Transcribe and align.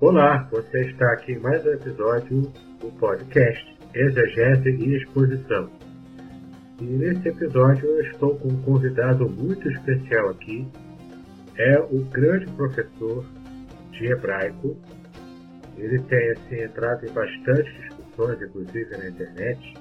Olá, 0.00 0.48
você 0.50 0.80
está 0.80 1.12
aqui 1.12 1.32
em 1.32 1.38
mais 1.38 1.64
um 1.64 1.70
episódio 1.70 2.42
do 2.80 2.90
podcast 2.98 3.64
Exegese 3.94 4.68
e 4.68 4.96
Exposição. 4.96 5.70
E 6.80 6.84
nesse 6.84 7.28
episódio 7.28 7.86
eu 7.86 8.00
estou 8.10 8.36
com 8.36 8.48
um 8.48 8.62
convidado 8.62 9.28
muito 9.28 9.70
especial 9.70 10.30
aqui. 10.30 10.66
É 11.56 11.78
o 11.78 12.04
grande 12.06 12.50
professor 12.54 13.24
de 13.92 14.06
hebraico. 14.06 14.76
Ele 15.78 16.02
tem 16.02 16.30
assim, 16.32 16.64
entrado 16.64 17.06
em 17.06 17.12
bastante 17.12 17.72
discussões, 17.80 18.42
inclusive 18.42 18.96
na 18.96 19.08
internet, 19.08 19.74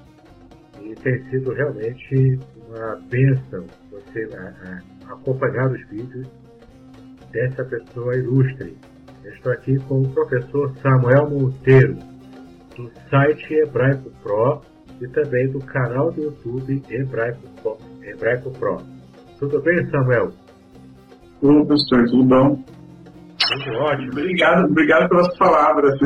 e 0.80 0.94
tem 0.94 1.24
sido 1.32 1.54
realmente 1.54 2.40
uma 2.70 2.96
bênção 3.10 3.66
você 3.90 4.30
acompanhar 5.10 5.72
os 5.72 5.84
vídeos 5.90 6.28
dessa 7.32 7.66
pessoa 7.66 8.16
ilustre 8.16 8.78
Estou 9.26 9.54
aqui 9.54 9.78
com 9.88 10.02
o 10.02 10.14
professor 10.14 10.70
Samuel 10.80 11.30
Monteiro, 11.30 11.96
do 12.76 12.92
site 13.10 13.54
Hebraico 13.54 14.12
Pro 14.22 14.62
e 15.02 15.08
também 15.10 15.50
do 15.50 15.60
canal 15.60 16.12
do 16.12 16.24
YouTube 16.24 16.84
Hebraico, 16.90 17.78
Hebraico 18.02 18.52
Pro. 18.60 18.78
Tudo 19.40 19.62
bem, 19.62 19.90
Samuel? 19.90 20.32
Oi, 21.42 21.66
professor, 21.66 22.06
tudo 22.10 22.26
bom? 22.26 22.64
Tudo 23.40 23.78
ótimo. 23.80 24.12
Obrigado, 24.12 24.66
obrigado 24.66 25.08
pelas 25.10 25.38
palavras. 25.38 25.94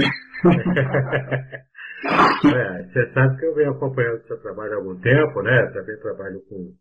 é, 2.46 2.84
você 2.84 3.12
sabe 3.14 3.38
que 3.40 3.46
eu 3.46 3.56
venho 3.56 3.72
acompanhando 3.72 4.18
o 4.18 4.28
seu 4.28 4.40
trabalho 4.42 4.74
há 4.74 4.76
algum 4.76 4.96
tempo, 5.00 5.42
né? 5.42 5.72
Também 5.74 5.98
trabalho 6.00 6.40
com, 6.48 6.72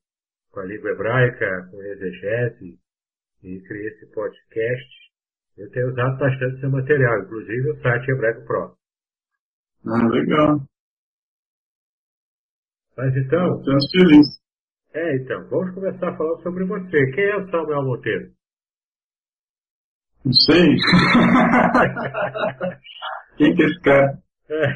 com 0.51 0.61
a 0.61 0.65
língua 0.65 0.91
hebraica, 0.91 1.69
com 1.71 1.83
exegese, 1.83 2.79
e 3.43 3.61
criei 3.61 3.89
esse 3.89 4.07
podcast 4.13 4.96
eu 5.57 5.71
tenho 5.71 5.89
usado 5.91 6.19
bastante 6.19 6.61
seu 6.61 6.71
material, 6.71 7.23
inclusive 7.23 7.71
o 7.71 7.81
site 7.81 8.11
Hebraico 8.11 8.45
Pro. 8.47 8.77
Ah, 9.87 10.07
legal. 10.09 10.61
Mas 12.97 13.17
então. 13.17 13.59
Estamos 13.59 13.91
felizes. 13.91 14.41
É, 14.95 15.17
então, 15.17 15.49
vamos 15.49 15.75
começar 15.75 16.17
falando 16.17 16.41
sobre 16.43 16.65
você. 16.65 17.11
Quem 17.13 17.25
é 17.25 17.37
o 17.37 17.51
Samuel 17.51 17.83
Monteiro? 17.85 18.33
Não 20.25 20.33
sei. 20.33 20.67
Quem 23.37 23.55
que 23.55 23.63
é 23.63 23.67
esse 23.67 23.81
cara? 23.81 24.19
É. 24.49 24.67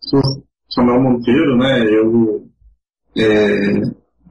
Sou 0.00 0.22
Samuel 0.70 1.02
Monteiro, 1.02 1.58
né? 1.58 1.84
Eu 1.86 2.48
é, 3.16 3.80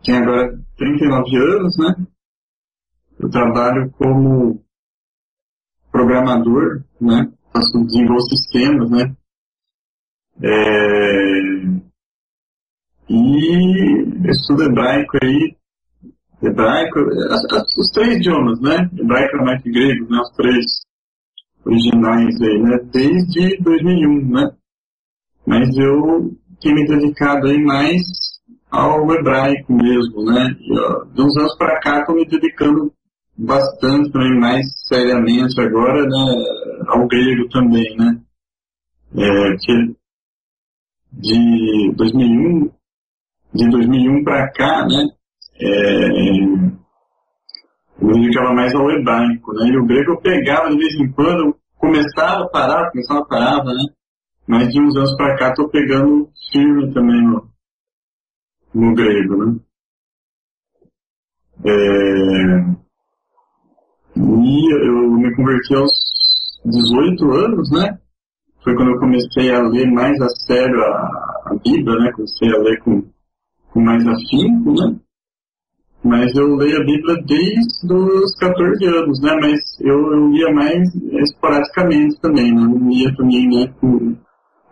tenho 0.04 0.24
agora 0.24 0.58
39 0.78 1.38
anos, 1.38 1.78
né? 1.78 1.94
Eu 3.20 3.30
trabalho 3.30 3.92
como 3.98 4.64
programador, 5.92 6.84
né? 7.02 7.32
Faço 7.52 7.84
desenvolvo 7.86 8.22
sistemas, 8.30 8.90
né? 8.92 9.16
É... 10.44 11.38
E 13.10 14.30
estudo 14.30 14.64
hebraico 14.64 15.18
aí, 15.24 15.56
hebraico, 16.44 17.00
as, 17.32 17.46
as, 17.54 17.78
os 17.78 17.90
três 17.92 18.18
idiomas, 18.18 18.60
né? 18.62 18.90
Hebraico, 19.00 19.36
aramaico 19.36 19.68
e 19.68 19.72
grego, 19.72 20.10
né? 20.10 20.20
Os 20.20 20.32
três 20.36 20.66
originais 21.66 22.42
aí, 22.42 22.62
né? 22.62 22.78
Desde 22.92 23.58
2001, 23.64 24.30
né? 24.30 24.52
Mas 25.46 25.76
eu 25.78 26.38
tenho 26.62 26.76
me 26.76 26.86
dedicado 26.86 27.48
aí 27.48 27.58
mais 27.64 28.02
ao 28.70 29.10
hebraico 29.12 29.74
mesmo, 29.74 30.26
né? 30.26 30.56
E, 30.60 30.80
ó, 30.80 31.06
de 31.06 31.22
uns 31.22 31.38
anos 31.38 31.58
para 31.58 31.80
cá 31.80 32.00
estou 32.00 32.16
me 32.16 32.26
dedicando 32.28 32.94
bastante 33.38 34.12
também 34.12 34.40
mais 34.40 34.66
seriamente 34.88 35.60
agora 35.62 36.04
né, 36.04 36.44
ao 36.88 37.08
grego 37.08 37.48
também, 37.50 37.96
né? 37.98 38.20
É, 39.16 39.56
que 39.58 39.96
de 41.14 41.94
2001, 41.96 42.70
de 43.54 43.70
2001 43.70 44.24
para 44.24 44.52
cá, 44.52 44.86
né? 44.86 45.08
É, 45.60 46.08
eu 48.00 48.08
me 48.08 48.14
dedicava 48.14 48.54
mais 48.54 48.74
ao 48.76 48.90
hebraico, 48.92 49.54
né? 49.54 49.68
E 49.70 49.78
o 49.78 49.86
grego 49.86 50.12
eu 50.12 50.22
pegava 50.22 50.70
de 50.70 50.78
vez 50.78 50.94
em 50.96 51.12
quando, 51.12 51.56
começava, 51.78 52.48
parava, 52.50 52.92
começava, 52.92 53.26
parava, 53.26 53.72
né? 53.74 53.98
mas 54.48 54.70
de 54.70 54.80
uns 54.80 54.96
anos 54.96 55.16
para 55.18 55.38
cá 55.38 55.50
estou 55.50 55.70
pegando 55.70 56.30
firme 56.52 56.94
também 56.94 57.22
no, 57.22 57.50
no 58.74 58.96
grego, 58.96 59.46
né? 59.46 59.60
É, 61.66 62.77
e 64.18 64.88
eu 64.88 65.12
me 65.12 65.36
converti 65.36 65.76
aos 65.76 65.92
18 66.66 67.32
anos, 67.32 67.72
né? 67.72 67.98
Foi 68.64 68.76
quando 68.76 68.92
eu 68.92 69.00
comecei 69.00 69.52
a 69.52 69.62
ler 69.62 69.92
mais 69.92 70.20
a 70.20 70.30
sério 70.30 70.82
a, 70.82 71.52
a 71.52 71.56
Bíblia, 71.64 72.00
né? 72.00 72.12
Comecei 72.12 72.50
a 72.50 72.58
ler 72.58 72.80
com, 72.80 73.04
com 73.72 73.82
mais 73.82 74.06
afinco, 74.08 74.74
né? 74.74 75.00
Mas 76.04 76.36
eu 76.36 76.56
leio 76.56 76.82
a 76.82 76.86
Bíblia 76.86 77.16
desde 77.26 77.94
os 77.94 78.36
14 78.40 78.86
anos, 78.86 79.22
né? 79.22 79.36
Mas 79.40 79.60
eu, 79.82 80.14
eu 80.14 80.28
lia 80.30 80.54
mais 80.54 80.96
esporadicamente 80.96 82.20
também, 82.22 82.54
né? 82.54 82.62
Não 82.62 82.90
lia 82.90 83.16
também, 83.16 83.48
né? 83.48 83.74
Com, 83.80 84.16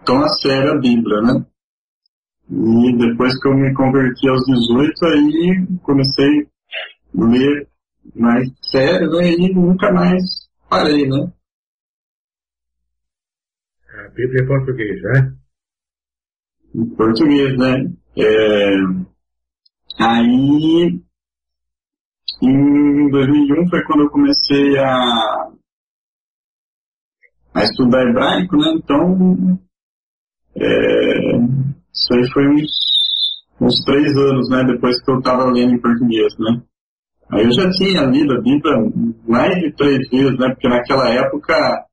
tão 0.05 0.23
a 0.23 0.27
sério 0.29 0.73
a 0.73 0.79
Bíblia, 0.79 1.21
né? 1.21 1.45
E 2.49 2.97
depois 2.97 3.39
que 3.39 3.47
eu 3.47 3.53
me 3.53 3.73
converti 3.73 4.27
aos 4.27 4.43
18, 4.45 5.05
aí 5.05 5.67
comecei 5.83 6.47
a 7.17 7.25
ler 7.25 7.67
mais 8.13 8.49
sério, 8.61 9.09
né? 9.11 9.31
E 9.31 9.53
nunca 9.53 9.91
mais 9.91 10.21
parei, 10.69 11.07
né? 11.07 11.31
A 13.97 14.09
Bíblia 14.09 14.43
em 14.43 14.47
português, 14.47 15.01
né? 15.01 15.35
Em 16.75 16.95
português, 16.95 17.57
né? 17.57 17.93
É... 18.17 19.05
Aí, 19.97 21.01
em 22.41 23.09
2001 23.09 23.69
foi 23.69 23.83
quando 23.85 24.03
eu 24.03 24.09
comecei 24.09 24.77
a, 24.77 25.51
a 27.53 27.63
estudar 27.63 28.07
hebraico, 28.07 28.57
né? 28.57 28.73
Então, 28.75 29.59
é... 30.57 31.37
isso 31.93 32.13
aí 32.13 32.31
foi 32.33 32.47
uns, 32.49 32.71
uns 33.61 33.83
três 33.85 34.11
anos, 34.17 34.49
né? 34.49 34.63
Depois 34.65 35.01
que 35.01 35.11
eu 35.11 35.19
estava 35.19 35.45
lendo 35.45 35.73
em 35.73 35.81
português, 35.81 36.37
né? 36.37 36.61
Aí 37.31 37.43
eu 37.43 37.51
já 37.51 37.69
tinha 37.71 38.05
lido 38.05 38.33
a 38.33 38.41
Bíblia 38.41 38.73
mais 39.27 39.55
de 39.59 39.71
três 39.75 40.09
vezes, 40.09 40.37
né? 40.37 40.49
Porque 40.49 40.67
naquela 40.67 41.09
época 41.09 41.85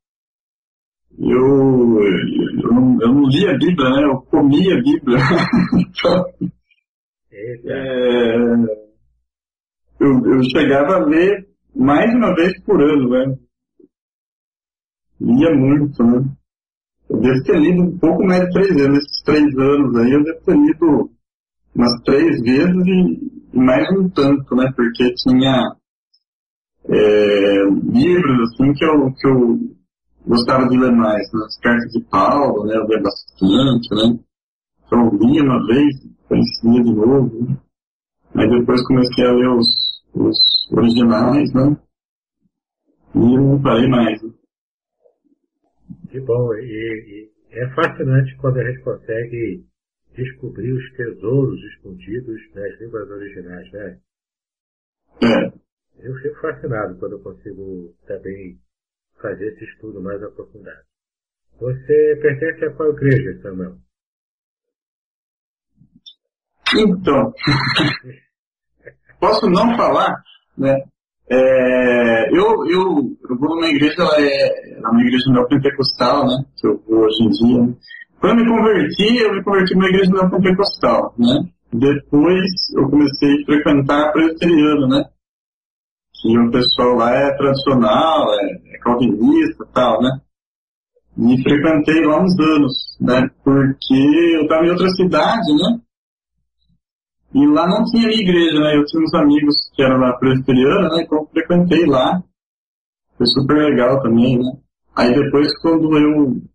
eu, 1.18 2.00
eu, 2.62 2.72
não, 2.72 2.98
eu 3.00 3.08
não 3.08 3.28
lia 3.28 3.50
a 3.50 3.58
Bíblia, 3.58 3.90
né? 3.90 4.04
Eu 4.04 4.22
comia 4.22 4.74
a 4.74 4.82
Bíblia. 4.82 5.18
então, 5.78 6.24
é, 7.32 8.36
eu, 10.00 10.34
eu 10.34 10.42
chegava 10.50 10.96
a 10.96 11.06
ler 11.06 11.48
mais 11.74 12.10
de 12.10 12.16
uma 12.16 12.34
vez 12.34 12.60
por 12.64 12.82
ano, 12.82 13.08
né? 13.08 13.38
Lia 15.20 15.54
muito, 15.54 16.02
né? 16.02 16.24
Eu 17.08 17.20
devo 17.20 17.44
ter 17.44 17.58
lido 17.58 17.82
um 17.82 17.98
pouco 17.98 18.24
mais 18.24 18.44
de 18.44 18.50
três 18.52 18.74
vezes. 18.74 18.88
Nesses 18.88 19.22
três 19.22 19.58
anos 19.58 19.96
aí, 19.96 20.12
eu 20.12 20.24
devo 20.24 20.44
ter 20.44 20.56
lido 20.56 21.10
umas 21.74 22.02
três 22.04 22.40
vezes 22.42 22.86
e 22.86 23.31
mais 23.52 23.88
um 23.90 24.08
tanto, 24.08 24.54
né? 24.54 24.72
Porque 24.74 25.12
tinha 25.14 25.76
é, 26.88 27.64
livros 27.64 28.50
assim 28.50 28.72
que 28.72 28.84
eu, 28.84 29.12
que 29.14 29.28
eu 29.28 29.58
gostava 30.26 30.68
de 30.68 30.78
ler 30.78 30.92
mais, 30.92 31.30
né? 31.32 31.40
as 31.46 31.58
cartas 31.60 31.90
de 31.92 32.00
Paulo, 32.04 32.66
né? 32.66 32.76
Eu 32.76 32.86
lia 32.86 33.02
bastante, 33.02 33.94
né? 33.94 34.18
Então 34.86 35.06
eu 35.06 35.18
lia 35.18 35.42
uma 35.42 35.66
vez, 35.66 35.96
conhecia 36.28 36.82
de 36.82 36.94
novo, 36.94 37.44
né? 37.44 37.56
Aí 38.34 38.48
depois 38.48 38.86
comecei 38.86 39.26
a 39.26 39.32
ler 39.32 39.48
os, 39.48 39.68
os 40.14 40.38
originais, 40.72 41.52
né? 41.52 41.76
E 43.14 43.18
não 43.18 43.60
parei 43.60 43.88
mais. 43.88 44.22
Né? 44.22 44.30
Que 46.10 46.20
bom, 46.20 46.54
e, 46.54 47.30
e 47.52 47.58
é 47.58 47.74
fascinante 47.74 48.34
quando 48.36 48.58
a 48.58 48.64
gente 48.64 48.82
consegue 48.82 49.64
descobrir 50.14 50.72
os 50.72 50.92
tesouros 50.96 51.60
escondidos 51.74 52.40
nas 52.54 52.80
línguas 52.80 53.10
originais, 53.10 53.72
né? 53.72 53.98
É. 55.22 55.62
Eu 55.98 56.14
fico 56.16 56.40
fascinado 56.40 56.98
quando 56.98 57.12
eu 57.12 57.22
consigo 57.22 57.94
também 58.06 58.58
fazer 59.20 59.52
esse 59.52 59.64
estudo 59.64 60.00
mais 60.00 60.22
aprofundado. 60.22 60.82
Você 61.60 62.18
pertence 62.20 62.64
a 62.64 62.72
qual 62.74 62.90
igreja, 62.90 63.40
Samuel? 63.42 63.76
Então, 66.74 67.32
posso 69.20 69.48
não 69.48 69.76
falar, 69.76 70.22
né? 70.56 70.82
É, 71.30 72.28
eu, 72.30 72.66
eu, 72.66 73.16
eu 73.28 73.38
vou 73.38 73.56
numa 73.56 73.68
igreja, 73.68 73.94
ela 73.98 74.20
é, 74.20 74.74
é 74.74 74.88
uma 74.88 75.00
igreja 75.02 75.30
neopentecostal, 75.30 76.26
né? 76.26 76.44
Que 76.56 76.66
eu 76.66 76.82
vou 76.86 77.04
hoje 77.04 77.22
em 77.22 77.30
dia. 77.30 77.76
Quando 78.22 78.38
eu 78.38 78.44
me 78.44 78.50
converti, 78.50 79.16
eu 79.16 79.34
me 79.34 79.42
converti 79.42 79.74
numa 79.74 79.88
igreja 79.88 80.12
neopentecostal, 80.12 81.12
né? 81.18 81.42
Depois 81.72 82.44
eu 82.76 82.88
comecei 82.88 83.42
a 83.42 83.44
frequentar 83.46 84.00
a 84.00 84.12
presbiteriana, 84.12 84.86
né? 84.86 85.04
Que 86.14 86.38
o 86.38 86.50
pessoal 86.52 86.94
lá 86.94 87.10
é 87.10 87.36
tradicional, 87.36 88.32
é, 88.34 88.74
é 88.74 88.78
calvinista 88.78 89.64
e 89.68 89.72
tal, 89.74 90.00
né? 90.00 90.20
E 91.18 91.42
frequentei 91.42 92.06
lá 92.06 92.22
uns 92.22 92.38
anos, 92.38 92.96
né? 93.00 93.28
Porque 93.42 94.36
eu 94.36 94.42
estava 94.42 94.66
em 94.66 94.70
outra 94.70 94.88
cidade, 94.90 95.52
né? 95.56 95.80
E 97.34 97.44
lá 97.48 97.66
não 97.66 97.82
tinha 97.86 98.06
igreja, 98.08 98.60
né? 98.60 98.76
Eu 98.76 98.84
tinha 98.84 99.02
uns 99.02 99.14
amigos 99.14 99.56
que 99.74 99.82
eram 99.82 99.98
da 99.98 100.12
presbiteriana, 100.12 100.90
né? 100.90 101.02
Então 101.02 101.18
eu 101.18 101.26
frequentei 101.26 101.86
lá. 101.86 102.22
Foi 103.18 103.26
super 103.26 103.56
legal 103.56 104.00
também, 104.00 104.38
né? 104.38 104.52
Aí 104.94 105.12
depois, 105.12 105.52
quando 105.60 105.98
eu 105.98 106.51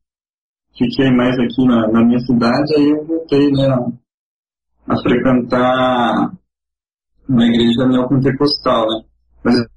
fiquei 0.77 1.11
mais 1.11 1.37
aqui 1.39 1.65
na, 1.65 1.87
na 1.87 2.05
minha 2.05 2.19
cidade, 2.19 2.75
aí 2.75 2.89
eu 2.89 3.05
voltei, 3.05 3.51
né, 3.51 3.67
a, 3.67 4.93
a 4.93 5.01
frequentar 5.01 6.31
uma 7.27 7.45
igreja 7.45 7.87
neopentecostal, 7.87 8.85
né. 8.87 9.01
Mas 9.43 9.67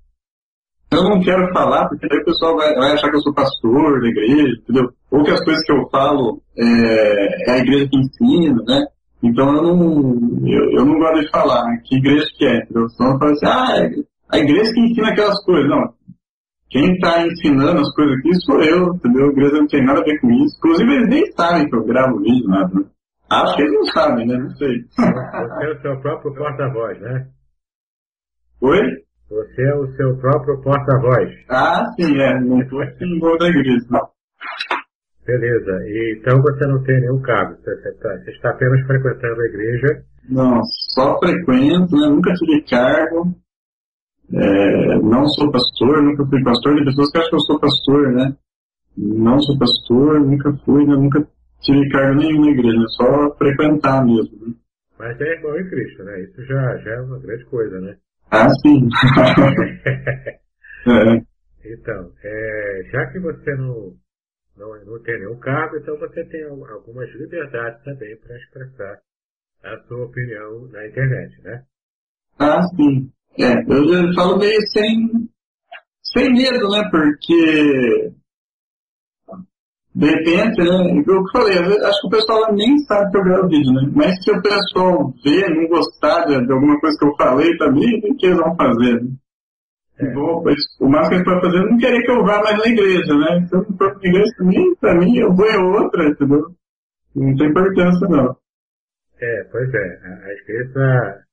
eu 0.93 1.05
não 1.05 1.21
quero 1.21 1.53
falar, 1.53 1.89
porque 1.89 2.07
aí 2.11 2.19
o 2.21 2.25
pessoal 2.25 2.57
vai, 2.57 2.75
vai, 2.75 2.93
achar 2.93 3.11
que 3.11 3.17
eu 3.17 3.23
sou 3.23 3.33
pastor 3.33 4.01
da 4.01 4.09
igreja, 4.09 4.57
entendeu? 4.61 4.91
Ou 5.11 5.23
que 5.23 5.31
as 5.31 5.45
coisas 5.45 5.65
que 5.65 5.73
eu 5.73 5.89
falo 5.89 6.43
é, 6.57 7.51
é 7.51 7.53
a 7.53 7.59
igreja 7.59 7.89
que 7.89 7.97
ensina, 7.97 8.63
né? 8.67 8.87
Então 9.23 9.55
eu 9.55 9.63
não, 9.63 10.47
eu, 10.47 10.71
eu 10.73 10.85
não 10.85 10.99
gosto 10.99 11.21
de 11.21 11.31
falar 11.31 11.65
que 11.85 11.97
igreja 11.97 12.27
que 12.37 12.45
é, 12.45 12.59
entendeu? 12.59 12.89
Senão 12.89 13.13
eu 13.13 13.19
falo 13.19 13.33
assim, 13.33 13.47
ah, 13.47 13.77
é 13.77 13.91
a 14.31 14.39
igreja 14.39 14.73
que 14.73 14.81
ensina 14.81 15.09
aquelas 15.09 15.45
coisas. 15.45 15.69
Não, 15.69 15.95
quem 16.71 16.93
está 16.93 17.27
ensinando 17.27 17.81
as 17.81 17.95
coisas 17.95 18.17
aqui 18.19 18.35
sou 18.47 18.63
eu, 18.63 18.95
entendeu? 18.95 19.27
A 19.27 19.33
igreja 19.33 19.57
não 19.57 19.67
tem 19.67 19.85
nada 19.85 20.01
a 20.01 20.05
ver 20.05 20.21
com 20.21 20.31
isso. 20.31 20.57
Inclusive, 20.59 20.95
eles 20.95 21.09
nem 21.09 21.33
sabem 21.33 21.69
que 21.69 21.77
eu 21.77 21.85
gravo 21.85 22.21
vídeo, 22.21 22.49
nada. 22.49 22.73
Né? 22.73 22.85
Acho 23.29 23.57
que 23.57 23.63
eles 23.63 23.75
não 23.75 23.85
sabem, 23.87 24.27
né? 24.27 24.39
Não 24.39 24.51
sei. 24.51 24.79
Você 24.79 25.67
é 25.67 25.73
o 25.73 25.81
seu 25.83 26.01
próprio 26.01 26.35
porta-voz, 26.35 27.01
né? 27.01 27.27
Oi? 28.61 28.81
Você 29.31 29.63
é 29.63 29.75
o 29.75 29.87
seu 29.97 30.17
próprio 30.19 30.61
porta-voz. 30.63 31.31
Ah, 31.49 31.85
sim, 31.97 32.21
é. 32.21 32.41
Não 32.41 32.61
estou 32.61 32.85
símbolo 32.99 33.39
da 33.39 33.49
igreja. 33.49 33.87
Beleza. 35.27 35.73
E, 35.87 36.19
então 36.19 36.41
você 36.41 36.67
não 36.67 36.83
tem 36.85 37.01
nenhum 37.01 37.21
cargo. 37.23 37.57
Você, 37.57 37.75
você, 37.77 37.93
tá, 37.99 38.09
você 38.17 38.31
está 38.31 38.51
apenas 38.51 38.87
frequentando 38.87 39.41
a 39.41 39.47
igreja. 39.47 40.05
Não, 40.29 40.61
só 40.95 41.19
frequento, 41.19 41.97
né? 41.97 42.09
Nunca 42.09 42.33
tive 42.35 42.63
cargo. 42.69 43.35
É, 44.33 44.99
não 44.99 45.27
sou 45.27 45.51
pastor, 45.51 46.03
nunca 46.03 46.25
fui 46.27 46.43
pastor. 46.43 46.75
Tem 46.75 46.85
pessoas 46.85 47.11
que 47.11 47.19
acham 47.19 47.31
que 47.31 47.37
eu 47.37 47.41
sou 47.41 47.61
pastor, 47.61 48.13
né? 48.13 48.37
Não 48.97 49.41
sou 49.41 49.59
pastor, 49.59 50.21
nunca 50.21 50.53
fui, 50.65 50.87
né? 50.87 50.95
nunca 50.95 51.27
tive 51.61 51.89
cargo 51.91 52.21
nenhum 52.21 52.41
na 52.43 52.51
igreja, 52.51 52.85
só 52.89 53.35
frequentar 53.37 54.05
mesmo. 54.05 54.47
Né? 54.47 54.55
Mas 54.99 55.21
é 55.21 55.33
irmão 55.33 55.59
em 55.59 55.69
Cristo, 55.69 56.05
né? 56.05 56.21
Isso 56.23 56.45
já, 56.45 56.77
já 56.79 56.91
é 56.91 57.01
uma 57.01 57.19
grande 57.19 57.45
coisa, 57.47 57.81
né? 57.81 57.97
Ah, 58.31 58.49
sim. 58.63 58.89
é. 60.87 61.23
Então, 61.65 62.13
é, 62.23 62.83
já 62.93 63.07
que 63.07 63.19
você 63.19 63.55
não, 63.57 63.95
não, 64.57 64.85
não 64.85 65.03
tem 65.03 65.19
nenhum 65.19 65.39
cargo, 65.39 65.77
então 65.77 65.99
você 65.99 66.25
tem 66.25 66.45
algumas 66.45 67.11
liberdades 67.15 67.83
também 67.83 68.17
para 68.19 68.37
expressar 68.37 68.99
a 69.65 69.77
sua 69.89 70.05
opinião 70.05 70.69
na 70.69 70.87
internet, 70.87 71.43
né? 71.43 71.65
Ah, 72.39 72.63
sim. 72.77 73.11
É, 73.39 73.53
eu 73.53 74.15
falo 74.15 74.39
meio 74.39 74.61
sem, 74.73 75.09
sem 76.03 76.33
medo, 76.33 76.69
né? 76.69 76.89
Porque 76.91 78.13
de 79.95 80.07
repente, 80.07 80.63
né? 80.63 81.03
Eu 81.07 81.23
falei, 81.33 81.59
acho 81.59 82.01
que 82.01 82.07
o 82.07 82.11
pessoal 82.11 82.55
nem 82.55 82.79
sabe 82.87 83.11
que 83.11 83.19
eu 83.19 83.25
gravo 83.25 83.49
vídeo, 83.49 83.73
né? 83.73 83.91
Mas 83.95 84.23
se 84.23 84.31
o 84.31 84.41
pessoal 84.41 85.13
ver, 85.25 85.51
não 85.51 85.69
gostar 85.69 86.27
de, 86.27 86.47
de 86.47 86.53
alguma 86.53 86.79
coisa 86.81 86.97
que 86.99 87.05
eu 87.05 87.17
falei 87.17 87.57
também, 87.59 87.99
o 87.99 88.17
que 88.17 88.27
eles 88.27 88.39
vão 88.39 88.57
fazer? 88.57 89.03
Né? 89.03 89.11
É. 89.99 90.15
Vou, 90.15 90.43
o 90.81 90.89
máximo 90.89 91.09
que 91.11 91.15
eles 91.17 91.25
podem 91.25 91.41
fazer 91.41 91.59
é 91.59 91.71
não 91.71 91.79
querer 91.79 92.03
que 92.03 92.11
eu 92.11 92.25
vá 92.25 92.43
mais 92.43 92.59
na 92.59 92.67
igreja, 92.67 93.15
né? 93.15 93.47
Se 93.47 93.57
eu 93.57 93.65
for 93.65 93.77
pra 93.77 94.09
igreja 94.09 94.33
também, 94.39 94.75
pra 94.77 94.95
mim, 94.95 95.19
eu 95.19 95.35
vou 95.35 95.47
em 95.47 95.75
outra, 95.75 96.09
entendeu? 96.09 96.47
Não 97.15 97.37
tem 97.37 97.49
importância, 97.49 98.09
não. 98.09 98.37
É, 99.21 99.45
pois 99.51 99.75
é. 99.75 100.01
A 100.05 100.33
igreja 100.33 101.25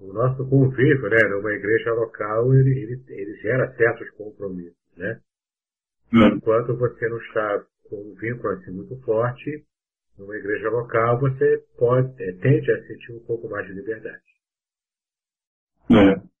o 0.00 0.12
nosso 0.12 0.48
convívio, 0.48 1.08
né, 1.08 1.18
numa 1.30 1.52
igreja 1.52 1.92
local, 1.92 2.54
ele, 2.54 2.70
ele, 2.70 3.04
ele 3.08 3.34
gera 3.40 3.72
certos 3.76 4.10
compromissos, 4.10 4.76
né? 4.96 5.20
É. 6.14 6.28
Enquanto 6.28 6.76
você 6.76 7.08
não 7.08 7.18
está 7.18 7.64
com 7.88 7.96
um 7.96 8.14
vínculo 8.14 8.54
assim 8.54 8.70
muito 8.72 8.96
forte, 9.02 9.64
numa 10.18 10.36
igreja 10.36 10.68
local, 10.68 11.20
você 11.20 11.64
pode, 11.78 12.22
é, 12.22 12.32
tende 12.32 12.70
a 12.70 12.86
sentir 12.86 13.12
um 13.12 13.24
pouco 13.24 13.48
mais 13.48 13.66
de 13.66 13.72
liberdade. 13.72 14.22
É. 15.90 16.32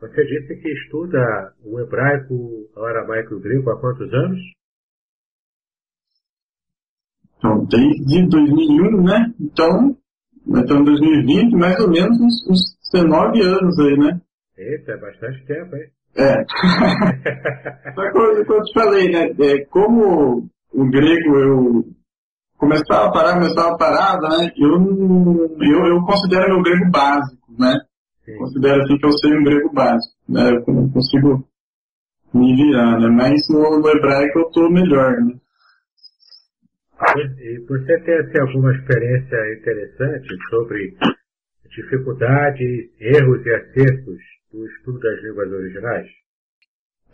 Você 0.00 0.24
disse 0.26 0.56
que 0.60 0.68
estuda 0.68 1.54
o 1.62 1.80
hebraico, 1.80 2.34
o 2.34 2.84
aramaico 2.84 3.34
e 3.34 3.36
o 3.36 3.40
grego 3.40 3.70
há 3.70 3.80
quantos 3.80 4.12
anos? 4.12 4.40
Então, 7.38 7.64
desde 7.66 8.28
2001, 8.28 9.04
né? 9.04 9.34
Então, 9.40 9.96
então 10.46 10.84
2020, 10.84 11.56
mais 11.56 11.78
ou 11.80 11.90
menos 11.90 12.20
uns, 12.20 12.50
uns 12.50 12.76
19 12.92 13.42
anos 13.42 13.78
aí, 13.78 13.96
né? 13.98 14.20
Eita, 14.56 14.92
é 14.92 14.96
bastante 14.98 15.44
tempo, 15.46 15.76
hein? 15.76 15.88
É. 16.16 16.44
Só 17.94 18.12
que 18.12 18.52
eu 18.52 18.62
te 18.62 18.72
falei, 18.72 19.10
né? 19.10 19.30
É, 19.40 19.64
como 19.66 20.48
o 20.72 20.90
grego 20.90 21.36
eu 21.36 21.84
começava 22.56 23.06
a 23.06 23.12
parar, 23.12 23.34
começava 23.34 23.70
a 23.70 23.76
parar, 23.76 24.20
né? 24.20 24.50
Eu, 24.56 24.70
eu, 25.60 25.86
eu 25.86 26.02
considero 26.04 26.54
meu 26.54 26.62
grego 26.62 26.90
básico, 26.90 27.52
né? 27.58 27.74
Sim. 28.24 28.36
Considero 28.38 28.82
assim 28.82 28.96
que 28.96 29.06
eu 29.06 29.12
sei 29.12 29.36
um 29.36 29.44
grego 29.44 29.72
básico, 29.72 30.14
né? 30.28 30.50
Eu 30.50 30.74
não 30.74 30.88
consigo 30.90 31.44
me 32.32 32.56
virar, 32.56 32.98
né? 32.98 33.08
Mas 33.08 33.40
no, 33.48 33.80
no 33.80 33.88
hebraico 33.88 34.38
eu 34.38 34.50
tô 34.50 34.70
melhor, 34.70 35.12
né? 35.20 35.34
E 37.40 37.58
você 37.66 38.00
tem 38.00 38.14
assim, 38.18 38.40
alguma 38.40 38.72
experiência 38.72 39.36
interessante 39.58 40.28
sobre 40.48 40.96
dificuldades, 41.74 42.90
erros 43.00 43.44
e 43.44 43.50
acertos 43.50 44.18
do 44.52 44.66
estudo 44.66 45.00
das 45.00 45.22
línguas 45.22 45.50
originais? 45.50 46.06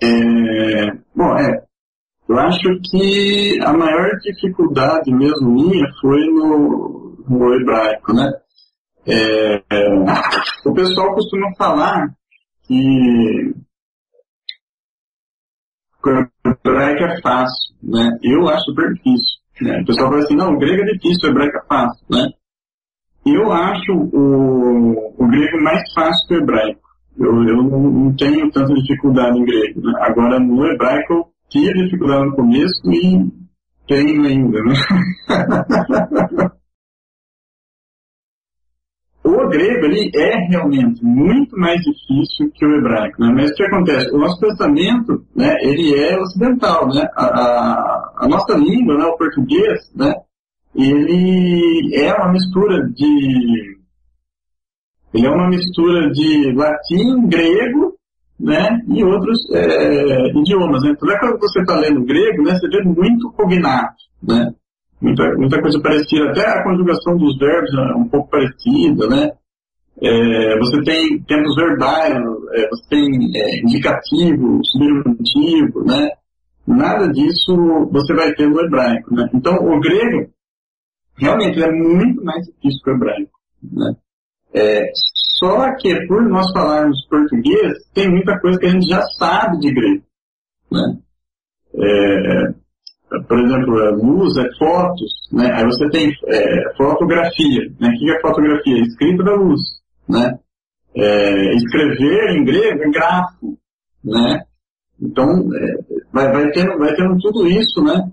É, 0.03 0.93
bom, 1.15 1.37
é. 1.39 1.65
Eu 2.29 2.39
acho 2.39 2.81
que 2.91 3.59
a 3.63 3.73
maior 3.73 4.11
dificuldade 4.23 5.11
mesmo 5.13 5.53
minha 5.53 5.87
foi 6.01 6.21
no, 6.27 7.17
no 7.29 7.55
hebraico, 7.55 8.13
né? 8.13 8.31
É, 9.07 9.55
é, 9.71 9.89
o 10.65 10.75
pessoal 10.75 11.15
costuma 11.15 11.53
falar 11.57 12.07
que 12.63 13.55
o 16.05 16.69
hebraico 16.69 17.05
é 17.05 17.21
fácil, 17.21 17.75
né? 17.83 18.19
Eu 18.23 18.49
acho 18.49 18.65
super 18.67 18.93
difícil. 18.93 19.41
Né? 19.61 19.81
O 19.81 19.87
pessoal 19.87 20.11
fala 20.11 20.23
assim, 20.23 20.37
não, 20.37 20.55
o 20.55 20.59
grego 20.59 20.83
é 20.83 20.93
difícil, 20.93 21.29
o 21.29 21.33
hebraico 21.33 21.59
é 21.59 21.67
fácil, 21.67 22.07
né? 22.11 22.29
Eu 23.27 23.53
acho 23.53 23.93
o, 23.93 25.15
o 25.19 25.29
grego 25.29 25.63
mais 25.63 25.83
fácil 25.95 26.27
que 26.27 26.35
o 26.35 26.39
hebraico. 26.39 26.81
Eu, 27.19 27.27
eu 27.45 27.63
não, 27.63 28.15
tenho 28.17 28.51
tanta 28.51 28.73
dificuldade 28.73 29.39
em 29.39 29.45
grego. 29.45 29.81
Né? 29.83 29.93
Agora, 30.01 30.41
no 30.41 30.65
hebraico, 30.67 31.13
eu 31.13 31.27
tive 31.51 31.85
dificuldade 31.85 32.27
no 32.27 32.37
começo 32.37 32.81
e 32.87 33.31
tenho 33.87 34.25
ainda, 34.25 34.59
né? 34.63 34.75
o 39.31 39.49
grego 39.49 39.87
ele 39.87 40.11
é 40.15 40.49
realmente 40.49 41.05
muito 41.05 41.57
mais 41.57 41.81
difícil 41.81 42.51
que 42.55 42.65
o 42.65 42.77
hebraico, 42.77 43.21
né? 43.21 43.33
Mas 43.35 43.51
o 43.51 43.55
que 43.55 43.63
acontece? 43.65 44.11
O 44.15 44.19
nosso 44.19 44.41
pensamento, 44.41 45.25
né, 45.35 45.55
ele 45.63 45.95
é 45.95 46.19
ocidental, 46.19 46.89
né? 46.89 47.07
A, 47.15 47.25
a, 47.25 48.13
a 48.25 48.29
nossa 48.29 48.55
língua, 48.55 48.97
né, 48.97 49.05
o 49.05 49.17
português, 49.17 49.81
né, 49.95 50.13
ele 50.75 51.97
é 51.97 52.15
uma 52.15 52.33
mistura 52.33 52.87
de 52.89 53.81
ele 55.13 55.27
é 55.27 55.31
uma 55.31 55.49
mistura 55.49 56.09
de 56.13 56.53
latim, 56.55 57.27
grego, 57.27 57.95
né, 58.39 58.81
e 58.89 59.05
outros 59.05 59.39
é, 59.53 60.31
idiomas. 60.39 60.83
Né? 60.83 60.93
Então, 60.93 61.11
é 61.11 61.19
quando 61.19 61.39
você 61.41 61.61
está 61.61 61.77
lendo 61.81 62.05
grego, 62.05 62.45
né, 62.45 62.53
você 62.55 62.69
vê 62.69 62.85
muito 62.85 63.31
cognato, 63.33 63.97
né? 64.23 64.53
Muita, 65.01 65.35
muita 65.37 65.61
coisa 65.63 65.81
parecida, 65.81 66.31
até 66.31 66.47
a 66.47 66.63
conjugação 66.63 67.17
dos 67.17 67.39
verbos 67.39 67.73
é 67.73 67.95
um 67.97 68.09
pouco 68.09 68.29
parecida, 68.29 69.09
né? 69.09 69.31
É, 70.03 70.59
você 70.59 70.83
tem 70.83 71.23
tempos 71.23 71.55
verbais, 71.57 72.15
é, 72.55 72.69
você 72.69 72.89
tem 72.91 73.07
é, 73.35 73.61
indicativo, 73.61 74.61
subjuntivo, 74.65 75.85
né? 75.85 76.09
Nada 76.67 77.09
disso 77.09 77.89
você 77.91 78.15
vai 78.15 78.33
ter 78.35 78.49
no 78.49 78.61
hebraico, 78.61 79.15
né? 79.15 79.29
Então, 79.35 79.55
o 79.55 79.81
grego 79.81 80.31
realmente 81.17 81.63
é 81.63 81.71
muito 81.71 82.23
mais 82.23 82.47
difícil 82.47 82.81
que 82.83 82.91
o 82.91 82.95
hebraico, 82.95 83.33
né? 83.63 83.97
É, 84.53 84.91
só 85.39 85.75
que 85.77 86.07
por 86.07 86.23
nós 86.29 86.53
falarmos 86.53 87.07
português, 87.09 87.73
tem 87.95 88.11
muita 88.11 88.39
coisa 88.41 88.59
que 88.59 88.67
a 88.67 88.71
gente 88.71 88.87
já 88.87 89.03
sabe 89.19 89.59
de 89.59 89.73
grego, 89.73 90.05
né? 90.71 90.99
Por 93.27 93.41
exemplo, 93.41 93.91
luz 93.97 94.37
é 94.37 94.49
fotos, 94.57 95.13
né? 95.33 95.51
Aí 95.53 95.65
você 95.65 95.89
tem 95.91 96.13
é, 96.29 96.75
fotografia, 96.77 97.63
né? 97.81 97.89
O 97.89 97.99
que 97.99 98.11
é 98.11 98.21
fotografia? 98.21 98.81
Escrita 98.83 99.25
da 99.25 99.35
luz, 99.35 99.61
né? 100.09 100.39
É, 100.95 101.55
escrever 101.57 102.37
em 102.37 102.45
grego 102.45 102.83
é 102.85 102.91
grafo, 102.91 103.59
né? 104.05 104.45
Então, 105.03 105.29
é, 105.29 106.01
vai, 106.13 106.31
vai, 106.31 106.51
tendo, 106.51 106.79
vai 106.79 106.95
tendo 106.95 107.19
tudo 107.19 107.49
isso, 107.49 107.83
né? 107.83 108.11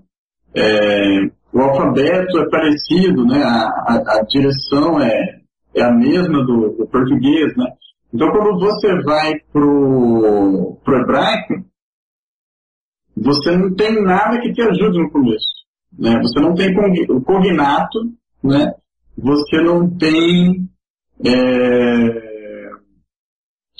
É, 0.54 1.30
o 1.52 1.60
alfabeto 1.60 2.38
é 2.38 2.50
parecido, 2.50 3.24
né? 3.24 3.42
A, 3.42 3.68
a, 3.86 4.18
a 4.18 4.22
direção 4.22 5.00
é, 5.00 5.40
é 5.76 5.82
a 5.82 5.92
mesma 5.92 6.44
do, 6.44 6.76
do, 6.76 6.86
português, 6.86 7.56
né? 7.56 7.66
Então, 8.12 8.30
quando 8.30 8.58
você 8.58 8.88
vai 9.02 9.34
pro, 9.52 10.76
pro 10.84 11.00
hebraico, 11.02 11.54
você 13.20 13.56
não 13.56 13.74
tem 13.74 14.02
nada 14.02 14.38
que 14.40 14.52
te 14.52 14.62
ajude 14.62 14.98
no 14.98 15.10
começo. 15.10 15.46
Né? 15.98 16.18
Você 16.22 16.40
não 16.40 16.54
tem 16.54 16.68
o 17.08 17.20
cognato, 17.22 17.98
né? 18.42 18.72
você 19.16 19.60
não 19.62 19.88
tem 19.96 20.68
é, 21.24 22.70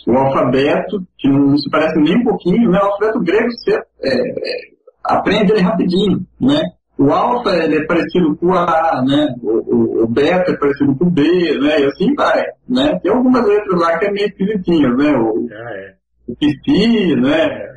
o 0.06 0.12
alfabeto, 0.12 1.06
que 1.16 1.28
não 1.28 1.56
se 1.56 1.70
parece 1.70 1.98
nem 2.00 2.18
um 2.18 2.24
pouquinho. 2.24 2.70
Né? 2.70 2.78
O 2.78 2.86
alfabeto 2.86 3.20
grego 3.20 3.50
você 3.50 3.72
é, 4.02 4.28
é, 4.28 4.60
aprende 5.04 5.52
ele 5.52 5.60
rapidinho. 5.60 6.26
Né? 6.40 6.60
O 6.98 7.12
alfa 7.12 7.50
ele 7.50 7.76
é 7.76 7.86
parecido 7.86 8.36
com 8.36 8.46
o 8.46 8.54
A, 8.54 9.04
né? 9.06 9.34
o, 9.40 9.74
o, 9.74 10.04
o, 10.04 10.08
beta 10.08 10.50
é 10.50 10.56
parecido 10.56 10.96
com 10.96 11.04
o 11.04 11.10
B, 11.10 11.22
né? 11.22 11.80
e 11.80 11.84
assim 11.84 12.12
vai. 12.14 12.44
Né? 12.68 12.98
Tem 13.00 13.12
algumas 13.12 13.46
letras 13.46 13.80
lá 13.80 13.98
que 13.98 14.06
é 14.06 14.10
meio 14.10 14.26
esquisitinhas, 14.26 14.96
né? 14.96 15.12
o, 15.12 15.48
ah, 15.52 15.72
é. 15.76 15.94
o 16.26 16.34
psi, 16.34 17.14
né? 17.14 17.68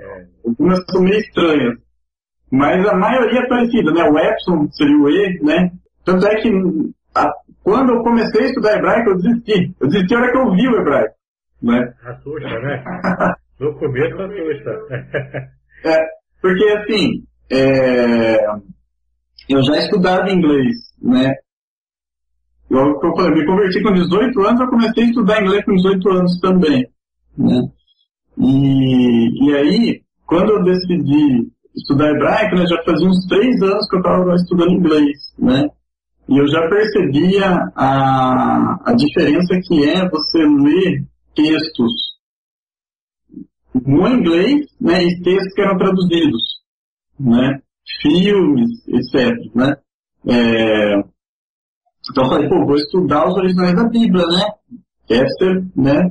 Algumas 0.46 0.84
são 0.90 1.02
meio 1.02 1.20
estranhas. 1.20 1.78
Mas 2.52 2.86
a 2.86 2.96
maioria 2.96 3.40
é 3.40 3.48
parecida, 3.48 3.92
né? 3.92 4.04
O 4.04 4.18
Epson 4.18 4.68
seria 4.72 4.98
o 4.98 5.10
E, 5.10 5.40
né? 5.42 5.72
Tanto 6.04 6.26
é 6.28 6.36
que 6.36 6.50
a, 7.16 7.32
quando 7.64 7.94
eu 7.94 8.04
comecei 8.04 8.42
a 8.42 8.46
estudar 8.46 8.78
hebraico, 8.78 9.12
eu 9.12 9.18
desisti. 9.18 9.74
Eu 9.80 9.88
desisti 9.88 10.14
na 10.14 10.22
hora 10.22 10.32
que 10.32 10.38
eu 10.38 10.52
vi 10.52 10.68
o 10.68 10.82
hebraico. 10.82 11.16
Né? 11.62 11.94
Assusta, 12.04 12.60
né? 12.60 12.84
No 13.60 13.78
começo 13.78 14.20
assusta. 14.20 14.72
é, 15.86 15.98
porque 16.42 16.64
assim, 16.70 17.24
é, 17.52 18.38
eu 19.48 19.62
já 19.64 19.78
estudava 19.78 20.32
inglês, 20.32 20.76
né? 21.02 21.34
Eu, 22.70 22.80
eu, 22.80 23.36
me 23.36 23.46
converti 23.46 23.84
com 23.84 23.92
18 23.92 24.42
anos, 24.42 24.62
eu 24.62 24.70
comecei 24.70 25.04
a 25.04 25.08
estudar 25.08 25.42
inglês 25.42 25.66
com 25.66 25.76
18 25.76 26.10
anos 26.10 26.40
também, 26.40 26.88
né? 27.38 27.62
E, 28.38 29.46
e 29.46 29.56
aí, 29.56 30.02
quando 30.32 30.50
eu 30.50 30.64
decidi 30.64 31.52
estudar 31.76 32.10
hebraico, 32.10 32.56
né, 32.56 32.66
já 32.66 32.82
fazia 32.84 33.06
uns 33.06 33.28
três 33.28 33.62
anos 33.62 33.86
que 33.90 33.98
eu 33.98 34.00
estava 34.00 34.34
estudando 34.36 34.72
inglês, 34.72 35.18
né? 35.38 35.68
E 36.30 36.38
eu 36.38 36.48
já 36.48 36.70
percebia 36.70 37.48
a, 37.76 38.80
a 38.90 38.94
diferença 38.94 39.60
que 39.62 39.84
é 39.84 40.08
você 40.10 40.38
ler 40.38 41.06
textos 41.36 41.92
no 43.86 44.08
inglês, 44.08 44.68
né, 44.80 45.04
e 45.04 45.22
textos 45.22 45.54
que 45.54 45.62
eram 45.62 45.78
traduzidos, 45.78 46.42
né? 47.20 47.60
Filmes, 48.02 48.70
etc, 48.88 49.36
né? 49.54 49.76
É, 50.30 50.98
então 52.10 52.24
eu 52.24 52.30
falei, 52.30 52.48
pô, 52.48 52.66
vou 52.66 52.76
estudar 52.76 53.28
os 53.28 53.36
originais 53.36 53.76
da 53.76 53.84
Bíblia, 53.84 54.26
né? 54.28 54.46
Deve 55.10 55.30
ser, 55.32 55.66
né? 55.76 56.10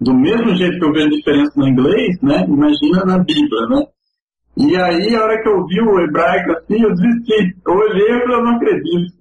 Do 0.00 0.14
mesmo 0.14 0.54
jeito 0.54 0.78
que 0.78 0.84
eu 0.84 0.92
vejo 0.92 1.10
diferença 1.10 1.52
no 1.56 1.68
inglês, 1.68 2.20
né? 2.22 2.44
Imagina 2.46 3.04
na 3.04 3.18
Bíblia, 3.18 3.66
né? 3.70 3.86
E 4.56 4.76
aí, 4.76 5.16
a 5.16 5.24
hora 5.24 5.42
que 5.42 5.48
eu 5.48 5.66
vi 5.66 5.80
o 5.80 6.00
hebraico 6.00 6.52
assim, 6.52 6.82
eu 6.82 6.94
desisti. 6.94 7.56
Eu 7.66 7.74
olhei 7.74 8.06
e 8.06 8.20
falei, 8.20 8.36
eu 8.36 8.44
não 8.44 8.56
acredito. 8.56 9.14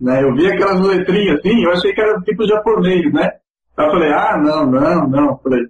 Né? 0.00 0.22
Eu 0.22 0.34
vi 0.34 0.46
aquelas 0.46 0.86
letrinhas 0.86 1.38
assim, 1.38 1.64
eu 1.64 1.72
achei 1.72 1.92
que 1.92 2.00
era 2.00 2.20
tipo 2.20 2.46
japonês, 2.46 3.12
né? 3.12 3.30
Aí 3.76 3.86
eu 3.86 3.90
falei, 3.90 4.12
ah, 4.12 4.36
não, 4.38 4.70
não, 4.70 5.08
não. 5.08 5.28
Eu 5.28 5.40
falei, 5.42 5.60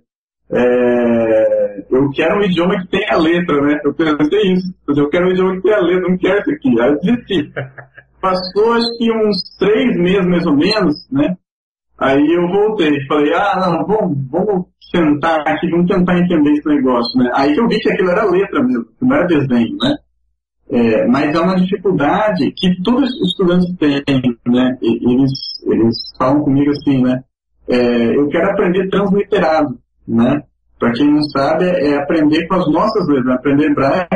é... 0.53 1.85
eu 1.91 2.11
quero 2.11 2.39
um 2.39 2.43
idioma 2.43 2.79
que 2.81 2.89
tenha 2.89 3.17
letra, 3.17 3.61
né? 3.63 3.81
Eu 3.85 3.95
pensei 3.95 4.53
isso. 4.53 4.75
Eu 4.89 5.09
quero 5.09 5.27
um 5.27 5.31
idioma 5.31 5.57
que 5.57 5.63
tenha 5.63 5.81
letra, 5.81 6.09
não 6.09 6.19
quero 6.19 6.41
isso 6.41 6.51
aqui. 6.51 6.81
Aí 6.81 6.89
eu 6.91 7.01
desisti. 7.01 7.53
Passou 8.21 8.73
acho 8.73 8.99
que 8.99 9.13
uns 9.13 9.57
três 9.59 9.97
meses 9.97 10.27
mais 10.27 10.47
ou 10.47 10.57
menos, 10.57 11.09
né? 11.11 11.37
Aí 11.99 12.25
eu 12.33 12.47
voltei, 12.49 13.05
falei, 13.07 13.33
ah, 13.35 13.59
não, 13.61 13.87
vamos, 13.87 14.17
vamos 14.31 14.67
sentar 14.91 15.41
aqui, 15.47 15.69
vamos 15.69 15.87
tentar 15.87 16.19
entender 16.19 16.53
esse 16.53 16.69
negócio, 16.69 17.19
né? 17.19 17.31
Aí 17.35 17.57
eu 17.57 17.67
vi 17.67 17.79
que 17.81 17.91
aquilo 17.91 18.11
era 18.11 18.25
letra 18.25 18.63
mesmo, 18.63 18.87
não 19.03 19.17
era 19.17 19.27
desenho, 19.27 19.77
né? 19.83 19.97
É, 20.71 21.07
mas 21.09 21.35
é 21.35 21.41
uma 21.41 21.57
dificuldade 21.57 22.53
que 22.53 22.83
todos 22.83 23.11
os 23.11 23.31
estudantes 23.31 23.75
têm, 23.79 24.03
né? 24.47 24.79
Eles, 24.83 25.33
eles 25.67 25.97
falam 26.19 26.43
comigo 26.43 26.71
assim, 26.71 27.03
né? 27.03 27.21
É, 27.69 28.17
eu 28.17 28.29
quero 28.29 28.51
aprender 28.51 28.89
transliterado, 28.89 29.79
né? 30.07 30.43
Para 30.79 30.93
quem 30.93 31.11
não 31.11 31.23
sabe, 31.23 31.65
é 31.65 31.97
aprender 31.97 32.47
com 32.47 32.55
as 32.55 32.71
nossas 32.71 33.09
letras, 33.09 33.35
aprender 33.35 33.71
hebraico 33.71 34.09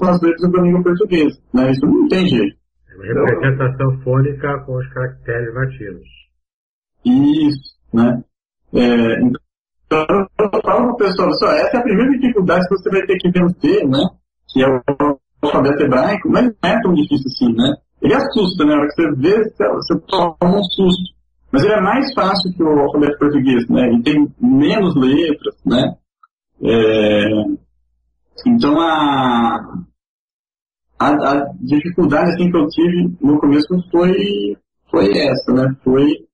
com 0.00 0.08
as 0.08 0.20
letras 0.20 0.50
da 0.50 0.62
língua 0.62 0.82
portuguesa, 0.82 1.38
né? 1.54 1.70
Isso 1.70 1.86
não 1.86 2.08
tem 2.08 2.26
jeito. 2.26 2.56
É 3.02 3.06
representação 3.06 4.00
fônica 4.00 4.58
com 4.66 4.76
os 4.76 4.88
caracteres 4.88 5.54
latinos. 5.54 6.19
Isso, 7.04 7.76
né? 7.92 8.22
É, 8.72 9.20
então, 9.22 10.06
eu 10.38 10.62
falo 10.62 10.62
para 10.62 10.92
o 10.92 10.96
pessoal, 10.96 11.32
só, 11.34 11.50
essa 11.52 11.76
é 11.76 11.80
a 11.80 11.82
primeira 11.82 12.12
dificuldade 12.12 12.68
que 12.68 12.76
você 12.76 12.90
vai 12.90 13.06
ter 13.06 13.16
que 13.18 13.30
vencer, 13.30 13.88
né? 13.88 14.08
Que 14.48 14.62
é 14.62 14.68
o 14.68 15.18
alfabeto 15.42 15.82
hebraico, 15.82 16.28
mas 16.30 16.44
não 16.44 16.70
é 16.70 16.80
tão 16.82 16.94
difícil 16.94 17.26
assim, 17.26 17.52
né? 17.54 17.74
Ele 18.00 18.14
assusta, 18.14 18.64
né? 18.64 18.74
A 18.74 18.78
hora 18.78 18.88
que 18.88 18.94
você 18.94 19.10
vê, 19.16 19.42
você 19.50 20.00
toma 20.06 20.36
um 20.42 20.62
susto. 20.62 21.14
Mas 21.50 21.64
ele 21.64 21.72
é 21.72 21.80
mais 21.80 22.14
fácil 22.14 22.52
que 22.54 22.62
o 22.62 22.78
alfabeto 22.78 23.18
português, 23.18 23.68
né? 23.68 23.88
Ele 23.88 24.02
tem 24.02 24.32
menos 24.40 24.94
letras, 24.94 25.56
né? 25.66 25.96
É... 26.62 27.26
Então 28.46 28.78
a... 28.80 29.58
a, 30.98 31.08
a 31.08 31.52
dificuldade 31.60 32.30
assim, 32.30 32.50
que 32.50 32.56
eu 32.56 32.68
tive 32.68 33.16
no 33.20 33.40
começo 33.40 33.66
foi, 33.90 34.56
foi 34.88 35.18
essa, 35.18 35.52
né? 35.52 35.74
Foi 35.82 36.29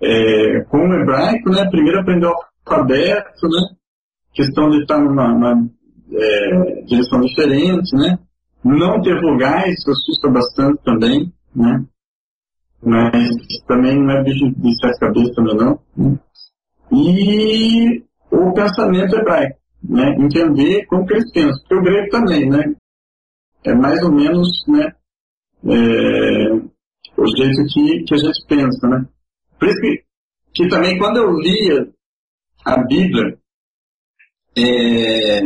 é, 0.00 0.60
com 0.64 0.78
o 0.78 0.94
hebraico, 0.94 1.50
né? 1.50 1.68
Primeiro 1.70 2.00
aprender 2.00 2.26
o 2.26 2.34
alfabeto, 2.66 3.48
né? 3.48 3.76
Questão 4.32 4.70
de 4.70 4.80
estar 4.80 4.98
numa, 4.98 5.28
numa 5.28 5.70
é, 6.12 6.82
direção 6.82 7.20
diferente, 7.20 7.94
né? 7.96 8.18
Não 8.64 9.00
ter 9.02 9.20
vogais 9.20 9.76
assusta 9.86 10.30
bastante 10.30 10.82
também, 10.84 11.32
né? 11.54 11.84
Mas 12.82 13.30
também 13.66 13.98
não 14.02 14.10
é 14.10 14.22
bicho 14.22 14.50
de 14.56 14.76
sete 14.80 14.98
cabeças 14.98 15.34
também 15.34 15.56
não. 15.56 15.80
Né? 15.96 16.18
E 16.92 18.02
o 18.30 18.52
pensamento 18.52 19.16
hebraico, 19.16 19.58
né? 19.82 20.14
Entender 20.18 20.86
como 20.86 21.06
que 21.06 21.14
eles 21.14 21.32
pensam. 21.32 21.58
Porque 21.60 21.74
o 21.74 21.82
grego 21.82 22.10
também, 22.10 22.48
né? 22.48 22.74
É 23.64 23.74
mais 23.74 24.02
ou 24.02 24.12
menos, 24.12 24.48
né? 24.68 24.92
É, 25.66 26.52
o 27.16 27.36
jeito 27.36 27.64
que, 27.72 28.04
que 28.04 28.14
a 28.14 28.18
gente 28.18 28.46
pensa, 28.46 28.88
né? 28.88 29.06
Por 29.58 29.68
isso 29.68 29.80
que, 29.80 30.02
que 30.54 30.68
também 30.68 30.98
quando 30.98 31.18
eu 31.18 31.30
lia 31.38 31.88
a 32.64 32.82
Bíblia, 32.82 33.38
é, 34.56 35.40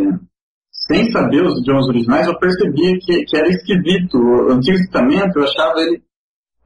sem 0.88 1.10
saber 1.10 1.44
os 1.44 1.60
idiomas 1.60 1.86
originais, 1.88 2.26
eu 2.26 2.38
percebia 2.38 2.98
que, 3.00 3.24
que 3.24 3.36
era 3.36 3.48
esquisito. 3.48 4.16
O 4.18 4.52
Antigo 4.52 4.78
Testamento, 4.78 5.38
eu 5.38 5.44
achava 5.44 5.80
ele, 5.80 6.02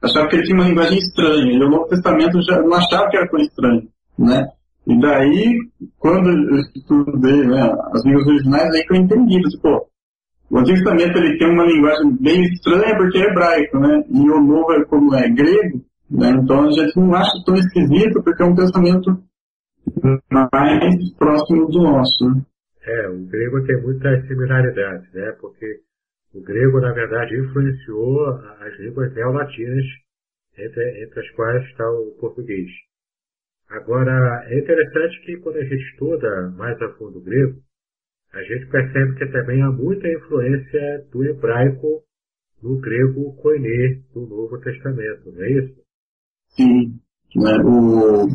achava 0.01 0.27
que 0.27 0.35
ele 0.35 0.43
tinha 0.43 0.57
uma 0.57 0.67
linguagem 0.67 0.97
estranha. 0.97 1.51
E 1.51 1.63
o 1.63 1.69
Novo 1.69 1.87
Testamento 1.87 2.41
já 2.43 2.61
não 2.61 2.73
achava 2.73 3.09
que 3.09 3.17
era 3.17 3.29
tão 3.29 3.39
estranho, 3.39 3.87
né? 4.17 4.47
E 4.85 4.99
daí, 4.99 5.57
quando 5.97 6.29
eu 6.29 6.59
estudei 6.75 7.47
né, 7.47 7.73
as 7.93 8.03
línguas 8.05 8.27
originais, 8.27 8.69
aí 8.73 8.83
que 8.83 8.93
eu 8.93 9.01
entendi, 9.01 9.41
tipo, 9.49 9.87
o 10.49 10.57
Antigo 10.57 10.77
Testamento 10.77 11.17
ele 11.17 11.37
tem 11.37 11.49
uma 11.49 11.65
linguagem 11.65 12.17
bem 12.19 12.43
estranha 12.43 12.95
porque 12.97 13.17
é 13.17 13.29
hebraico, 13.29 13.79
né? 13.79 14.03
E 14.09 14.29
o 14.29 14.41
Novo, 14.41 14.73
é 14.73 14.85
como 14.85 15.15
é 15.15 15.29
grego, 15.29 15.83
né? 16.09 16.29
Então 16.31 16.67
a 16.67 16.71
gente 16.71 16.95
não 16.97 17.13
acha 17.13 17.31
tão 17.45 17.55
esquisito 17.55 18.23
porque 18.23 18.43
é 18.43 18.45
um 18.45 18.55
pensamento 18.55 19.23
mais 20.31 21.13
próximo 21.17 21.67
do 21.67 21.83
nosso. 21.83 22.25
Né? 22.25 22.41
É, 22.85 23.09
o 23.09 23.25
grego 23.25 23.65
tem 23.65 23.81
muitas 23.81 24.27
similaridades, 24.27 25.11
né? 25.13 25.31
Porque 25.39 25.81
o 26.33 26.41
grego, 26.41 26.81
na 26.81 26.91
verdade, 26.91 27.37
influenciou 27.37 28.27
as 28.59 28.77
línguas 28.79 29.13
neolatinas, 29.13 29.85
entre, 30.57 31.03
entre 31.03 31.19
as 31.19 31.29
quais 31.31 31.63
está 31.69 31.89
o 31.89 32.15
português. 32.19 32.67
Agora, 33.69 34.45
é 34.47 34.59
interessante 34.59 35.21
que 35.25 35.37
quando 35.37 35.57
a 35.57 35.63
gente 35.63 35.83
estuda 35.91 36.51
mais 36.57 36.79
a 36.81 36.89
fundo 36.93 37.19
o 37.19 37.23
grego, 37.23 37.59
a 38.33 38.41
gente 38.41 38.67
percebe 38.67 39.15
que 39.15 39.27
também 39.27 39.61
há 39.61 39.71
muita 39.71 40.07
influência 40.07 41.05
do 41.11 41.23
hebraico 41.23 42.03
no 42.61 42.79
grego 42.79 43.35
koiné 43.41 44.01
do 44.13 44.21
Novo 44.27 44.59
Testamento, 44.59 45.31
não 45.31 45.43
é 45.43 45.51
isso? 45.51 45.82
Sim. 46.55 46.99
Né? 47.35 47.57
O... 47.63 48.27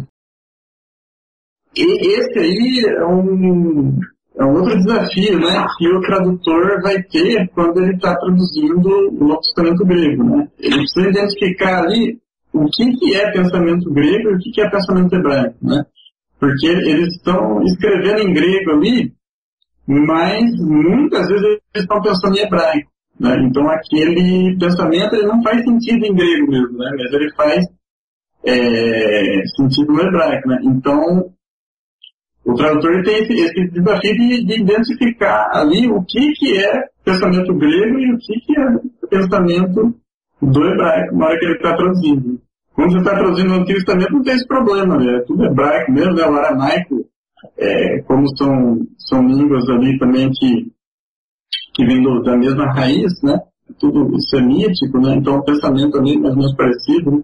E 1.77 2.19
esse 2.19 2.39
aí 2.39 2.85
é 2.87 3.07
um, 3.07 3.99
é 4.39 4.45
um 4.45 4.55
outro 4.55 4.77
desafio, 4.79 5.39
né, 5.39 5.67
que 5.77 5.89
o 5.89 6.01
tradutor 6.01 6.81
vai 6.83 7.03
ter 7.05 7.49
quando 7.55 7.81
ele 7.81 7.95
está 7.95 8.17
traduzindo 8.17 8.89
o 8.89 9.27
Novo 9.27 9.41
Testamento 9.41 9.85
grego, 9.85 10.25
né? 10.25 10.49
Ele 10.59 10.77
precisa 10.77 11.09
identificar 11.09 11.85
ali 11.85 12.19
o 12.53 12.65
que, 12.67 12.93
que 12.93 13.15
é 13.15 13.31
pensamento 13.31 13.93
grego 13.93 14.31
e 14.31 14.35
o 14.35 14.39
que, 14.39 14.51
que 14.51 14.61
é 14.61 14.71
pensamento 14.71 15.15
hebraico, 15.15 15.57
né? 15.63 15.85
Porque 16.41 16.67
eles 16.67 17.15
estão 17.17 17.63
escrevendo 17.65 18.23
em 18.23 18.33
grego 18.33 18.71
ali, 18.73 19.13
mas 19.87 20.45
muitas 20.61 21.29
vezes 21.29 21.45
eles 21.45 21.61
estão 21.75 22.01
pensando 22.01 22.37
em 22.37 22.41
hebraico, 22.41 22.91
né? 23.21 23.37
Então 23.45 23.69
aquele 23.69 24.57
pensamento 24.59 25.15
ele 25.15 25.27
não 25.27 25.43
faz 25.43 25.63
sentido 25.63 26.05
em 26.05 26.15
grego 26.15 26.51
mesmo, 26.51 26.79
né? 26.79 26.91
Mas 26.97 27.13
ele 27.13 27.33
faz 27.35 27.65
é, 28.49 29.43
sentido 29.57 30.01
hebraico, 30.01 30.49
né? 30.49 30.59
Então 30.63 31.31
o 32.45 32.55
tradutor 32.55 33.03
tem 33.05 33.19
esse, 33.19 33.33
esse 33.35 33.71
desafio 33.71 34.15
de, 34.15 34.45
de, 34.47 34.63
identificar 34.63 35.51
ali 35.53 35.87
o 35.87 36.03
que, 36.03 36.33
que 36.33 36.59
é 36.59 36.85
pensamento 37.05 37.55
grego 37.55 37.99
e 37.99 38.15
o 38.15 38.19
que, 38.19 38.41
que 38.41 38.59
é 38.59 39.07
pensamento 39.11 39.95
do 40.41 40.65
hebraico 40.65 41.17
na 41.17 41.27
hora 41.27 41.39
que 41.39 41.45
ele 41.45 41.57
está 41.57 41.77
traduzindo. 41.77 42.41
Quando 42.75 42.93
você 42.93 42.99
está 42.99 43.19
traduzindo 43.19 43.51
o 43.51 43.55
Antigo 43.55 43.79
Testamento, 43.79 44.13
não 44.13 44.23
tem 44.23 44.35
esse 44.35 44.47
problema, 44.47 44.97
né? 44.97 45.17
é 45.17 45.21
tudo 45.23 45.45
hebraico 45.45 45.93
mesmo, 45.93 46.15
né? 46.15 46.25
o 46.25 46.37
aramaico, 46.37 47.05
é, 47.59 48.03
como 48.03 48.25
são, 48.37 48.79
são 48.97 49.27
línguas 49.27 49.69
ali 49.69 49.99
também 49.99 50.31
que, 50.31 50.73
que 51.75 51.85
vêm 51.85 52.03
da 52.23 52.37
mesma 52.37 52.73
raiz, 52.73 53.13
né? 53.23 53.39
É 53.69 53.73
tudo 53.79 54.09
semítico, 54.31 54.99
né? 55.01 55.17
Então 55.17 55.37
o 55.37 55.45
pensamento 55.45 55.99
ali 55.99 56.15
é 56.15 56.19
mais 56.19 56.35
ou 56.35 56.39
menos 56.39 56.57
parecido, 56.57 57.11
né? 57.11 57.23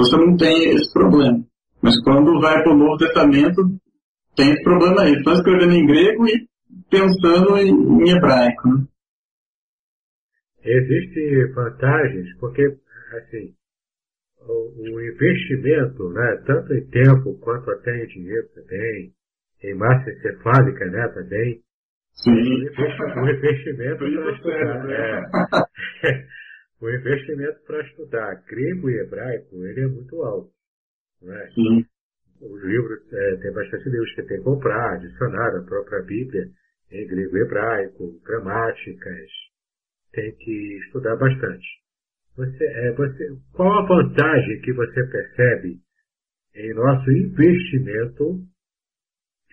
Então 0.00 0.04
você 0.04 0.16
não 0.16 0.36
tem 0.36 0.74
esse 0.74 0.92
problema. 0.92 1.44
Mas 1.82 2.00
quando 2.02 2.40
vai 2.40 2.62
para 2.62 2.72
o 2.72 2.76
Novo 2.76 2.96
Testamento, 2.96 3.62
tem 4.34 4.50
esse 4.50 4.62
problema 4.62 5.02
aí. 5.02 5.12
Estão 5.12 5.34
escrevendo 5.34 5.74
em 5.74 5.86
grego 5.86 6.26
e 6.26 6.48
pensando 6.90 7.56
em, 7.58 7.70
em 7.70 8.10
hebraico. 8.10 8.68
Né? 8.68 8.84
Existem 10.64 11.52
vantagens, 11.52 12.36
porque, 12.38 12.62
assim, 13.16 13.54
o, 14.40 14.94
o, 14.94 15.00
investimento, 15.00 16.10
né, 16.10 16.42
tanto 16.46 16.74
em 16.74 16.86
tempo 16.88 17.38
quanto 17.40 17.70
até 17.70 18.04
em 18.04 18.06
dinheiro 18.08 18.48
também, 18.54 19.12
em 19.62 19.74
massa 19.74 20.10
encefálica, 20.10 20.84
né, 20.86 21.08
também, 21.08 21.62
Sim. 22.12 22.32
O 22.32 23.30
investimento 23.30 23.98
para 23.98 24.32
estudar. 24.32 24.84
Né? 24.84 24.94
É, 26.04 26.26
o 26.80 26.90
investimento 26.90 27.60
para 27.66 27.82
estudar 27.82 28.42
grego 28.46 28.90
e 28.90 29.00
hebraico, 29.00 29.56
ele 29.64 29.80
é 29.80 29.86
muito 29.86 30.22
alto. 30.22 30.50
Né? 31.22 31.50
Sim 31.54 31.84
os 32.40 32.62
livros, 32.64 33.00
é, 33.12 33.36
tem 33.36 33.52
bastante 33.52 33.88
livros 33.88 34.14
que 34.14 34.22
tem 34.22 34.38
que 34.38 34.44
comprar, 34.44 34.98
dicionário, 34.98 35.58
a 35.58 35.64
própria 35.64 36.02
Bíblia, 36.02 36.46
em 36.90 37.06
grego 37.06 37.36
e 37.36 37.42
hebraico, 37.42 38.20
gramáticas, 38.24 39.30
tem 40.12 40.34
que 40.36 40.78
estudar 40.86 41.16
bastante. 41.16 41.66
Você, 42.36 42.64
é, 42.64 42.92
você, 42.92 43.28
qual 43.52 43.70
a 43.70 43.86
vantagem 43.86 44.60
que 44.62 44.72
você 44.72 45.06
percebe 45.06 45.78
em 46.54 46.74
nosso 46.74 47.10
investimento 47.10 48.40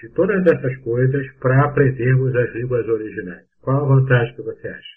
de 0.01 0.09
todas 0.13 0.45
essas 0.45 0.77
coisas 0.83 1.27
para 1.39 1.65
aprendermos 1.65 2.33
as 2.35 2.53
línguas 2.53 2.87
originais? 2.87 3.47
Qual 3.61 3.83
a 3.83 3.95
vantagem 3.95 4.35
que 4.35 4.41
você 4.41 4.67
acha? 4.67 4.96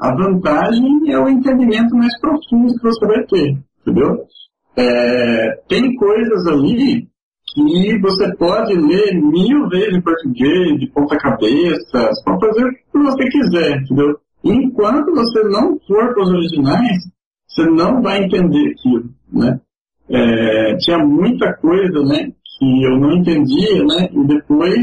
A 0.00 0.14
vantagem 0.14 1.10
é 1.10 1.18
o 1.18 1.28
entendimento 1.28 1.94
mais 1.96 2.18
profundo 2.20 2.74
que 2.74 2.82
você 2.82 3.06
vai 3.06 3.26
ter, 3.26 3.58
entendeu? 3.80 4.24
É, 4.76 5.60
tem 5.68 5.94
coisas 5.96 6.46
ali 6.46 7.08
que 7.54 7.98
você 8.00 8.36
pode 8.36 8.74
ler 8.74 9.14
mil 9.14 9.68
vezes 9.68 9.96
em 9.96 10.00
português, 10.00 10.78
de 10.78 10.86
ponta 10.92 11.16
cabeça, 11.16 12.10
pode 12.24 12.46
fazer 12.46 12.64
o 12.64 12.70
que 12.70 12.98
você 12.98 13.28
quiser, 13.28 13.80
entendeu? 13.82 14.16
Enquanto 14.44 15.12
você 15.14 15.42
não 15.48 15.76
for 15.86 16.14
para 16.14 16.22
os 16.22 16.30
originais, 16.30 16.98
você 17.48 17.64
não 17.66 18.00
vai 18.00 18.22
entender 18.22 18.70
aquilo, 18.70 19.10
né? 19.32 19.60
É, 20.10 20.76
tinha 20.76 20.98
muita 20.98 21.52
coisa, 21.54 22.00
né, 22.04 22.30
que 22.58 22.84
eu 22.84 22.98
não 22.98 23.12
entendia, 23.12 23.84
né, 23.84 24.08
e 24.12 24.26
depois 24.26 24.78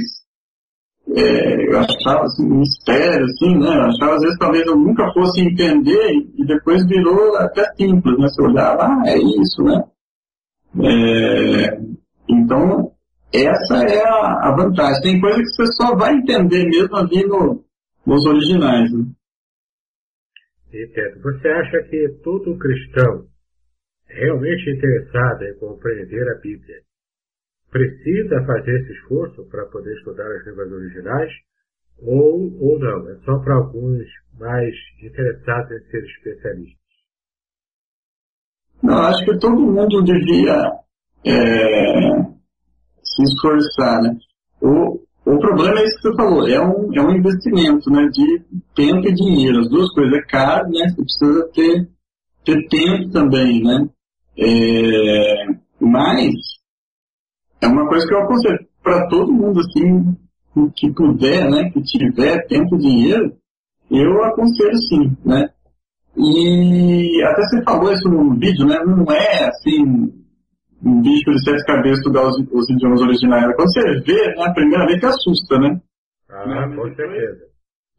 é, 1.08 1.70
eu 1.70 1.80
achava 1.80 2.26
assim, 2.26 2.46
um 2.46 2.60
mistério, 2.60 3.26
assim, 3.26 3.58
né, 3.60 3.68
eu 3.68 3.84
achava 3.84 4.16
às 4.16 4.22
vezes 4.22 4.38
talvez 4.40 4.66
eu 4.66 4.76
nunca 4.76 5.12
fosse 5.14 5.42
entender 5.42 6.12
e 6.36 6.46
depois 6.46 6.86
virou 6.88 7.36
até 7.38 7.64
simples, 7.76 8.18
né, 8.18 8.28
você 8.28 8.42
olhava, 8.42 8.84
ah, 8.84 9.04
é 9.06 9.18
isso, 9.18 9.64
né, 9.64 9.84
É, 10.84 11.80
então, 12.28 12.92
essa 13.34 13.84
é 13.84 14.02
a, 14.04 14.50
a, 14.50 14.56
vantagem. 14.56 15.02
Tem 15.02 15.22
coisa 15.22 15.38
que 15.38 15.50
você 15.50 15.68
só 15.74 15.96
vai 15.96 16.14
entender 16.14 16.66
mesmo 16.66 16.96
ali 16.96 17.26
no, 17.26 17.64
nos 18.06 18.26
originais. 18.26 18.92
Né? 18.92 19.06
Entendo. 20.74 21.22
Você 21.22 21.48
acha 21.48 21.84
que 21.90 22.10
todo 22.24 22.58
cristão 22.58 23.26
realmente 24.08 24.70
interessado 24.70 25.44
em 25.44 25.58
compreender 25.60 26.28
a 26.30 26.40
Bíblia 26.40 26.85
precisa 27.76 28.42
fazer 28.46 28.80
esse 28.80 28.94
esforço 28.94 29.44
para 29.52 29.66
poder 29.66 29.94
estudar 29.98 30.26
as 30.26 30.48
línguas 30.48 30.72
originais? 30.72 31.32
Ou, 32.02 32.58
ou 32.62 32.80
não? 32.80 33.10
É 33.10 33.16
só 33.26 33.38
para 33.40 33.56
alguns 33.56 34.06
mais 34.40 34.74
interessados 35.04 35.72
em 35.72 35.92
ser 35.92 36.04
especialistas? 36.06 36.80
Não, 38.82 38.98
acho 39.00 39.26
que 39.26 39.38
todo 39.40 39.60
mundo 39.60 40.04
devia 40.04 40.72
é, 41.26 42.22
se 43.04 43.24
esforçar, 43.24 44.02
né? 44.04 44.18
O, 44.62 45.02
o 45.26 45.40
problema 45.40 45.80
é 45.80 45.84
isso 45.84 45.98
que 45.98 46.10
você 46.10 46.16
falou, 46.16 46.48
é 46.48 46.62
um, 46.62 46.94
é 46.96 47.02
um 47.02 47.12
investimento, 47.12 47.90
né? 47.90 48.08
De 48.08 48.42
tempo 48.74 49.06
e 49.06 49.14
dinheiro, 49.14 49.60
as 49.60 49.70
duas 49.70 49.92
coisas. 49.94 50.14
É 50.14 50.22
caro, 50.22 50.70
né? 50.70 50.88
Você 50.90 51.04
precisa 51.04 51.52
ter, 51.54 51.90
ter 52.46 52.68
tempo 52.70 53.12
também, 53.12 53.62
né? 53.62 53.90
É, 54.38 55.46
mas 55.82 56.56
é 57.66 57.68
uma 57.68 57.88
coisa 57.88 58.08
que 58.08 58.14
eu 58.14 58.20
aconselho 58.20 58.60
para 58.84 59.08
todo 59.08 59.34
mundo, 59.34 59.60
assim, 59.60 60.16
que 60.76 60.92
puder, 60.94 61.50
né? 61.50 61.70
Que 61.72 61.82
tiver 61.82 62.46
tempo 62.48 62.76
e 62.76 62.80
dinheiro, 62.80 63.34
eu 63.92 64.24
aconselho 64.24 64.78
sim, 64.78 65.18
né? 65.26 65.50
E 66.18 67.22
até 67.24 67.42
você 67.42 67.64
falou 67.64 67.92
isso 67.92 68.08
no 68.08 68.34
vídeo, 68.36 68.66
né? 68.66 68.80
Não 68.86 69.06
é 69.12 69.48
assim 69.48 70.14
um 70.84 71.02
bicho 71.02 71.32
de 71.32 71.44
sete 71.44 71.66
cabeças 71.66 71.98
estudar 71.98 72.28
os, 72.28 72.38
os, 72.52 72.70
idiomas 72.70 73.02
originais. 73.02 73.56
Quando 73.56 73.74
você 73.74 74.02
vê, 74.02 74.36
né, 74.36 74.46
a 74.46 74.54
primeira 74.54 74.86
vez 74.86 75.00
que 75.00 75.06
assusta, 75.06 75.58
né? 75.58 75.82
Ah, 76.30 76.46
né? 76.46 76.76
com 76.76 76.96
certeza. 76.96 77.46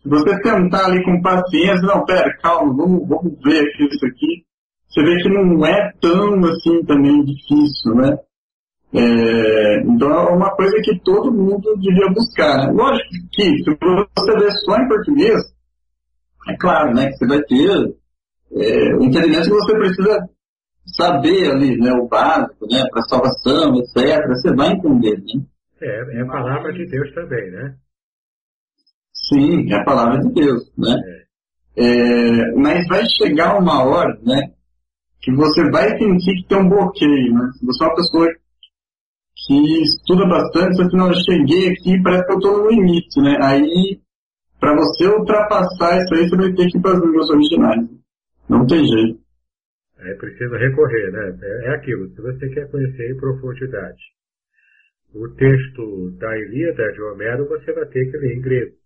Se 0.03 0.09
você 0.09 0.41
tentar 0.41 0.87
ali 0.87 1.05
com 1.05 1.21
paciência, 1.21 1.83
não, 1.83 2.05
pera, 2.05 2.33
calma, 2.39 2.75
vamos, 2.75 3.09
vamos 3.09 3.33
ver 3.43 3.61
aqui 3.61 3.85
isso 3.85 4.07
aqui. 4.07 4.45
Você 4.89 5.03
vê 5.03 5.17
que 5.17 5.29
não 5.29 5.67
é 5.67 5.93
tão 6.01 6.39
assim 6.45 6.85
também 6.85 7.25
difícil, 7.25 7.95
né? 7.97 8.17
É, 8.95 9.81
então 9.83 10.11
é 10.11 10.33
uma 10.33 10.51
coisa 10.55 10.77
que 10.83 10.99
todo 11.01 11.33
mundo 11.33 11.75
devia 11.79 12.09
buscar. 12.15 12.67
Né? 12.67 12.73
Lógico 12.73 13.09
que 13.33 13.43
se 13.43 13.77
você 14.17 14.33
ler 14.33 14.53
só 14.65 14.77
em 14.77 14.89
português, 14.89 15.41
é 16.49 16.57
claro, 16.57 16.95
né, 16.95 17.09
que 17.09 17.17
você 17.17 17.27
vai 17.27 17.43
ter 17.43 17.97
é, 18.53 18.95
o 18.95 19.03
entendimento 19.03 19.45
que 19.45 19.51
você 19.51 19.77
precisa 19.77 20.29
saber 20.97 21.51
ali, 21.51 21.77
né, 21.77 21.93
o 21.93 22.07
básico, 22.07 22.67
né, 22.71 22.85
para 22.91 23.03
salvação, 23.03 23.75
etc. 23.77 24.25
Você 24.29 24.55
vai 24.55 24.73
entender, 24.73 25.19
né? 25.19 25.45
É, 25.83 26.19
é 26.19 26.23
a 26.23 26.27
palavra 26.27 26.73
de 26.73 26.87
Deus 26.87 27.13
também, 27.13 27.51
né? 27.51 27.75
Sim, 29.13 29.73
é 29.73 29.77
a 29.77 29.85
palavra 29.85 30.21
de 30.21 30.33
Deus, 30.33 30.73
né? 30.79 30.97
É. 31.05 31.27
É, 31.79 32.53
mas 32.53 32.87
vai 32.87 33.05
chegar 33.07 33.59
uma 33.59 33.85
hora, 33.85 34.17
né, 34.23 34.53
que 35.21 35.33
você 35.35 35.69
vai 35.71 35.91
sentir 35.99 36.37
que 36.37 36.49
tem 36.49 36.59
um 36.59 36.69
bloqueio, 36.69 37.35
né? 37.35 37.51
Você 37.65 37.85
é 37.85 37.87
uma 37.89 37.97
pessoa 37.97 38.29
que 39.47 39.83
estuda 39.83 40.27
bastante, 40.27 40.77
você 40.77 40.97
não, 40.97 41.09
eu 41.09 41.15
cheguei 41.15 41.71
aqui, 41.71 42.03
parece 42.03 42.27
que 42.27 42.33
eu 42.33 42.39
estou 42.39 42.59
no 42.59 42.69
limite, 42.69 43.21
né? 43.21 43.37
Aí, 43.41 44.01
para 44.59 44.75
você 44.75 45.07
ultrapassar 45.07 46.03
isso 46.03 46.15
aí, 46.15 46.29
você 46.29 46.37
vai 46.37 46.53
ter 46.53 46.67
que 46.67 46.79
ir 46.79 46.83
para 46.83 46.93
as 46.93 47.03
línguas 47.03 47.31
originais. 47.31 47.89
Não 48.49 48.67
tem 48.67 48.85
jeito. 48.85 49.21
É 49.99 50.15
preciso 50.15 50.55
recorrer, 50.55 51.11
né? 51.13 51.39
É, 51.43 51.67
é 51.69 51.75
aquilo, 51.77 52.09
se 52.11 52.21
você 52.21 52.49
quer 52.49 52.71
conhecer 52.71 53.11
em 53.11 53.17
profundidade 53.17 54.17
o 55.17 55.29
texto 55.35 56.11
da 56.19 56.39
Ilíada 56.39 56.93
de 56.93 57.01
Homero, 57.03 57.49
você 57.49 57.73
vai 57.73 57.87
ter 57.87 58.11
que 58.11 58.17
ler 58.19 58.37
em 58.37 58.41
grego. 58.41 58.77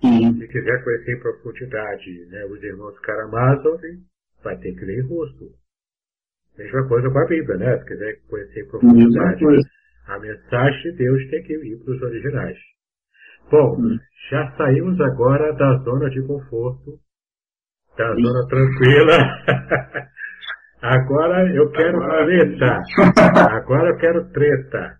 Se 0.00 0.48
quiser 0.48 0.84
conhecer 0.84 1.16
em 1.16 1.20
profundidade 1.20 2.26
né, 2.26 2.44
os 2.46 2.62
irmãos 2.62 2.98
Karamazov, 3.00 3.80
vai 4.44 4.56
ter 4.58 4.72
que 4.74 4.84
ler 4.84 5.00
em 5.00 5.08
russo. 5.08 5.50
Mesma 6.56 6.88
coisa 6.88 7.10
com 7.10 7.18
a 7.18 7.26
Bíblia, 7.26 7.56
né? 7.56 7.78
Se 7.78 7.84
quiser 7.86 8.20
conhecer 8.28 8.60
em 8.60 8.68
profundidade 8.68 9.44
a 10.08 10.18
mensagem 10.18 10.82
de 10.82 10.92
Deus, 10.96 11.30
tem 11.30 11.42
que 11.42 11.52
ir 11.52 11.84
para 11.84 11.94
os 11.94 12.02
originais. 12.02 12.58
Bom, 13.50 13.76
já 14.30 14.50
saímos 14.56 15.00
agora 15.00 15.52
da 15.54 15.78
zona 15.84 16.10
de 16.10 16.20
conforto 16.26 16.98
Tá, 17.98 18.14
zona 18.14 18.46
tranquila. 18.46 19.18
Agora 20.80 21.52
eu 21.52 21.68
quero 21.72 21.98
treta. 21.98 22.80
Agora 23.50 23.90
eu 23.90 23.96
quero 23.96 24.30
treta. 24.30 24.98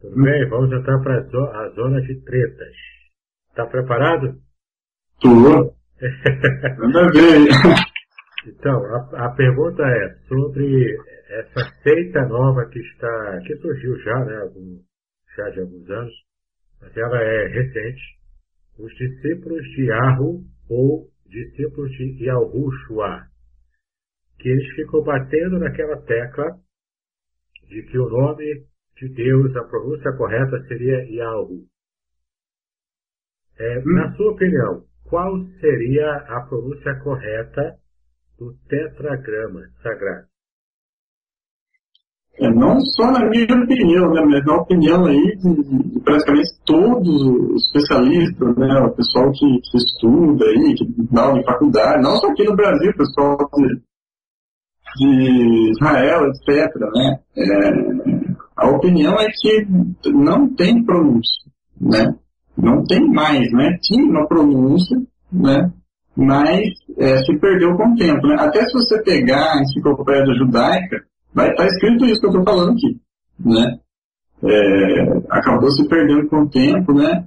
Tudo 0.00 0.22
bem? 0.22 0.48
Vamos 0.48 0.72
entrar 0.72 0.98
para 1.02 1.18
a 1.18 1.68
zona 1.74 2.00
de 2.00 2.18
tretas. 2.24 2.74
Tá 3.54 3.66
preparado? 3.66 4.36
Tô. 5.20 5.74
Manda 6.78 7.10
ver. 7.12 7.87
Então, 8.48 8.82
a, 8.86 9.26
a, 9.26 9.34
pergunta 9.34 9.82
é 9.82 10.14
sobre 10.26 10.96
essa 11.28 11.60
seita 11.82 12.24
nova 12.26 12.66
que 12.66 12.78
está, 12.78 13.40
que 13.46 13.56
surgiu 13.56 13.98
já, 14.00 14.24
né, 14.24 14.36
algum, 14.38 14.78
já 15.36 15.50
de 15.50 15.60
alguns 15.60 15.90
anos, 15.90 16.14
mas 16.80 16.96
ela 16.96 17.22
é 17.22 17.46
recente. 17.48 18.02
Os 18.78 18.90
discípulos 18.94 19.62
de 19.74 19.90
Arro 19.90 20.44
ou 20.70 21.08
discípulos 21.26 21.90
de 21.92 22.24
Yahushua, 22.24 23.26
que 24.38 24.48
eles 24.48 24.74
ficam 24.74 25.02
batendo 25.02 25.58
naquela 25.58 26.00
tecla 26.02 26.46
de 27.68 27.82
que 27.82 27.98
o 27.98 28.08
nome 28.08 28.64
de 28.96 29.08
Deus, 29.10 29.54
a 29.56 29.64
pronúncia 29.64 30.10
correta 30.16 30.58
seria 30.68 31.04
Yahu. 31.10 31.66
É, 33.58 33.78
hum. 33.80 33.94
Na 33.94 34.12
sua 34.16 34.32
opinião, 34.32 34.84
qual 35.04 35.44
seria 35.60 36.10
a 36.28 36.46
pronúncia 36.48 36.98
correta 37.00 37.76
do 38.38 38.54
tetragrama 38.68 39.62
sagrado? 39.82 40.28
É, 42.40 42.48
não 42.50 42.80
só 42.80 43.10
na 43.10 43.28
minha 43.28 43.44
opinião, 43.44 44.12
né, 44.12 44.22
mas 44.24 44.44
na 44.46 44.56
opinião 44.58 45.06
aí 45.06 45.36
de, 45.38 45.90
de 45.90 46.00
praticamente 46.00 46.50
todos 46.64 47.22
os 47.22 47.66
especialistas, 47.66 48.56
né, 48.56 48.80
o 48.80 48.94
pessoal 48.94 49.32
que, 49.32 49.60
que 49.60 49.76
estuda 49.76 50.44
aí, 50.44 50.74
que 50.74 50.86
dá 51.10 51.24
aula 51.24 51.40
em 51.40 51.44
faculdade, 51.44 52.02
não 52.02 52.16
só 52.16 52.28
aqui 52.28 52.44
no 52.44 52.54
Brasil, 52.54 52.92
o 52.92 52.96
pessoal 52.96 53.36
de, 53.56 53.82
de 54.98 55.70
Israel, 55.72 56.28
etc. 56.28 56.72
Né, 56.94 57.20
é, 57.36 57.44
a 58.56 58.68
opinião 58.68 59.18
é 59.18 59.26
que 59.32 59.66
não 60.12 60.54
tem 60.54 60.84
pronúncia, 60.84 61.50
né, 61.80 62.14
não 62.56 62.84
tem 62.84 63.04
mais, 63.10 63.50
né, 63.50 63.76
tinha 63.82 64.08
uma 64.08 64.28
pronúncia, 64.28 64.96
né, 65.32 65.72
mas 66.18 66.68
é, 66.98 67.16
se 67.18 67.38
perdeu 67.38 67.76
com 67.76 67.92
o 67.92 67.96
tempo. 67.96 68.26
Né? 68.26 68.34
Até 68.40 68.64
se 68.64 68.72
você 68.72 69.00
pegar 69.04 69.52
a 69.52 69.60
enciclopédia 69.60 70.34
judaica, 70.34 71.04
vai 71.32 71.48
estar 71.50 71.62
tá 71.62 71.68
escrito 71.68 72.04
isso 72.06 72.20
que 72.20 72.26
eu 72.26 72.30
estou 72.30 72.44
falando 72.44 72.72
aqui, 72.72 73.00
né? 73.38 73.78
É, 74.42 75.18
acabou 75.30 75.70
se 75.70 75.86
perdendo 75.88 76.28
com 76.28 76.42
o 76.42 76.50
tempo, 76.50 76.92
né? 76.92 77.24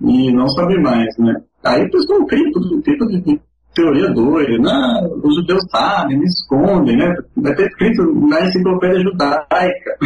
E 0.00 0.32
não 0.32 0.48
sabe 0.48 0.80
mais, 0.80 1.06
né? 1.18 1.34
Aí 1.62 1.82
o 1.82 1.90
pessoal 1.90 2.24
cria 2.26 2.50
todo 2.50 2.80
tipo 2.80 3.06
de, 3.08 3.40
teoria 3.74 4.10
doida, 4.10 4.58
né? 4.58 5.08
Os 5.22 5.36
judeus 5.36 5.62
sabem, 5.70 6.18
me 6.18 6.24
escondem, 6.24 6.96
né? 6.96 7.14
Vai 7.36 7.54
ter 7.54 7.66
escrito 7.66 8.02
na 8.26 8.40
enciclopédia 8.40 9.00
judaica. 9.00 9.98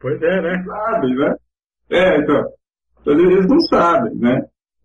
Pois 0.00 0.22
é, 0.22 0.42
né? 0.42 0.62
Sabem, 0.64 1.14
né? 1.16 1.34
É, 1.90 2.20
então, 2.20 2.44
então, 3.00 3.14
eles 3.14 3.48
não 3.48 3.58
sabem, 3.62 4.14
né? 4.14 4.42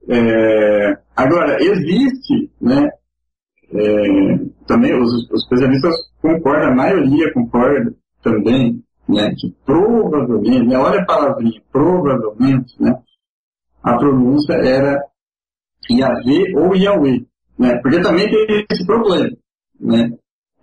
É, 0.09 0.97
agora, 1.15 1.57
existe, 1.61 2.51
né? 2.61 2.89
É, 3.71 4.53
também 4.67 4.93
os, 4.93 5.29
os, 5.31 5.43
especialistas 5.43 5.93
concordam, 6.21 6.69
a 6.69 6.75
maioria 6.75 7.33
concorda 7.33 7.93
também, 8.21 8.83
né, 9.09 9.33
que 9.37 9.53
provavelmente, 9.65 10.67
né, 10.67 10.77
olha 10.77 11.01
a 11.01 11.05
palavrinha, 11.05 11.61
provavelmente, 11.71 12.75
né, 12.79 12.95
a 13.81 13.97
pronúncia 13.97 14.53
era 14.53 15.03
Yahvé 15.91 16.53
ou 16.55 16.75
Yahweh, 16.75 17.25
né, 17.57 17.79
porque 17.81 17.99
também 17.99 18.29
tem 18.29 18.65
esse 18.71 18.85
problema, 18.85 19.35
né, 19.79 20.11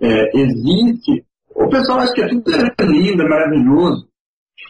é, 0.00 0.38
existe, 0.38 1.24
o 1.55 1.68
pessoal 1.68 1.98
acha 1.98 2.14
que 2.14 2.22
é 2.22 2.29
tudo 2.29 2.44
lindo, 2.81 3.22
é 3.22 3.29
maravilhoso, 3.29 4.09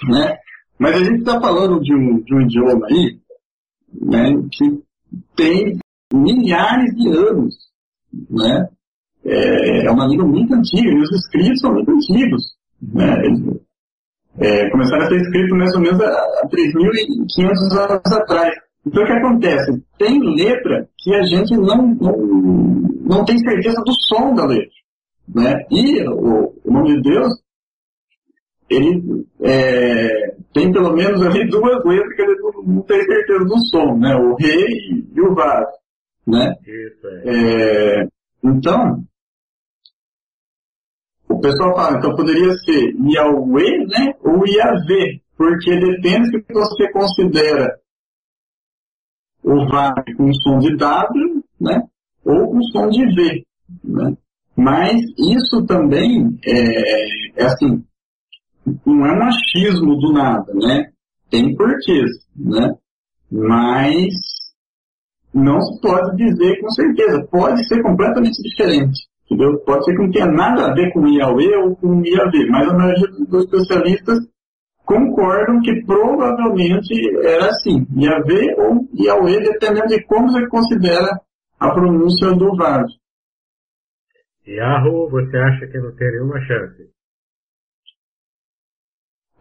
né, 0.08 0.38
mas 0.78 0.96
a 0.96 1.04
gente 1.04 1.18
está 1.18 1.38
falando 1.40 1.78
de 1.80 1.94
um, 1.94 2.22
de 2.22 2.34
um 2.34 2.40
idioma 2.40 2.86
aí, 2.86 3.19
né, 3.92 4.32
que 4.52 4.82
tem 5.36 5.78
milhares 6.12 6.94
de 6.94 7.08
anos, 7.08 7.54
né? 8.30 8.68
É, 9.24 9.86
é 9.86 9.90
uma 9.90 10.06
língua 10.06 10.26
muito 10.26 10.54
antiga, 10.54 10.90
e 10.90 11.00
os 11.00 11.10
escritos 11.12 11.60
são 11.60 11.72
muito 11.72 11.90
antigos. 11.90 12.42
Né? 12.82 13.26
Eles, 13.26 13.60
é, 14.38 14.70
começaram 14.70 15.02
a 15.02 15.08
ser 15.08 15.20
escritos 15.20 15.58
mais 15.58 15.74
ou 15.74 15.80
menos 15.80 16.00
há 16.00 16.48
3.500 16.48 17.78
anos 17.78 18.12
atrás. 18.12 18.54
Então 18.86 19.02
o 19.02 19.06
que 19.06 19.12
acontece? 19.12 19.84
Tem 19.98 20.18
letra 20.34 20.88
que 20.98 21.14
a 21.14 21.22
gente 21.24 21.54
não, 21.56 21.94
não, 22.00 22.16
não 23.02 23.24
tem 23.24 23.36
certeza 23.38 23.82
do 23.84 23.92
som 24.08 24.34
da 24.34 24.46
letra. 24.46 24.80
Né? 25.34 25.54
E 25.70 26.08
o, 26.08 26.54
o 26.64 26.72
nome 26.72 26.96
de 26.96 27.10
Deus 27.10 27.28
ele 28.70 29.26
é, 29.40 30.36
tem 30.54 30.72
pelo 30.72 30.94
menos 30.94 31.20
ali 31.22 31.48
duas 31.48 31.84
letras 31.84 32.14
que 32.14 32.22
ele 32.22 32.36
não, 32.36 32.62
não 32.62 32.82
tem 32.82 33.02
certeza 33.02 33.44
do 33.44 33.58
som, 33.66 33.98
né? 33.98 34.14
O 34.14 34.36
Rei 34.36 35.04
e 35.12 35.20
o 35.20 35.34
Vav, 35.34 35.66
né? 36.26 36.54
Isso, 36.64 37.06
é. 37.06 38.02
É, 38.02 38.08
então, 38.44 39.04
o 41.28 41.40
pessoal 41.40 41.74
fala, 41.74 41.98
então 41.98 42.14
poderia 42.14 42.52
ser 42.58 42.94
Yahweh, 42.96 43.86
né? 43.86 44.14
Ou 44.22 44.46
Yahvé, 44.46 45.20
porque 45.36 45.76
depende 45.78 46.28
se 46.28 46.44
você 46.52 46.92
considera 46.92 47.76
o 49.42 49.66
Vav 49.68 49.94
com 50.16 50.32
som 50.34 50.58
de 50.58 50.76
W, 50.76 51.42
né? 51.60 51.82
Ou 52.24 52.50
com 52.50 52.62
som 52.70 52.88
de 52.88 53.04
V, 53.14 53.44
né? 53.82 54.16
Mas 54.56 55.00
isso 55.18 55.64
também 55.66 56.38
é, 56.44 57.42
é 57.42 57.46
assim, 57.46 57.82
não 58.86 59.06
é 59.06 59.12
um 59.12 59.22
achismo 59.22 59.96
do 59.98 60.12
nada, 60.12 60.52
né? 60.54 60.90
Tem 61.30 61.54
porquês, 61.54 62.10
né? 62.36 62.74
Mas 63.30 64.14
não 65.32 65.60
se 65.60 65.80
pode 65.80 66.16
dizer 66.16 66.60
com 66.60 66.70
certeza. 66.70 67.26
Pode 67.30 67.66
ser 67.68 67.82
completamente 67.82 68.42
diferente. 68.42 69.08
Entendeu? 69.30 69.60
Pode 69.60 69.84
ser 69.84 69.92
que 69.92 70.02
não 70.02 70.10
tenha 70.10 70.26
nada 70.26 70.66
a 70.66 70.74
ver 70.74 70.92
com 70.92 71.06
IAE 71.06 71.54
ou 71.62 71.76
com 71.76 72.02
IAV, 72.04 72.50
mas 72.50 72.68
a 72.68 72.76
maioria 72.76 73.06
dos 73.28 73.44
especialistas 73.44 74.18
concordam 74.84 75.60
que 75.60 75.84
provavelmente 75.84 76.92
era 77.24 77.46
assim, 77.46 77.86
IAV 77.96 78.54
ou 78.58 78.88
IAE, 78.92 79.40
dependendo 79.44 79.86
de 79.86 80.04
como 80.04 80.32
você 80.32 80.48
considera 80.48 81.20
a 81.60 81.70
pronúncia 81.70 82.32
do 82.32 82.56
VAR. 82.56 82.84
Yahoo, 84.48 85.08
você 85.08 85.36
acha 85.36 85.66
que 85.68 85.78
não 85.78 85.94
tem 85.94 86.10
nenhuma 86.10 86.40
chance? 86.40 86.89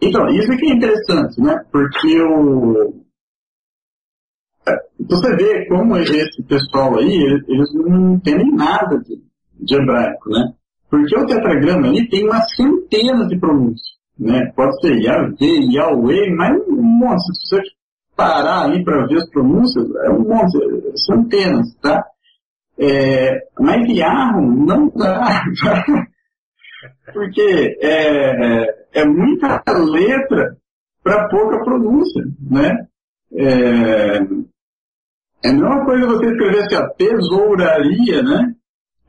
Então, 0.01 0.27
isso 0.29 0.51
aqui 0.51 0.71
é 0.71 0.75
interessante, 0.75 1.41
né? 1.41 1.55
Porque 1.71 2.21
o... 2.21 2.93
É, 4.67 4.73
você 4.99 5.35
vê 5.35 5.67
como 5.67 5.97
esse 5.97 6.43
pessoal 6.43 6.97
aí, 6.97 7.41
eles 7.47 7.73
não 7.73 8.15
entendem 8.15 8.51
nada 8.53 8.97
de, 8.99 9.21
de 9.59 9.75
hebraico, 9.75 10.29
né? 10.29 10.53
Porque 10.89 11.17
o 11.17 11.25
tetragrama 11.25 11.87
ali 11.87 12.07
tem 12.09 12.25
uma 12.25 12.41
centena 12.55 13.27
de 13.27 13.37
pronúncias, 13.37 13.97
né? 14.17 14.51
Pode 14.55 14.79
ser 14.81 14.97
Yahvé, 14.97 15.35
Yahweh, 15.71 16.35
mas 16.35 16.67
um 16.67 16.81
monte. 16.81 17.21
Se 17.35 17.55
você 17.55 17.61
parar 18.15 18.63
ali 18.63 18.83
para 18.83 19.05
ver 19.05 19.17
as 19.17 19.29
pronúncias, 19.29 19.85
é 20.05 20.09
um 20.09 20.27
monte, 20.27 20.57
centenas, 21.05 21.75
tá? 21.81 22.03
É, 22.79 23.47
mas 23.59 23.87
Yahoo 23.89 24.41
não 24.41 24.89
dá, 24.95 25.43
tá? 25.61 26.05
porque 27.13 27.77
é, 27.81 28.78
é 28.93 29.05
muita 29.05 29.63
letra 29.67 30.57
para 31.03 31.27
pouca 31.29 31.63
pronúncia, 31.63 32.23
né? 32.49 32.87
É, 33.33 34.17
é 35.43 35.49
a 35.49 35.53
mesma 35.53 35.85
coisa 35.85 36.07
você 36.07 36.25
escrever 36.25 36.63
assim, 36.63 36.75
a 36.75 36.89
tesouraria, 36.89 38.23
né? 38.23 38.55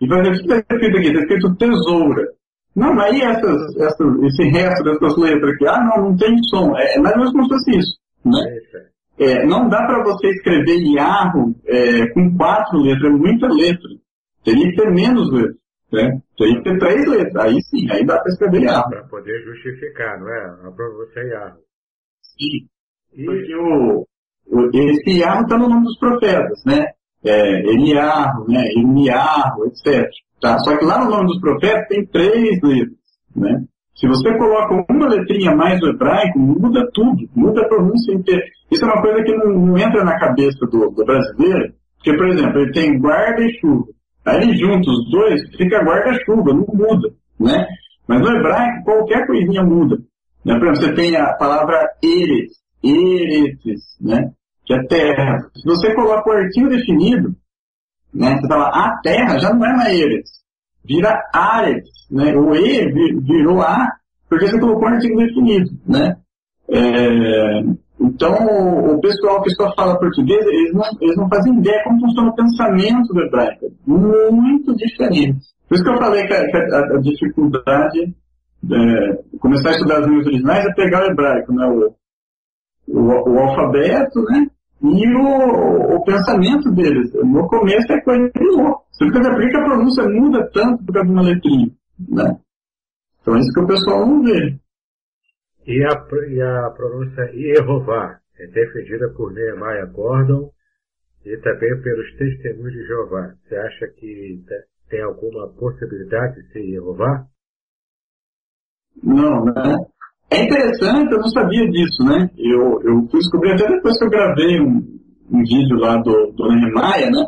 E 0.01 0.09
fazer 0.09 0.29
o 0.29 0.33
que 0.33 0.41
está 0.41 0.57
escrito 0.57 0.99
aqui? 0.99 1.09
Está 1.09 1.21
escrito 1.21 1.57
tesoura. 1.57 2.29
Não, 2.75 2.95
mas 2.95 3.13
aí 3.13 3.23
essas, 3.23 3.77
essas, 3.77 4.23
esse 4.23 4.45
resto 4.51 4.85
dessas 4.85 5.17
letras 5.17 5.55
aqui, 5.55 5.67
ah, 5.67 5.85
não, 5.85 6.11
não 6.11 6.17
tem 6.17 6.37
som. 6.45 6.77
É, 6.77 6.97
é 6.97 7.01
mais 7.01 7.15
ou 7.15 7.19
menos 7.19 7.33
como 7.33 7.45
se 7.45 7.51
fosse 7.51 7.79
isso, 7.79 7.99
né? 8.25 8.41
É, 9.19 9.45
não 9.45 9.69
dá 9.69 9.85
para 9.85 10.03
você 10.03 10.29
escrever 10.29 10.79
Yahoo 10.79 11.55
é, 11.67 12.07
com 12.15 12.37
quatro 12.37 12.79
letras, 12.79 13.13
é 13.13 13.17
muita 13.17 13.49
letra. 13.49 13.89
Teria 14.45 14.71
que 14.71 14.77
ter 14.77 14.91
menos 14.91 15.31
letras. 15.31 15.57
Né? 15.93 16.21
Tem 16.39 16.55
que 16.55 16.63
ter 16.63 16.79
três 16.79 17.09
letras. 17.09 17.45
Aí 17.45 17.63
sim, 17.63 17.91
aí 17.91 18.05
dá 18.05 18.19
para 18.19 18.33
escrever 18.33 18.63
Yahoo. 18.63 18.91
Para 18.91 19.05
poder 19.05 19.43
justificar, 19.43 20.21
não 20.21 20.29
é? 20.29 20.69
A 20.69 20.71
pronúncia 20.71 21.21
é 21.21 21.29
Yahoo. 21.29 21.61
Sim. 22.23 22.69
E... 23.15 23.25
Porque 23.25 23.57
o, 23.57 24.07
o, 24.47 24.71
esse 24.73 25.19
Yahoo 25.19 25.43
está 25.43 25.59
no 25.59 25.69
nome 25.69 25.85
dos 25.85 25.99
profetas, 25.99 26.63
né? 26.65 26.87
É, 27.25 27.61
Eliarro, 27.71 28.47
né? 28.49 28.65
Eliarro, 28.77 29.67
etc. 29.67 30.09
Tá? 30.41 30.59
Só 30.61 30.77
que 30.77 30.85
lá 30.85 31.05
no 31.05 31.11
nome 31.11 31.27
dos 31.27 31.41
profetas 31.41 31.87
tem 31.89 32.07
três 32.07 32.61
letras, 32.63 32.97
né? 33.37 33.65
Se 34.01 34.09
você 34.09 34.35
coloca 34.39 34.87
uma 34.91 35.09
letrinha 35.09 35.55
mais 35.55 35.79
no 35.79 35.89
hebraico, 35.89 36.39
muda 36.39 36.89
tudo, 36.95 37.29
muda 37.37 37.61
a 37.61 37.69
pronúncia 37.69 38.15
inteira. 38.15 38.43
Isso 38.71 38.83
é 38.83 38.87
uma 38.87 39.03
coisa 39.03 39.23
que 39.23 39.37
não, 39.37 39.53
não 39.53 39.77
entra 39.77 40.03
na 40.03 40.19
cabeça 40.19 40.65
do, 40.67 40.91
do 40.91 41.05
brasileiro, 41.05 41.75
porque, 41.97 42.17
por 42.17 42.29
exemplo, 42.29 42.61
ele 42.61 42.73
tem 42.73 42.99
guarda 42.99 43.43
e 43.43 43.61
chuva. 43.61 43.89
Aí 44.25 44.57
juntos 44.57 44.99
os 44.99 45.11
dois, 45.11 45.41
fica 45.57 45.83
guarda-chuva, 45.83 46.53
não 46.53 46.67
muda, 46.73 47.09
né? 47.39 47.67
Mas 48.07 48.21
no 48.21 48.37
hebraico, 48.37 48.85
qualquer 48.85 49.27
coisinha 49.27 49.63
muda. 49.63 49.97
Né? 50.45 50.59
Por 50.59 50.69
exemplo, 50.69 50.77
você 50.77 50.95
tem 50.95 51.17
a 51.17 51.33
palavra 51.35 51.91
eres, 52.03 52.53
eretes, 52.83 53.97
né? 54.01 54.31
Que 54.65 54.75
é 54.75 54.83
terra. 54.87 55.39
Se 55.55 55.65
você 55.65 55.95
coloca 55.95 56.29
o 56.29 56.33
artigo 56.33 56.69
definido, 56.69 57.35
né? 58.13 58.37
Você 58.37 58.49
fala 58.49 58.69
a 58.69 59.01
terra, 59.03 59.39
já 59.39 59.53
não 59.55 59.65
é 59.65 59.77
mais 59.77 60.01
eres. 60.01 60.31
Vira 60.85 61.23
ares, 61.33 61.85
né? 62.11 62.35
O 62.35 62.55
e 62.55 62.93
virou 63.21 63.61
a, 63.61 63.89
porque 64.29 64.47
você 64.47 64.59
colocou 64.59 64.89
um 64.89 64.93
artigo 64.93 65.17
definido, 65.19 65.71
né? 65.87 66.17
É, 66.69 67.61
então, 68.01 68.33
o 68.33 69.01
pessoal 69.01 69.43
que 69.43 69.51
só 69.51 69.71
fala 69.75 69.99
português, 69.99 70.41
eles 70.47 70.73
não, 70.73 70.85
eles 71.03 71.17
não 71.17 71.29
fazem 71.29 71.59
ideia 71.59 71.85
como 71.85 72.01
funciona 72.01 72.31
o 72.31 72.35
pensamento 72.35 73.13
do 73.13 73.21
hebraico. 73.21 73.67
Muito 73.87 74.75
diferente. 74.75 75.39
Por 75.69 75.75
isso 75.75 75.85
que 75.85 75.91
eu 75.91 75.99
falei 75.99 76.27
que 76.27 76.33
a, 76.33 76.47
que 76.47 76.57
a, 76.57 76.79
a 76.97 77.01
dificuldade 77.01 78.15
é, 78.73 79.39
começar 79.39 79.69
a 79.69 79.73
estudar 79.73 79.99
as 79.99 80.07
línguas 80.07 80.27
originais 80.27 80.65
é 80.65 80.73
pegar 80.73 81.03
o 81.03 81.13
hebraico, 81.13 81.53
né? 81.53 81.67
O, 81.67 81.95
o, 82.89 83.31
o 83.31 83.39
alfabeto, 83.39 84.23
né? 84.23 84.47
E 84.83 85.07
o, 85.15 85.97
o, 85.97 86.05
pensamento 86.05 86.73
deles. 86.73 87.13
No 87.23 87.47
começo 87.49 87.93
é 87.93 88.01
coisa 88.01 88.31
de 88.35 88.57
louco. 88.57 88.83
Você 88.93 89.05
fica 89.05 89.21
por 89.21 89.49
que 89.49 89.57
a 89.57 89.65
pronúncia 89.65 90.09
muda 90.09 90.51
tanto 90.55 90.85
por 90.85 90.95
causa 90.95 91.07
de 91.07 91.13
uma 91.13 91.23
letrinha, 91.23 91.71
né? 92.09 92.39
Então, 93.21 93.37
é 93.37 93.41
isso 93.41 93.53
que 93.53 93.61
o 93.61 93.67
pessoal 93.67 94.07
não 94.07 94.23
vê. 94.23 94.59
E 95.71 95.85
a, 95.85 95.93
e 96.27 96.43
a 96.43 96.71
pronúncia 96.71 97.31
Yehová 97.33 98.19
é 98.41 98.47
defendida 98.49 99.09
por 99.17 99.33
Nehemiah 99.33 99.87
Gordon 99.87 100.51
e 101.25 101.37
também 101.37 101.81
pelos 101.81 102.11
testemunhos 102.19 102.73
de 102.73 102.87
Jeová. 102.89 103.35
Você 103.45 103.55
acha 103.55 103.87
que 103.97 104.43
tem 104.89 105.01
alguma 105.01 105.47
possibilidade 105.51 106.43
de 106.43 106.53
ser 106.53 106.67
Jeová? 106.73 107.25
Não, 109.01 109.45
né? 109.45 109.77
É 110.33 110.43
interessante, 110.43 111.13
eu 111.13 111.19
não 111.19 111.29
sabia 111.29 111.71
disso, 111.71 112.03
né? 112.03 112.29
Eu, 112.37 112.83
eu 112.83 113.09
fui 113.09 113.21
descobrir 113.21 113.53
até 113.53 113.69
depois 113.69 113.97
que 113.97 114.05
eu 114.07 114.11
gravei 114.11 114.61
um, 114.61 114.99
um 115.31 115.43
vídeo 115.45 115.77
lá 115.77 115.99
do, 115.99 116.33
do 116.33 116.49
Nehemiah, 116.49 117.11
né? 117.13 117.27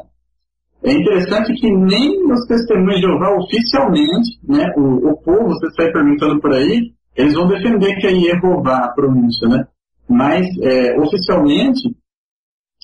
É 0.82 0.92
interessante 0.92 1.54
que 1.54 1.70
nem 1.70 2.28
os 2.28 2.44
testemunhos 2.48 2.96
de 2.96 3.06
Jeová 3.06 3.36
oficialmente, 3.36 4.40
né? 4.42 4.66
O, 4.76 5.10
o 5.10 5.22
povo, 5.22 5.46
você 5.46 5.70
sai 5.76 5.92
perguntando 5.92 6.40
por 6.40 6.52
aí, 6.52 6.92
eles 7.16 7.34
vão 7.34 7.46
defender 7.48 7.94
que 7.96 8.06
é 8.06 8.12
Yehová 8.12 8.78
a 8.78 8.92
pronúncia, 8.92 9.48
né? 9.48 9.66
Mas, 10.08 10.46
é, 10.60 10.98
oficialmente, 10.98 11.94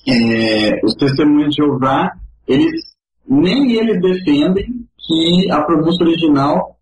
é, 0.06 0.80
os 0.84 0.94
testemunhos 0.94 1.54
de 1.54 1.62
Jeová, 1.62 2.12
eles, 2.46 2.72
nem 3.28 3.72
eles 3.72 4.00
defendem 4.00 4.66
que 4.98 5.50
a 5.50 5.62
pronúncia 5.62 6.06
original 6.06 6.76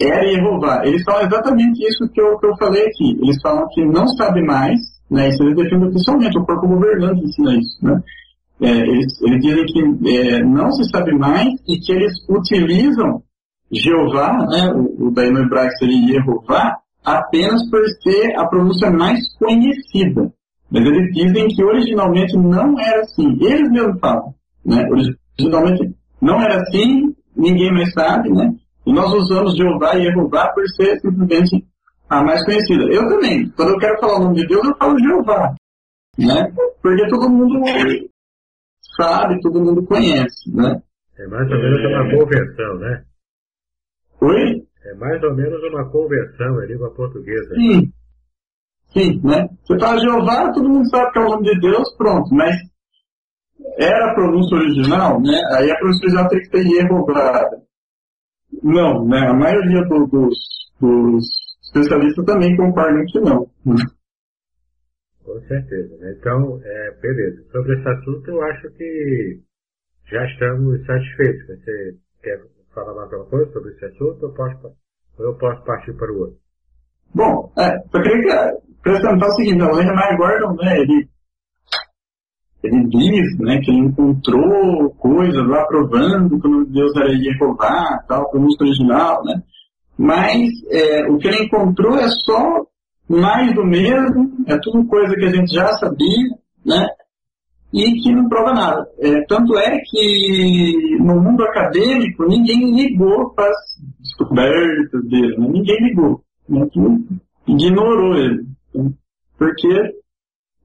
era 0.00 0.24
Yehová. 0.24 0.86
Eles 0.86 1.02
falam 1.04 1.26
exatamente 1.26 1.86
isso 1.86 2.08
que 2.12 2.20
eu, 2.20 2.38
que 2.38 2.46
eu 2.46 2.56
falei 2.56 2.82
aqui. 2.82 3.18
Eles 3.22 3.40
falam 3.40 3.66
que 3.70 3.84
não 3.84 4.06
sabe 4.08 4.42
mais, 4.42 4.78
né? 5.10 5.28
Isso 5.28 5.42
eles 5.42 5.56
defendem 5.56 5.88
oficialmente, 5.88 6.38
o 6.38 6.44
corpo 6.44 6.68
governante 6.68 7.24
ensina 7.24 7.56
isso, 7.56 7.78
né? 7.82 8.02
É, 8.60 8.70
eles, 8.70 9.20
eles, 9.20 9.40
dizem 9.42 9.66
que 9.66 10.16
é, 10.16 10.42
não 10.42 10.72
se 10.72 10.88
sabe 10.88 11.12
mais 11.12 11.48
e 11.68 11.78
que 11.78 11.92
eles 11.92 12.12
utilizam 12.28 13.22
Jeová, 13.72 14.32
né, 14.48 14.72
o, 14.74 15.08
o 15.08 15.10
daí 15.10 15.30
no 15.30 15.40
hebraico 15.40 15.76
seria 15.78 16.20
Jeová, 16.20 16.78
apenas 17.04 17.68
por 17.70 17.82
ser 18.02 18.36
a 18.36 18.46
pronúncia 18.46 18.90
mais 18.90 19.20
conhecida. 19.38 20.32
Mas 20.70 20.84
eles 20.84 21.12
dizem 21.12 21.48
que 21.48 21.64
originalmente 21.64 22.36
não 22.36 22.78
era 22.78 23.00
assim. 23.00 23.36
Eles 23.40 23.70
mesmos 23.70 24.00
falam. 24.00 24.34
Né? 24.64 24.84
Originalmente 25.38 25.94
não 26.20 26.40
era 26.40 26.60
assim, 26.60 27.14
ninguém 27.36 27.72
mais 27.72 27.92
sabe, 27.92 28.30
né? 28.30 28.52
E 28.84 28.92
nós 28.92 29.12
usamos 29.12 29.56
Jeová 29.56 29.96
e 29.96 30.10
Jeová 30.10 30.48
por 30.52 30.66
ser 30.70 30.98
simplesmente 31.00 31.64
a 32.08 32.22
mais 32.22 32.44
conhecida. 32.44 32.84
Eu 32.84 33.08
também. 33.08 33.48
Quando 33.50 33.70
eu 33.70 33.78
quero 33.78 34.00
falar 34.00 34.16
o 34.16 34.24
nome 34.24 34.36
de 34.36 34.46
Deus, 34.46 34.66
eu 34.66 34.76
falo 34.76 34.98
Jeová. 34.98 35.54
Né? 36.18 36.52
Porque 36.82 37.08
todo 37.08 37.28
mundo 37.28 37.60
sabe, 38.96 39.40
todo 39.40 39.60
mundo 39.60 39.84
conhece, 39.84 40.50
né? 40.54 40.80
É 41.18 41.26
mais 41.28 41.50
ou 41.50 41.58
menos 41.58 41.80
uma 41.80 42.18
convenção, 42.18 42.74
né? 42.78 43.02
Oi? 44.20 44.66
É 44.84 44.94
mais 44.94 45.22
ou 45.22 45.34
menos 45.34 45.62
uma 45.64 45.90
conversão 45.90 46.62
em 46.62 46.66
língua 46.66 46.90
portuguesa. 46.94 47.54
Sim. 47.54 47.92
Sim, 48.92 49.20
né? 49.22 49.48
Você 49.64 49.78
fala 49.78 50.00
Jeová, 50.00 50.52
todo 50.52 50.68
mundo 50.68 50.88
sabe 50.88 51.12
que 51.12 51.18
é 51.18 51.22
o 51.22 51.28
nome 51.28 51.44
de 51.44 51.60
Deus, 51.60 51.94
pronto, 51.96 52.34
mas 52.34 52.56
era 53.78 54.10
a 54.10 54.14
pronúncia 54.14 54.56
original, 54.56 55.20
né? 55.20 55.40
Aí 55.56 55.70
a 55.70 55.76
pronúncia 55.76 56.04
original 56.04 56.28
tem 56.28 56.38
que 56.38 56.46
ser 56.46 56.62
Jeová. 56.64 57.50
Não, 58.62 59.04
né? 59.06 59.26
A 59.28 59.34
maioria 59.34 59.82
do, 59.82 60.06
dos, 60.06 60.38
dos 60.80 61.24
especialistas 61.62 62.24
também 62.24 62.56
concordam 62.56 63.04
que 63.06 63.20
não. 63.20 63.50
Com 65.24 65.40
certeza. 65.48 65.96
Né? 65.98 66.16
Então, 66.18 66.60
é, 66.62 66.90
beleza. 67.00 67.44
Sobre 67.50 67.78
esse 67.78 67.88
assunto, 67.88 68.30
eu 68.30 68.42
acho 68.42 68.70
que 68.70 69.40
já 70.10 70.24
estamos 70.24 70.86
satisfeitos. 70.86 71.46
Você 71.46 71.96
quer 72.22 72.40
falar 72.84 73.02
alguma 73.02 73.24
coisa 73.24 73.50
sobre 73.52 73.72
esse 73.72 73.86
assunto 73.86 74.26
ou, 74.26 74.32
posso, 74.32 74.72
eu 75.18 75.34
posso 75.34 75.64
partir 75.64 75.94
para 75.94 76.12
o 76.12 76.18
outro? 76.20 76.36
Bom, 77.14 77.50
é, 77.58 77.78
só 77.90 78.02
queria 78.02 78.52
acrescentar 78.80 79.28
o 79.28 79.32
seguinte, 79.32 79.62
o 79.62 79.80
Henry 79.80 80.16
Gordon, 80.16 80.54
né, 80.56 80.78
ele, 80.80 81.08
ele 82.62 82.88
diz 82.88 83.38
né, 83.38 83.58
que 83.62 83.70
ele 83.70 83.86
encontrou 83.86 84.90
coisas 84.96 85.48
lá 85.48 85.64
provando 85.66 86.38
que 86.38 86.48
o 86.48 86.66
Deus 86.66 86.94
era 86.96 87.16
Jeová, 87.16 88.04
tal, 88.06 88.30
o 88.34 88.38
música 88.38 88.64
original, 88.64 89.24
né? 89.24 89.42
Mas 89.98 90.50
é, 90.70 91.08
o 91.10 91.16
que 91.16 91.28
ele 91.28 91.44
encontrou 91.44 91.96
é 91.96 92.08
só 92.08 92.66
mais 93.08 93.54
do 93.54 93.64
mesmo, 93.64 94.44
é 94.46 94.58
tudo 94.60 94.86
coisa 94.86 95.14
que 95.14 95.24
a 95.24 95.30
gente 95.30 95.54
já 95.54 95.68
sabia, 95.78 96.28
né? 96.64 96.86
E 97.76 98.02
que 98.02 98.10
não 98.10 98.26
prova 98.26 98.54
nada. 98.54 98.88
É, 99.00 99.22
tanto 99.26 99.54
é 99.58 99.78
que 99.84 100.96
no 100.98 101.20
mundo 101.20 101.44
acadêmico 101.44 102.26
ninguém 102.26 102.74
ligou 102.74 103.34
para 103.34 103.50
as 103.50 103.56
descobertas 104.00 105.04
dele, 105.10 105.36
né? 105.36 105.46
ninguém 105.46 105.76
ligou. 105.82 106.22
Né? 106.48 106.66
Ignorou 107.46 108.14
ele. 108.16 108.46
Né? 108.74 108.90
Porque 109.36 109.68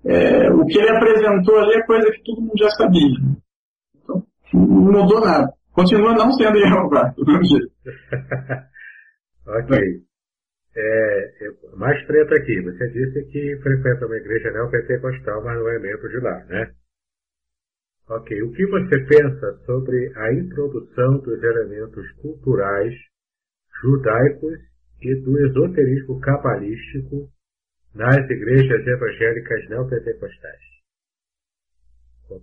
é, 0.06 0.50
o 0.52 0.65
que 0.65 0.80
ele 0.80 0.89
apresentou 0.89 1.60
ali 1.60 1.74
é 1.74 1.86
coisa 1.86 2.10
que 2.12 2.24
todo 2.24 2.43
mundo 2.43 2.58
já 2.58 2.69
sabia. 2.69 3.12
Então, 4.02 4.24
não 4.54 4.93
mudou 4.93 5.19
nada. 5.19 5.52
Continua 5.74 6.13
não 6.13 6.32
sendo 6.32 6.60
Jeová, 6.60 7.13
do 7.17 7.26
mesmo 7.26 7.60
ok. 9.47 9.80
É, 10.78 11.32
mais 11.76 12.08
treta 12.08 12.36
aqui. 12.36 12.62
Você 12.62 12.88
disse 12.91 13.26
que 13.32 13.60
frequenta 13.62 14.06
uma 14.06 14.15
igreja 14.15 14.50
neopentecostal, 14.52 15.43
mas 15.43 15.60
não 15.60 15.67
é 15.67 15.78
membro 15.80 16.08
de 16.08 16.19
lá, 16.21 16.45
né? 16.45 16.71
Ok. 18.12 18.43
O 18.43 18.52
que 18.52 18.65
você 18.67 19.06
pensa 19.06 19.58
sobre 19.65 20.12
a 20.17 20.34
introdução 20.34 21.19
dos 21.19 21.41
elementos 21.41 22.12
culturais 22.21 22.93
judaicos 23.82 24.60
e 25.02 25.15
do 25.21 25.39
esoterismo 25.47 26.19
cabalístico 26.19 27.30
nas 27.95 28.17
igrejas 28.30 28.86
evangélicas 28.86 29.69
neopentecostais? 29.69 30.62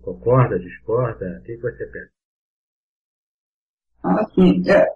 Concorda, 0.01 0.59
discorda? 0.59 1.39
O 1.39 1.43
que 1.45 1.57
você 1.59 1.87
pensa? 1.87 2.13
Ah, 4.05 4.25
sim. 4.35 4.63
É. 4.71 4.87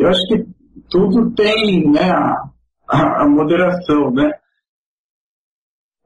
Eu 0.00 0.08
acho 0.08 0.26
que 0.26 0.44
tudo 0.90 1.32
tem 1.36 1.88
né, 1.92 2.10
a, 2.10 2.50
a, 2.88 3.22
a 3.22 3.28
moderação, 3.28 4.12
né? 4.12 4.28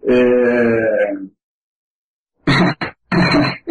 É... 0.05 0.92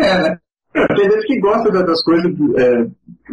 é, 0.02 0.22
né? 0.22 0.38
Tem 0.74 1.12
gente 1.12 1.28
que 1.28 1.40
gosta 1.40 1.70
das 1.70 2.02
coisas, 2.04 2.32
é, 2.58 2.84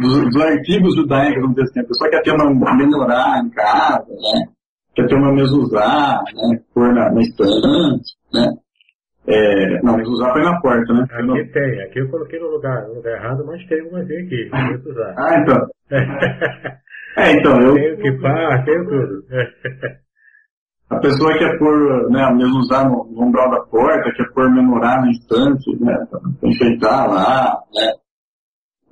dos, 0.01 0.23
dos, 0.25 0.41
arquivos 0.41 0.95
judaicos, 0.95 1.41
vamos 1.41 1.55
dizer 1.55 1.69
assim. 1.69 1.79
A 1.79 1.87
pessoa 1.87 2.09
quer 2.09 2.21
ter 2.21 2.31
uma 2.31 2.75
melhorar 2.75 3.41
em 3.43 3.49
casa, 3.49 4.07
né? 4.09 4.51
Quer 4.93 5.07
ter 5.07 5.15
uma 5.15 5.31
mesuzá, 5.31 6.21
né? 6.35 6.59
Pôr 6.73 6.93
na, 6.93 7.11
na 7.11 7.21
estante, 7.21 8.13
né? 8.33 8.53
É, 9.27 9.81
não, 9.83 9.95
mesuzá 9.95 10.31
foi 10.33 10.43
na 10.43 10.59
porta, 10.59 10.93
né? 10.93 11.05
Aqui 11.11 11.27
não... 11.27 11.35
tem, 11.35 11.81
aqui 11.83 11.99
eu 11.99 12.09
coloquei 12.09 12.39
no 12.39 12.47
lugar, 12.47 12.87
no 12.87 12.95
lugar 12.95 13.15
errado, 13.15 13.45
mas 13.45 13.65
tem 13.67 13.87
uma 13.87 13.99
aqui, 13.99 14.49
mesuzá. 14.51 15.15
ah, 15.17 15.39
então. 15.39 15.67
É, 17.17 17.31
então, 17.31 17.59
eu. 17.59 17.73
Tenho 17.73 17.97
que 17.97 18.11
par, 18.21 18.63
tenho 18.63 18.83
tudo. 18.87 19.25
A 20.89 20.97
pessoa 20.97 21.37
quer 21.37 21.57
pôr, 21.59 22.09
né, 22.09 22.33
mesmo 22.33 22.59
usar 22.59 22.89
no, 22.89 23.05
no 23.11 23.27
umbral 23.27 23.51
da 23.51 23.61
porta, 23.61 24.11
quer 24.15 24.31
pôr 24.33 24.49
menorá 24.51 25.01
na 25.01 25.11
estante, 25.11 25.77
né, 25.79 25.95
enfeitar 26.43 27.07
lá, 27.07 27.57
né. 27.73 27.93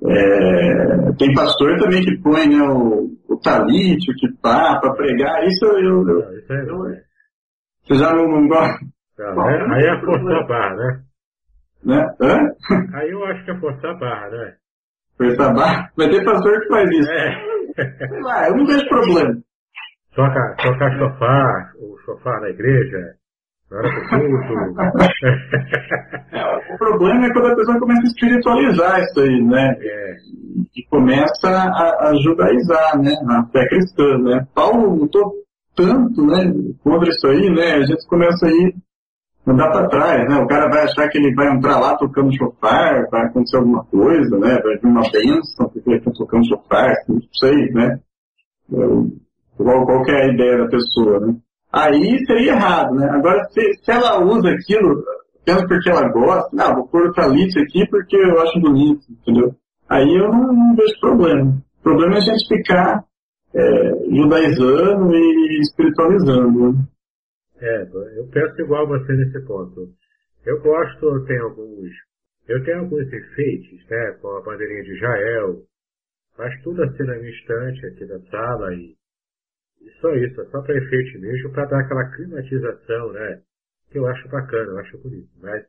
É, 0.00 1.12
tem 1.18 1.34
pastor 1.34 1.76
também 1.80 2.00
que 2.04 2.16
põe, 2.22 2.48
né, 2.48 2.62
o, 2.62 3.10
o 3.28 3.36
talite, 3.36 4.12
o 4.12 4.14
kipá, 4.14 4.78
para 4.80 4.94
pregar, 4.94 5.44
isso 5.44 5.64
eu... 5.64 5.78
eu, 5.78 6.04
não, 6.04 6.38
isso 6.38 6.52
é 6.52 6.62
eu 6.62 7.08
você 7.88 7.94
já 7.94 8.12
não, 8.12 8.28
não 8.28 8.46
gosta? 8.46 8.84
Não, 9.18 9.48
é, 9.48 9.74
aí 9.74 9.86
é 9.86 10.00
forçar 10.00 10.36
a 10.36 10.46
barra, 10.46 10.74
né? 10.76 11.02
Né? 11.84 12.16
Hã? 12.20 12.36
Aí 12.98 13.10
eu 13.10 13.24
acho 13.24 13.44
que 13.46 13.50
é 13.50 13.58
forçar 13.58 13.92
a 13.92 13.98
barra, 13.98 14.28
né? 14.28 14.54
Forçar 15.16 15.50
a 15.50 15.54
barra? 15.54 15.90
Mas 15.96 16.08
tem 16.08 16.22
pastor 16.22 16.60
que 16.60 16.68
faz 16.68 16.90
isso. 16.90 17.10
É. 17.10 18.08
Sei 18.08 18.20
lá, 18.20 18.46
eu 18.48 18.56
não 18.56 18.66
vejo 18.66 18.86
problema. 18.88 19.40
Toca, 20.18 20.56
toca 20.56 20.98
sofá, 20.98 21.72
o 21.78 21.96
sofá 22.04 22.40
na 22.40 22.48
igreja, 22.48 23.14
na 23.70 23.76
hora 23.78 23.88
do 23.88 24.00
culto. 24.08 24.52
é, 26.34 26.74
o 26.74 26.76
problema 26.76 27.26
é 27.26 27.32
quando 27.32 27.46
a 27.46 27.54
pessoa 27.54 27.78
começa 27.78 28.00
a 28.00 28.04
espiritualizar 28.04 28.98
isso 28.98 29.20
aí, 29.20 29.40
né? 29.44 29.76
É. 29.80 30.16
E 30.76 30.84
começa 30.90 31.48
a, 31.48 32.08
a 32.08 32.14
judaizar, 32.20 33.00
né? 33.00 33.14
A 33.28 33.46
fé 33.52 33.64
cristã, 33.68 34.18
né? 34.18 34.44
Paulo 34.52 34.96
lutou 34.96 35.34
tanto, 35.76 36.26
né? 36.26 36.52
Contra 36.82 37.08
isso 37.10 37.26
aí, 37.28 37.48
né? 37.54 37.74
A 37.74 37.86
gente 37.86 38.04
começa 38.08 38.44
a 38.44 38.50
ir 38.50 38.74
andar 39.46 39.70
para 39.70 39.88
trás, 39.88 40.28
né? 40.28 40.36
O 40.42 40.48
cara 40.48 40.68
vai 40.68 40.82
achar 40.82 41.08
que 41.08 41.18
ele 41.18 41.32
vai 41.36 41.46
entrar 41.46 41.78
lá 41.78 41.96
tocando 41.96 42.36
chofar, 42.36 43.06
vai 43.08 43.24
acontecer 43.24 43.56
alguma 43.56 43.84
coisa, 43.84 44.36
né? 44.36 44.58
Vai 44.64 44.78
vir 44.78 44.86
uma 44.88 45.08
bênção 45.12 45.68
porque 45.68 45.88
ele 45.88 45.98
está 45.98 46.10
tocando 46.10 46.48
chofar, 46.48 46.92
não 47.08 47.20
sei, 47.38 47.70
né? 47.70 48.00
Qual, 48.68 49.06
qual 49.64 50.04
é 50.08 50.22
a 50.24 50.32
ideia 50.32 50.58
da 50.58 50.68
pessoa, 50.68 51.20
né? 51.20 51.34
Aí 51.72 52.24
seria 52.26 52.52
errado, 52.52 52.94
né? 52.94 53.08
Agora, 53.10 53.44
se, 53.50 53.60
se 53.82 53.90
ela 53.90 54.24
usa 54.24 54.50
aquilo 54.50 55.04
apenas 55.42 55.66
porque 55.66 55.90
ela 55.90 56.08
gosta, 56.08 56.48
não, 56.54 56.74
vou 56.76 56.88
pôr 56.88 57.08
o 57.08 57.12
talite 57.12 57.58
aqui 57.58 57.86
porque 57.88 58.16
eu 58.16 58.40
acho 58.40 58.60
bonito, 58.60 59.00
entendeu? 59.10 59.54
Aí 59.88 60.08
eu 60.14 60.28
não, 60.28 60.52
não 60.52 60.76
vejo 60.76 61.00
problema. 61.00 61.62
O 61.80 61.82
problema 61.82 62.14
é 62.14 62.18
a 62.18 62.20
gente 62.20 62.48
ficar 62.48 63.04
é, 63.54 63.90
judaizando 64.10 65.14
e 65.14 65.60
espiritualizando, 65.60 66.72
né? 66.72 66.78
É, 67.60 67.82
eu 67.82 68.28
penso 68.30 68.60
igual 68.60 68.86
você 68.86 69.12
nesse 69.14 69.40
ponto. 69.46 69.88
Eu 70.46 70.60
gosto, 70.62 71.06
eu 71.06 71.24
tenho 71.24 71.44
alguns, 71.44 71.90
eu 72.46 72.64
tenho 72.64 72.80
alguns 72.80 73.06
enfeites, 73.06 73.88
né, 73.90 74.16
com 74.22 74.28
a 74.36 74.42
bandeirinha 74.42 74.82
de 74.82 74.94
Israel, 74.94 75.62
mas 76.38 76.62
tudo 76.62 76.84
assim 76.84 77.02
na 77.02 77.16
minha 77.16 77.30
estante 77.30 77.86
aqui 77.86 78.06
da 78.06 78.20
sala 78.30 78.72
e 78.74 78.97
só 80.00 80.14
isso, 80.14 80.40
é 80.40 80.44
só 80.46 80.62
para 80.62 80.78
enfeite 80.78 81.18
mesmo, 81.18 81.50
para 81.52 81.66
dar 81.66 81.80
aquela 81.80 82.04
climatização, 82.10 83.12
né, 83.12 83.40
que 83.90 83.98
eu 83.98 84.06
acho 84.06 84.28
bacana, 84.28 84.72
eu 84.72 84.78
acho 84.78 84.98
bonito. 84.98 85.28
Mas 85.40 85.64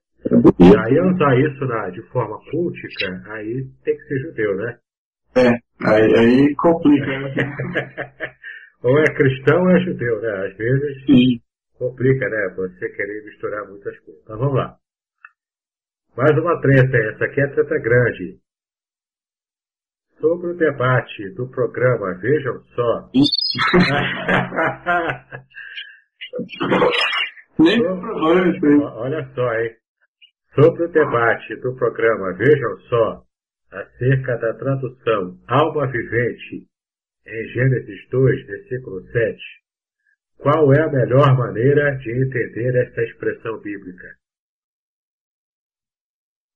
aí 0.77 0.99
usar 0.99 1.39
isso 1.39 1.65
na, 1.65 1.89
de 1.89 2.01
forma 2.09 2.39
cultica, 2.51 3.23
aí 3.31 3.65
tem 3.83 3.97
que 3.97 4.03
ser 4.03 4.19
judeu, 4.19 4.55
né? 4.55 4.77
É, 5.35 5.49
aí, 5.87 6.15
aí 6.15 6.55
complica. 6.55 7.05
Né? 7.05 7.33
ou 8.83 8.99
é 8.99 9.05
cristão 9.15 9.61
ou 9.61 9.69
é 9.69 9.79
judeu, 9.81 10.21
né? 10.21 10.47
Às 10.47 10.57
vezes. 10.57 11.05
Sim 11.05 11.41
complica, 11.79 12.29
né? 12.29 12.53
Você 12.57 12.89
querer 12.89 13.23
misturar 13.23 13.65
muitas 13.67 13.97
coisas. 14.01 14.21
Então 14.21 14.37
vamos 14.37 14.55
lá. 14.55 14.77
Mais 16.15 16.37
uma 16.37 16.59
treta, 16.59 16.97
essa 16.97 17.25
aqui 17.25 17.39
é 17.39 17.47
treta 17.47 17.79
grande. 17.79 18.39
Sobre 20.19 20.47
o 20.47 20.57
debate 20.57 21.29
do 21.29 21.49
programa, 21.49 22.13
vejam 22.15 22.61
só. 22.75 23.09
Nem 27.59 27.81
Olha 27.83 29.27
só, 29.33 29.53
hein? 29.55 29.75
Sobre 30.53 30.83
o 30.83 30.87
debate 30.89 31.55
do 31.57 31.75
programa, 31.75 32.33
vejam 32.33 32.77
só, 32.89 33.23
acerca 33.71 34.37
da 34.37 34.53
tradução 34.53 35.37
alma 35.47 35.87
vivente 35.87 36.67
em 37.25 37.47
Gênesis 37.49 38.09
2, 38.09 38.45
versículo 38.47 39.01
7, 39.11 39.37
qual 40.37 40.73
é 40.73 40.81
a 40.81 40.91
melhor 40.91 41.37
maneira 41.37 41.97
de 41.97 42.11
entender 42.11 42.75
esta 42.75 43.01
expressão 43.03 43.59
bíblica? 43.59 44.07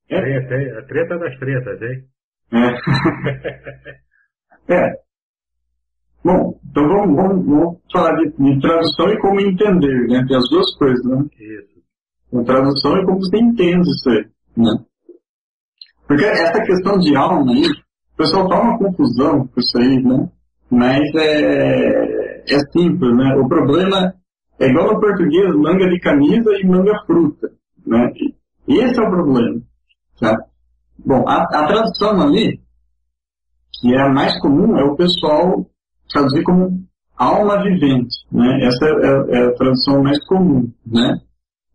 É. 0.10 0.48
Tem, 0.48 0.72
a 0.72 0.82
treta 0.84 1.18
das 1.18 1.38
tretas, 1.40 1.82
hein? 1.82 2.04
É. 4.68 4.74
é. 4.74 5.13
Bom, 6.24 6.58
então 6.70 6.88
vamos, 6.88 7.16
vamos, 7.16 7.46
vamos 7.46 7.78
falar 7.92 8.16
de, 8.16 8.32
de, 8.32 8.62
tradução 8.62 9.10
e 9.10 9.20
como 9.20 9.42
entender, 9.42 10.08
né? 10.08 10.24
Tem 10.26 10.38
as 10.38 10.50
duas 10.50 10.74
coisas, 10.78 11.04
né? 11.06 11.26
Isso. 11.38 12.40
A 12.40 12.44
tradução 12.46 12.98
é 12.98 13.06
como 13.06 13.20
você 13.20 13.38
entende 13.38 13.90
isso 13.90 14.10
aí, 14.10 14.26
né? 14.56 14.72
Porque 16.08 16.24
essa 16.24 16.62
questão 16.64 16.98
de 16.98 17.16
alma 17.16 17.52
aí, 17.52 17.66
o 17.66 18.18
pessoal 18.18 18.48
toma 18.48 18.64
uma 18.64 18.78
confusão 18.78 19.48
com 19.48 19.60
isso 19.60 19.78
aí, 19.78 20.02
né? 20.02 20.30
Mas 20.72 21.02
é, 21.16 22.56
é 22.56 22.60
simples, 22.72 23.18
né? 23.18 23.36
O 23.36 23.48
problema 23.48 24.14
é 24.60 24.68
igual 24.68 24.94
no 24.94 25.00
português, 25.02 25.54
manga 25.56 25.90
de 25.90 26.00
camisa 26.00 26.52
e 26.58 26.66
manga 26.66 27.04
fruta, 27.06 27.52
né? 27.86 28.12
E 28.68 28.80
esse 28.80 28.98
é 28.98 29.04
o 29.04 29.12
problema, 29.12 29.62
tá? 30.20 30.38
Bom, 31.06 31.28
a, 31.28 31.44
a 31.44 31.68
tradução 31.68 32.22
ali, 32.22 32.62
que 33.74 33.94
é 33.94 34.02
a 34.02 34.10
mais 34.10 34.40
comum, 34.40 34.78
é 34.78 34.84
o 34.86 34.96
pessoal 34.96 35.66
traduzir 36.14 36.44
como 36.44 36.84
alma 37.18 37.62
vivente, 37.62 38.16
né? 38.32 38.66
Essa 38.66 38.86
é, 38.86 39.38
é, 39.38 39.46
a 39.48 39.54
tradução 39.56 40.04
mais 40.04 40.24
comum, 40.26 40.72
né? 40.86 41.20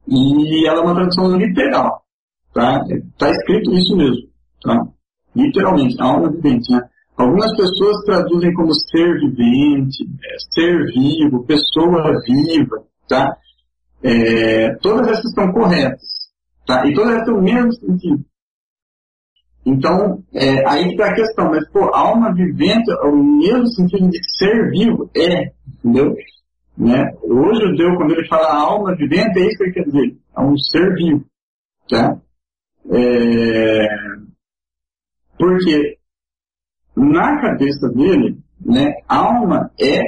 E 0.07 0.67
ela 0.67 0.81
é 0.81 0.85
uma 0.85 0.95
tradução 0.95 1.37
literal, 1.37 2.03
tá? 2.55 2.83
Está 2.89 3.31
escrito 3.31 3.73
isso 3.75 3.97
mesmo, 3.97 4.29
tá? 4.63 4.87
Literalmente, 5.37 6.01
alma 6.01 6.31
vivente, 6.31 6.73
né? 6.73 6.81
Algumas 7.17 7.55
pessoas 7.57 8.05
traduzem 8.05 8.55
como 8.55 8.73
ser 8.73 9.19
vivente, 9.19 10.05
é, 10.05 10.37
ser 10.55 10.87
vivo, 10.87 11.45
pessoa 11.45 12.13
viva, 12.25 12.85
tá? 13.09 13.37
É, 14.03 14.75
todas 14.77 15.09
essas 15.09 15.25
estão 15.25 15.53
corretas, 15.53 16.31
tá? 16.65 16.87
E 16.87 16.95
todas 16.95 17.15
essas 17.15 17.27
têm 17.27 17.35
o 17.35 17.43
mesmo 17.43 17.73
sentido. 17.73 18.25
Então, 19.69 20.25
é, 20.33 20.67
aí 20.67 20.89
está 20.89 21.11
a 21.11 21.15
questão, 21.15 21.51
mas, 21.51 21.69
pô, 21.71 21.95
alma 21.95 22.33
vivente, 22.33 22.91
o 23.05 23.23
mesmo 23.23 23.67
sentido 23.67 24.09
de 24.09 24.19
ser 24.39 24.71
vivo? 24.71 25.11
É, 25.15 25.53
entendeu? 25.85 26.15
Né? 26.75 27.13
O 27.23 27.55
judeu, 27.55 27.95
quando 27.99 28.13
ele 28.13 28.27
fala 28.29 28.55
alma 28.55 28.97
vivente, 28.97 29.39
é 29.39 29.47
isso 29.47 29.59
que 29.59 29.65
ele 29.65 29.73
quer 29.75 29.85
dizer, 29.85 30.17
é 30.35 30.41
um 30.41 30.57
ser 30.57 30.95
vivo, 30.95 31.23
tá? 31.87 32.19
É, 32.91 33.89
porque 35.39 35.99
na 36.97 37.39
cabeça 37.43 37.91
dele, 37.91 38.39
né, 38.65 38.95
alma 39.07 39.71
é 39.79 40.01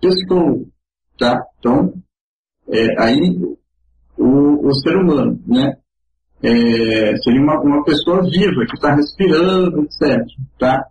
pessoa, 0.00 0.64
tá? 1.18 1.38
Então, 1.58 1.92
é, 2.72 3.02
aí 3.02 3.38
o, 4.16 4.68
o 4.68 4.74
ser 4.74 4.96
humano, 4.96 5.38
né, 5.46 5.76
é, 6.42 7.16
seria 7.18 7.40
uma, 7.40 7.60
uma 7.60 7.84
pessoa 7.84 8.22
viva, 8.22 8.64
que 8.66 8.74
está 8.74 8.94
respirando, 8.94 9.82
etc. 9.82 10.24
Tá? 10.58 10.82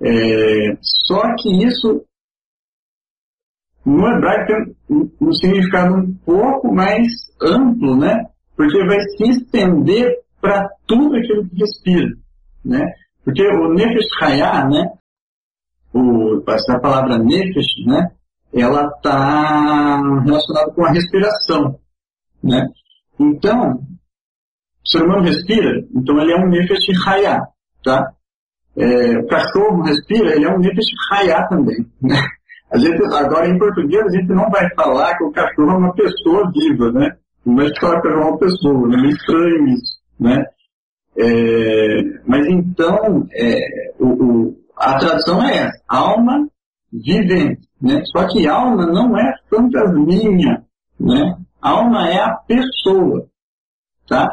É, 0.00 0.76
só 0.80 1.22
que 1.36 1.64
isso 1.64 2.04
no 3.84 4.06
hebraico 4.06 4.46
tem 4.46 4.76
um, 4.90 5.10
um 5.20 5.32
significado 5.32 5.94
um 5.94 6.14
pouco 6.24 6.72
mais 6.72 7.06
amplo, 7.42 7.96
né? 7.96 8.26
Porque 8.56 8.78
vai 8.86 9.00
se 9.00 9.24
estender 9.24 10.18
para 10.40 10.68
tudo 10.86 11.16
aquilo 11.16 11.48
que 11.48 11.56
respira, 11.56 12.08
né? 12.64 12.84
Porque 13.24 13.42
o 13.42 13.72
nefesh 13.74 14.06
hayah, 14.20 14.68
né? 14.68 14.92
O, 15.92 16.42
essa 16.48 16.78
palavra 16.80 17.18
nefesh, 17.18 17.86
né? 17.86 18.12
Ela 18.54 18.86
está 18.86 20.00
relacionada 20.24 20.72
com 20.72 20.84
a 20.84 20.92
respiração, 20.92 21.78
né? 22.42 22.66
Então, 23.18 23.80
o 24.84 24.88
ser 24.88 25.02
humano 25.02 25.22
respira, 25.22 25.84
então 25.94 26.18
ele 26.20 26.32
é 26.32 26.36
um 26.36 26.48
nefesh 26.48 26.86
hayah, 27.06 27.40
tá? 27.84 28.12
É, 28.76 29.18
o 29.18 29.26
cachorro 29.26 29.82
respira, 29.82 30.34
ele 30.34 30.44
é 30.44 30.50
um 30.50 30.58
nefesh 30.58 30.90
hayah 31.10 31.46
também, 31.48 31.86
né? 32.00 32.16
A 32.72 32.78
gente, 32.78 33.04
agora 33.04 33.46
em 33.46 33.58
português 33.58 34.02
a 34.06 34.16
gente 34.16 34.28
não 34.28 34.48
vai 34.48 34.66
falar 34.74 35.16
que 35.18 35.24
o 35.24 35.30
cachorro 35.30 35.72
é 35.72 35.76
uma 35.76 35.94
pessoa 35.94 36.50
viva, 36.50 36.90
né? 36.92 37.16
Vai 37.44 37.68
falar 37.78 38.00
que 38.00 38.08
é 38.08 38.14
uma 38.14 38.38
pessoa, 38.38 38.88
né? 38.88 39.08
estranho 39.08 39.68
isso, 39.68 39.98
né? 40.18 40.44
É, 41.18 42.02
mas 42.26 42.46
então, 42.46 43.26
é, 43.34 43.58
o, 43.98 44.06
o, 44.06 44.56
a 44.74 44.98
tradução 44.98 45.42
é 45.42 45.66
essa, 45.66 45.82
alma 45.86 46.48
vivente, 46.90 47.68
né? 47.80 48.02
Só 48.06 48.26
que 48.26 48.48
alma 48.48 48.86
não 48.86 49.18
é 49.18 49.34
fantasminha, 49.50 50.64
né? 50.98 51.36
Alma 51.60 52.08
é 52.08 52.20
a 52.20 52.34
pessoa, 52.36 53.26
tá? 54.08 54.26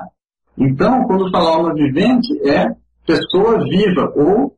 Então, 0.59 1.05
quando 1.05 1.31
fala 1.31 1.55
alma 1.55 1.73
vivente, 1.73 2.27
é 2.47 2.67
pessoa 3.05 3.63
viva 3.63 4.11
ou 4.15 4.53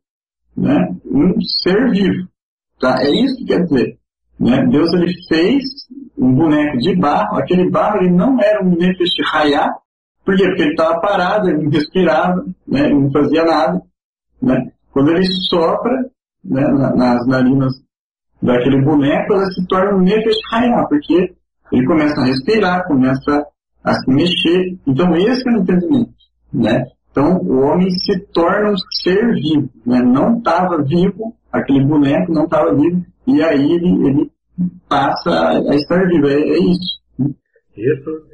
né, 0.57 0.95
um 1.05 1.39
ser 1.41 1.91
vivo. 1.91 2.27
Tá? 2.79 2.95
É 3.01 3.09
isso 3.11 3.37
que 3.37 3.45
quer 3.45 3.63
dizer. 3.63 3.97
Né? 4.39 4.65
Deus 4.71 4.91
ele 4.93 5.13
fez 5.29 5.63
um 6.17 6.33
boneco 6.33 6.77
de 6.79 6.95
barro, 6.95 7.37
aquele 7.37 7.69
barro 7.69 7.97
ele 7.97 8.11
não 8.11 8.41
era 8.41 8.63
um 8.63 8.71
nefesh 8.71 9.13
hayá, 9.31 9.71
por 10.25 10.35
quê? 10.35 10.45
Porque 10.45 10.61
ele 10.63 10.71
estava 10.71 10.99
parado, 10.99 11.49
ele 11.49 11.63
não 11.63 11.71
respirava, 11.71 12.45
né? 12.67 12.85
ele 12.85 12.93
não 12.95 13.11
fazia 13.11 13.43
nada. 13.43 13.81
Né? 14.41 14.71
Quando 14.91 15.11
ele 15.11 15.25
sopra 15.49 15.91
né, 16.43 16.61
nas 16.95 17.25
narinas 17.27 17.73
daquele 18.41 18.83
boneco, 18.83 19.33
ela 19.33 19.45
se 19.51 19.65
torna 19.67 19.95
um 19.95 20.01
nefesh 20.01 20.37
hayá, 20.51 20.85
porque 20.87 21.35
ele 21.71 21.85
começa 21.85 22.19
a 22.19 22.25
respirar, 22.25 22.87
começa 22.87 23.45
a 23.83 23.93
se 23.93 24.11
mexer. 24.11 24.77
Então, 24.87 25.15
esse 25.15 25.47
é 25.47 25.51
o 25.51 25.61
entendimento. 25.61 26.13
Né? 26.53 26.85
Então, 27.11 27.37
o 27.37 27.61
homem 27.61 27.89
se 27.89 28.19
torna 28.33 28.71
um 28.71 28.77
ser 29.03 29.33
vivo. 29.33 29.69
Né? 29.85 30.01
Não 30.01 30.37
estava 30.37 30.83
vivo, 30.83 31.35
aquele 31.51 31.83
boneco 31.85 32.31
não 32.31 32.45
estava 32.45 32.73
vivo, 32.73 33.05
e 33.27 33.41
aí 33.43 33.73
ele, 33.73 34.07
ele 34.07 34.31
passa 34.87 35.49
a 35.69 35.75
estar 35.75 36.07
vivo. 36.07 36.27
É, 36.27 36.35
é 36.35 36.57
isso. 36.57 37.01
Isso 37.75 38.27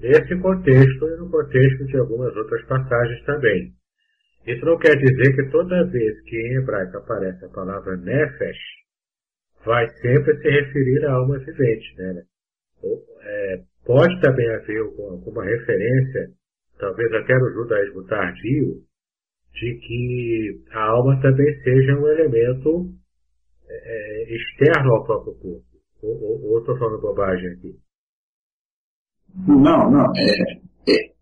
nesse 0.00 0.36
contexto 0.40 1.06
e 1.08 1.16
no 1.16 1.30
contexto 1.30 1.84
de 1.86 1.96
algumas 1.98 2.34
outras 2.36 2.64
passagens 2.66 3.24
também. 3.24 3.72
Isso 4.46 4.64
não 4.64 4.76
quer 4.76 4.96
dizer 4.96 5.34
que 5.34 5.50
toda 5.50 5.86
vez 5.86 6.20
que 6.22 6.36
em 6.36 6.58
hebraico 6.58 6.98
aparece 6.98 7.44
a 7.44 7.48
palavra 7.48 7.96
nefesh, 7.96 8.58
vai 9.64 9.88
sempre 10.00 10.36
se 10.38 10.50
referir 10.50 11.04
a 11.06 11.12
alma 11.12 11.38
vivente. 11.38 11.96
Né? 11.96 12.22
É, 13.22 13.60
Pode 13.84 14.20
também 14.20 14.48
haver 14.54 14.80
alguma 14.80 15.44
referência, 15.44 16.30
talvez 16.78 17.12
até 17.14 17.34
no 17.34 17.52
judaísmo 17.52 18.04
tardio, 18.06 18.82
de 19.54 19.74
que 19.74 20.64
a 20.72 20.90
alma 20.90 21.20
também 21.20 21.52
seja 21.62 21.92
um 21.98 22.06
elemento 22.08 22.90
é, 23.68 24.32
é 24.32 24.36
externo 24.36 24.94
ao 24.94 25.04
próprio 25.04 25.34
corpo. 25.34 25.72
Ou 26.02 26.58
estou 26.58 26.76
falando 26.78 27.00
bobagem 27.00 27.48
aqui? 27.50 27.76
Não, 29.46 29.90
não. 29.90 30.12
É, 30.16 30.92
é, 30.92 31.12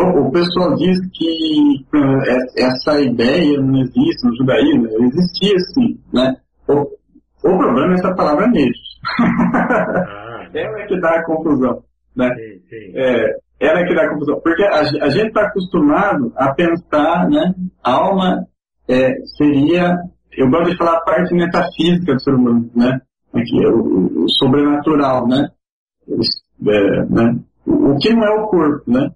o 0.00 0.30
pessoal 0.30 0.74
diz 0.76 0.98
que 1.12 1.86
é, 1.94 2.64
essa 2.64 3.00
ideia 3.00 3.60
não 3.60 3.80
existe 3.80 4.26
no 4.26 4.36
judaísmo, 4.36 4.86
existia 5.06 5.58
sim, 5.74 6.00
né? 6.12 6.36
O, 6.68 6.82
o 6.82 7.58
problema 7.58 7.92
é 7.92 7.94
essa 7.94 8.14
palavra 8.14 8.48
mesmo. 8.48 8.72
Ah, 9.18 10.48
é 10.54 10.86
que 10.86 11.00
dá 11.00 11.16
a 11.16 11.24
confusão. 11.24 11.84
Né? 12.16 12.28
Sim, 12.34 12.60
sim. 12.68 12.92
É, 12.94 13.36
ela 13.62 13.86
que 13.86 13.94
dá 13.94 14.08
confusão. 14.08 14.40
Porque 14.40 14.62
a, 14.64 14.80
a 14.80 15.08
gente 15.10 15.28
está 15.28 15.46
acostumado 15.46 16.32
a 16.36 16.52
pensar, 16.52 17.28
né? 17.28 17.54
A 17.82 17.92
alma 17.92 18.46
é, 18.88 19.14
seria, 19.36 19.96
eu 20.36 20.50
gosto 20.50 20.70
de 20.72 20.76
falar 20.76 20.96
a 20.96 21.04
parte 21.04 21.32
metafísica 21.34 22.14
do 22.14 22.20
ser 22.20 22.34
humano, 22.34 22.70
né? 22.74 23.00
Aqui, 23.32 23.66
o, 23.66 24.24
o 24.24 24.28
sobrenatural, 24.28 25.26
né? 25.28 25.48
É, 26.08 27.04
né? 27.06 27.40
O, 27.64 27.92
o, 27.92 27.98
que 27.98 28.12
não 28.12 28.24
é 28.24 28.30
o 28.40 28.48
corpo, 28.48 28.90
né? 28.90 29.10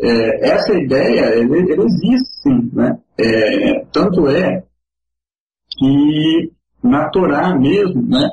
É, 0.00 0.50
essa 0.50 0.72
ideia, 0.72 1.36
ele, 1.36 1.58
ele, 1.58 1.82
existe 1.82 2.42
sim, 2.42 2.70
né? 2.72 2.98
É, 3.18 3.84
tanto 3.92 4.26
é 4.26 4.64
que 5.78 6.50
na 6.82 7.10
Torá 7.10 7.54
mesmo, 7.56 8.02
né? 8.08 8.28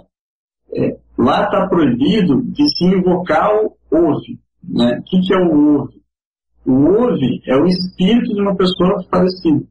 É, 0.73 0.97
lá 1.17 1.43
está 1.43 1.67
proibido 1.67 2.41
de 2.43 2.63
se 2.77 2.85
invocar 2.85 3.53
o 3.55 3.75
ouve. 3.91 4.39
Né? 4.63 4.99
O 4.99 5.03
que, 5.03 5.21
que 5.21 5.33
é 5.33 5.37
o 5.37 5.79
ouve? 5.79 6.01
O 6.65 6.73
ouve 6.73 7.41
é 7.47 7.55
o 7.55 7.65
espírito 7.65 8.33
de 8.33 8.41
uma 8.41 8.55
pessoa 8.55 9.03
falecida. 9.09 9.65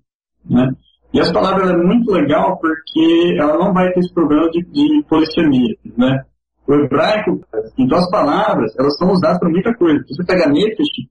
Né? 0.49 0.73
E 1.13 1.21
essa 1.21 1.33
palavra 1.33 1.73
é 1.73 1.77
muito 1.77 2.11
legal 2.11 2.59
porque 2.59 3.37
ela 3.39 3.59
não 3.59 3.73
vai 3.73 3.93
ter 3.93 4.01
esse 4.01 4.13
problema 4.13 4.51
de, 4.51 4.63
de 4.65 5.05
polissemia. 5.09 5.75
Né? 5.97 6.23
O 6.67 6.75
hebraico, 6.75 7.41
então 7.79 7.99
as 7.99 8.11
palavras, 8.11 8.75
elas 8.79 8.97
são 8.99 9.11
usadas 9.11 9.39
para 9.39 9.49
muita 9.49 9.75
coisa. 9.75 10.03
Se 10.07 10.15
você 10.15 10.25
pega 10.25 10.51
nefesh, 10.51 11.09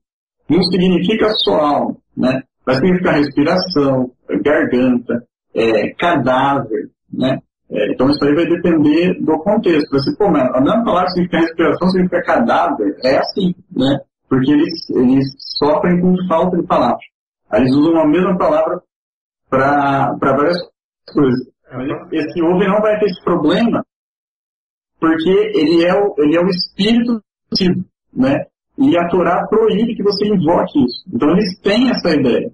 não 0.48 0.62
significa 0.62 1.28
só 1.30 1.56
alma, 1.56 1.96
né? 2.16 2.42
Vai 2.64 2.76
significar 2.76 3.16
respiração, 3.16 4.12
garganta, 4.42 5.24
é, 5.54 5.90
cadáver, 5.94 6.90
né? 7.12 7.40
É, 7.70 7.92
então 7.92 8.08
isso 8.08 8.24
aí 8.24 8.34
vai 8.34 8.46
depender 8.46 9.14
do 9.20 9.38
contexto. 9.40 9.90
Você, 9.90 10.16
pô, 10.16 10.30
mas 10.30 10.48
a 10.54 10.60
mesma 10.60 10.84
palavra 10.84 11.08
significa 11.10 11.40
respiração, 11.40 11.88
significa 11.90 12.22
cadáver, 12.22 12.96
é 13.04 13.18
assim, 13.18 13.54
né? 13.70 14.00
Porque 14.28 14.50
eles, 14.50 14.90
eles 14.90 15.24
sofrem 15.58 16.00
com 16.00 16.16
falta 16.26 16.56
de 16.56 16.66
palavras. 16.66 17.04
Eles 17.52 17.72
usam 17.72 18.00
a 18.00 18.06
mesma 18.06 18.36
palavra 18.36 18.82
para 19.48 20.16
várias 20.20 20.58
coisas. 21.12 21.48
Esse 22.12 22.42
ouve 22.42 22.66
não 22.66 22.80
vai 22.80 22.98
ter 22.98 23.06
esse 23.06 23.22
problema, 23.22 23.84
porque 24.98 25.30
ele 25.54 25.84
é 25.84 25.94
o, 25.94 26.14
ele 26.18 26.36
é 26.36 26.40
o 26.40 26.48
espírito 26.48 27.22
né? 28.12 28.44
E 28.76 28.96
a 28.96 29.08
Torá 29.08 29.46
proíbe 29.48 29.94
que 29.94 30.02
você 30.02 30.26
invoque 30.26 30.78
isso. 30.84 31.04
Então 31.12 31.30
eles 31.30 31.58
têm 31.60 31.90
essa 31.90 32.14
ideia. 32.14 32.50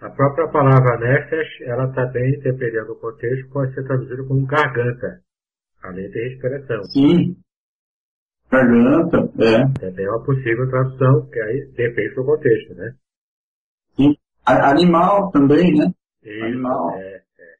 A 0.00 0.08
própria 0.08 0.48
palavra 0.48 0.98
nefesh, 0.98 1.60
ela 1.62 1.92
também, 1.92 2.38
dependendo 2.40 2.86
do 2.86 2.96
contexto, 2.96 3.50
pode 3.50 3.74
ser 3.74 3.84
traduzida 3.84 4.24
como 4.24 4.46
garganta, 4.46 5.20
além 5.82 6.08
de 6.08 6.28
respiração. 6.28 6.82
Sim. 6.84 7.36
Garganta, 8.50 9.18
é. 9.38 9.78
Também 9.78 10.06
é 10.06 10.10
uma 10.10 10.24
possível 10.24 10.68
tradução, 10.70 11.28
que 11.28 11.38
aí 11.38 11.66
depende 11.76 12.14
do 12.14 12.24
contexto, 12.24 12.74
né? 12.74 12.94
Sim. 13.94 14.16
Animal 14.46 15.30
também, 15.32 15.70
né? 15.76 15.92
Isso, 16.22 16.44
Animal. 16.44 16.94
É, 16.96 17.22
é. 17.38 17.54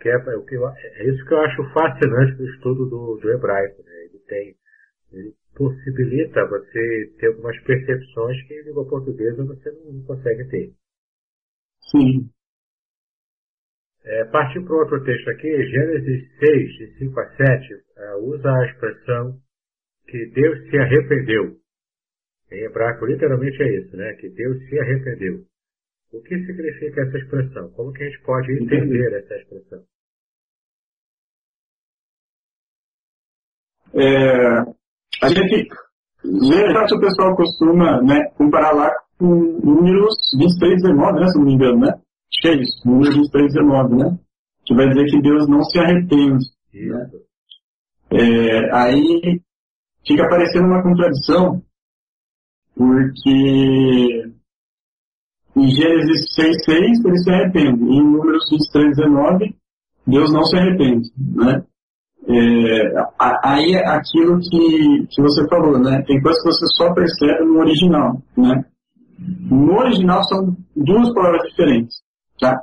Que 0.00 0.08
é, 0.08 0.14
é, 0.14 1.02
é 1.02 1.10
isso 1.10 1.24
que 1.24 1.32
eu 1.32 1.40
acho 1.40 1.72
fascinante 1.72 2.36
do 2.36 2.44
estudo 2.44 2.86
do, 2.86 3.16
do 3.22 3.30
hebraico. 3.30 3.82
Né? 3.84 3.92
Ele 4.04 4.18
tem, 4.26 4.56
ele 5.12 5.34
possibilita 5.54 6.44
você 6.46 7.12
ter 7.18 7.28
algumas 7.28 7.58
percepções 7.62 8.36
que 8.48 8.54
em 8.54 8.64
língua 8.64 8.84
portuguesa 8.88 9.44
você 9.44 9.70
não, 9.70 9.92
não 9.92 10.02
consegue 10.02 10.44
ter. 10.48 10.72
Sim. 11.90 12.30
É, 14.04 14.24
partindo 14.26 14.66
para 14.66 14.76
outro 14.76 15.04
texto 15.04 15.28
aqui, 15.28 15.48
Gênesis 15.48 16.38
6, 16.38 16.72
de 16.78 16.98
5 16.98 17.20
a 17.20 17.36
7, 17.36 17.74
é, 17.96 18.14
usa 18.16 18.50
a 18.50 18.66
expressão 18.66 19.38
que 20.06 20.26
Deus 20.34 20.70
se 20.70 20.78
arrependeu. 20.78 21.56
Em 22.50 22.64
hebraico, 22.64 23.04
literalmente 23.04 23.62
é 23.62 23.80
isso, 23.80 23.96
né? 23.96 24.14
Que 24.14 24.30
Deus 24.30 24.58
se 24.68 24.78
arrependeu. 24.78 25.44
O 26.12 26.22
que 26.22 26.38
significa 26.46 27.02
essa 27.02 27.18
expressão? 27.18 27.70
Como 27.72 27.92
que 27.92 28.02
a 28.02 28.06
gente 28.06 28.22
pode 28.22 28.52
entender 28.52 29.12
essa 29.12 29.34
expressão? 29.34 29.84
É, 33.94 34.60
a 35.22 35.28
gente, 35.28 35.68
geralmente 36.24 36.94
o 36.94 37.00
pessoal 37.00 37.36
costuma 37.36 38.00
né, 38.02 38.30
comparar 38.36 38.72
lá 38.72 38.90
com 39.18 39.26
números 39.26 40.14
23, 40.38 40.82
19, 40.82 41.20
né, 41.20 41.26
se 41.28 41.38
não 41.38 41.44
me 41.44 41.54
engano, 41.54 41.80
né? 41.80 41.88
Acho 41.88 42.42
que 42.42 42.48
é 42.48 42.54
isso, 42.60 42.88
números 42.88 43.16
23, 43.16 43.52
19, 43.54 43.96
né? 43.96 44.18
Que 44.64 44.74
vai 44.74 44.88
dizer 44.88 45.04
que 45.06 45.22
Deus 45.22 45.48
não 45.48 45.62
se 45.64 45.78
arrepende. 45.78 46.44
Né? 46.74 47.10
É, 48.10 48.74
aí 48.74 49.40
fica 50.06 50.28
parecendo 50.28 50.66
uma 50.66 50.82
contradição, 50.82 51.62
porque 52.76 54.32
em 55.56 55.68
Gênesis 55.70 56.36
6,6 56.38 57.06
ele 57.06 57.18
se 57.18 57.30
arrepende, 57.30 57.82
em 57.82 58.02
Números 58.02 58.48
23, 58.50 58.96
19 58.96 59.58
Deus 60.08 60.32
não 60.32 60.42
se 60.42 60.56
arrepende, 60.56 61.10
né? 61.18 61.62
É, 62.30 62.92
aí 63.20 63.74
é 63.74 63.86
aquilo 63.88 64.38
que, 64.40 65.06
que 65.10 65.22
você 65.22 65.46
falou, 65.48 65.78
né? 65.78 66.02
Tem 66.06 66.20
coisas 66.20 66.42
que 66.42 66.48
você 66.48 66.66
só 66.76 66.94
percebe 66.94 67.44
no 67.44 67.58
original, 67.60 68.22
né? 68.36 68.64
No 69.18 69.78
original 69.78 70.22
são 70.24 70.56
duas 70.76 71.12
palavras 71.12 71.42
diferentes, 71.50 71.96
tá? 72.38 72.54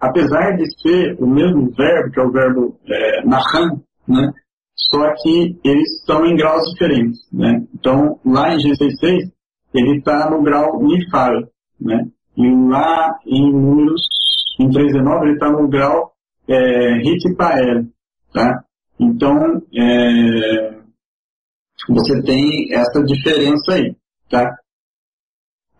Apesar 0.00 0.56
de 0.56 0.64
ser 0.80 1.16
o 1.20 1.26
mesmo 1.26 1.70
verbo, 1.72 2.10
que 2.12 2.20
é 2.20 2.22
o 2.22 2.30
verbo 2.30 2.78
é, 2.86 3.24
nahan, 3.26 3.80
né? 4.06 4.32
Só 4.76 5.12
que 5.22 5.58
eles 5.64 6.00
estão 6.00 6.24
em 6.26 6.36
graus 6.36 6.62
diferentes, 6.72 7.20
né? 7.32 7.64
Então, 7.74 8.18
lá 8.24 8.54
em 8.54 8.58
G66, 8.58 9.30
ele 9.74 9.98
está 9.98 10.30
no 10.30 10.42
grau 10.42 10.82
nifar, 10.82 11.32
né? 11.80 12.06
E 12.36 12.68
lá 12.68 13.16
em 13.26 13.52
números, 13.52 14.02
em 14.60 14.68
319, 14.68 15.26
ele 15.26 15.34
está 15.34 15.50
no 15.50 15.68
grau 15.68 16.12
é, 16.48 16.98
Hitpael, 16.98 17.84
tá? 18.32 18.64
Então, 18.98 19.62
é, 19.74 20.74
você 21.88 22.22
tem 22.22 22.72
essa 22.72 23.02
diferença 23.02 23.74
aí, 23.74 23.96
tá? 24.28 24.44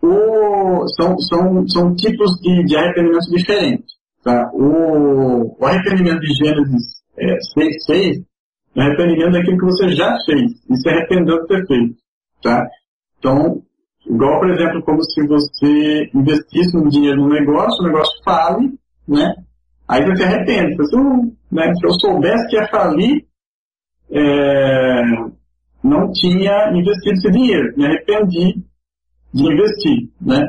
O, 0.05 0.87
são, 0.89 1.17
são, 1.17 1.67
são 1.67 1.95
tipos 1.95 2.39
de, 2.41 2.63
de 2.65 2.75
arrependimento 2.75 3.29
diferentes, 3.31 3.85
tá? 4.23 4.51
O, 4.53 5.55
o 5.59 5.65
arrependimento 5.65 6.19
de 6.19 6.33
Gênesis 6.33 7.01
é, 7.17 7.37
6.6 7.57 8.23
é 8.75 8.81
arrependimento 8.81 9.31
daquilo 9.31 9.57
que 9.57 9.65
você 9.65 9.89
já 9.89 10.15
fez 10.25 10.51
e 10.69 10.77
se 10.77 10.89
arrependeu 10.89 11.41
de 11.41 11.47
ter 11.47 11.65
feito, 11.65 11.95
tá? 12.41 12.67
Então, 13.17 13.63
igual, 14.05 14.39
por 14.39 14.51
exemplo, 14.51 14.83
como 14.83 15.01
se 15.03 15.25
você 15.25 16.09
investisse 16.13 16.77
um 16.77 16.87
dinheiro 16.87 17.21
no 17.21 17.29
negócio, 17.29 17.83
o 17.83 17.87
negócio 17.87 18.23
fale, 18.23 18.77
né? 19.07 19.33
Aí 19.87 20.03
você 20.03 20.17
se 20.17 20.23
arrepende. 20.23 20.75
Se, 20.75 20.97
né, 21.51 21.73
se 21.73 21.87
eu 21.87 21.91
soubesse 21.99 22.47
que 22.47 22.55
ia 22.55 22.67
falir, 22.67 23.25
é, 24.11 25.01
não 25.83 26.11
tinha 26.11 26.71
investido 26.73 27.17
esse 27.17 27.31
dinheiro. 27.31 27.73
Me 27.77 27.85
arrependi 27.85 28.63
de 29.35 29.43
investir. 29.43 30.09
Né? 30.21 30.47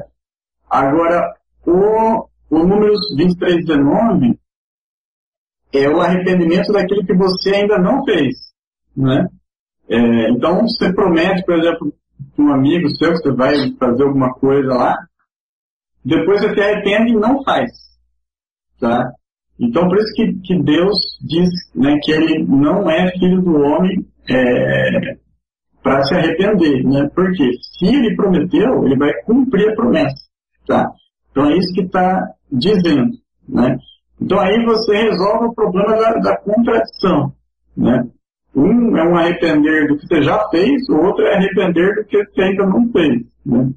Agora, 0.71 1.35
o, 1.67 2.29
o 2.49 2.59
número 2.61 2.93
2319 3.17 4.39
é 5.73 5.89
o 5.89 6.01
arrependimento 6.01 6.73
daquilo 6.73 7.05
que 7.05 7.15
você 7.15 7.51
ainda 7.51 7.79
não 7.79 8.05
fez. 8.05 8.37
Né? 8.97 9.27
É, 9.89 10.31
então, 10.31 10.63
você 10.63 10.93
promete, 10.93 11.45
por 11.45 11.57
exemplo, 11.57 11.93
para 12.35 12.45
um 12.45 12.53
amigo 12.53 12.89
seu 12.97 13.13
que 13.13 13.19
você 13.19 13.33
vai 13.33 13.55
fazer 13.79 14.05
alguma 14.05 14.33
coisa 14.35 14.73
lá, 14.73 14.97
depois 16.05 16.41
você 16.41 16.55
se 16.55 16.61
arrepende 16.61 17.13
e 17.13 17.17
não 17.17 17.43
faz. 17.43 17.71
Tá? 18.79 19.11
Então, 19.59 19.89
por 19.89 19.99
isso 19.99 20.13
que, 20.15 20.33
que 20.45 20.63
Deus 20.63 20.97
diz 21.23 21.49
né, 21.75 21.99
que 22.03 22.13
ele 22.13 22.45
não 22.45 22.89
é 22.89 23.11
filho 23.19 23.43
do 23.43 23.57
homem 23.57 24.07
é, 24.29 25.17
para 25.87 26.03
se 26.03 26.15
arrepender. 26.17 26.83
Né? 26.85 27.09
Porque 27.15 27.49
se 27.63 27.87
ele 27.87 28.17
prometeu, 28.17 28.85
ele 28.85 28.97
vai 28.97 29.13
cumprir 29.23 29.71
a 29.71 29.75
promessa. 29.77 30.27
Tá? 30.67 30.91
Então, 31.31 31.49
é 31.49 31.57
isso 31.57 31.73
que 31.75 31.83
está 31.83 32.21
dizendo. 32.51 33.13
Né? 33.49 33.79
Então, 34.21 34.41
aí 34.41 34.65
você 34.65 34.97
resolve 34.97 35.47
o 35.47 35.55
problema 35.55 35.97
da, 35.97 36.13
da 36.15 36.37
contradição. 36.39 37.33
Né? 37.77 38.05
Um 38.53 38.97
é 38.97 39.05
um 39.05 39.17
arrepender 39.17 39.87
do 39.87 39.97
que 39.97 40.09
você 40.09 40.23
já 40.23 40.49
fez, 40.49 40.89
o 40.89 40.97
outro 40.97 41.25
é 41.25 41.37
arrepender 41.37 41.95
do 41.95 42.05
que 42.05 42.25
você 42.25 42.43
ainda 42.43 42.67
não 42.67 42.91
fez. 42.91 43.23
Né? 43.45 43.71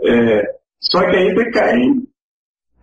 É, 0.00 0.42
só 0.80 1.00
que 1.00 1.16
aí 1.16 1.34
você 1.34 1.50
cai 1.50 1.76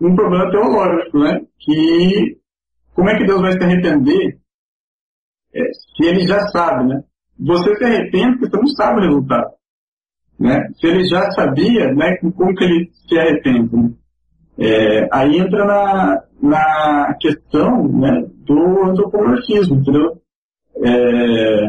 um 0.00 0.14
problema 0.14 0.50
teológico, 0.50 1.18
né? 1.18 1.40
Que 1.58 2.38
como 2.94 3.08
é 3.08 3.16
que 3.16 3.24
Deus 3.24 3.40
vai 3.40 3.52
se 3.52 3.64
arrepender 3.64 4.38
é, 5.54 5.72
se 5.72 6.04
ele 6.04 6.26
já 6.26 6.40
sabe, 6.48 6.88
né? 6.88 7.02
Você 7.38 7.74
se 7.76 7.84
arrepende 7.84 8.38
porque 8.38 8.56
você 8.56 8.62
não 8.62 8.66
sabe 8.68 9.00
o 9.00 9.04
resultado. 9.04 9.54
Né? 10.38 10.68
Se 10.74 10.86
ele 10.86 11.04
já 11.04 11.30
sabia, 11.32 11.92
né, 11.92 12.16
como 12.18 12.54
que 12.54 12.64
ele 12.64 12.90
se 13.08 13.18
arrepende? 13.18 13.76
Né? 13.76 13.90
É, 14.58 15.08
aí 15.12 15.38
entra 15.38 15.64
na, 15.64 16.22
na 16.40 17.14
questão 17.20 17.88
né, 17.88 18.24
do 18.44 18.84
antropomorfismo, 18.84 19.76
entendeu? 19.76 20.20
É, 20.84 21.66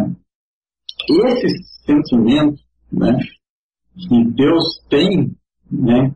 esse 1.09 1.47
sentimento 1.85 2.61
né, 2.91 3.17
que 3.95 4.23
Deus 4.25 4.85
tem, 4.89 5.35
né, 5.71 6.11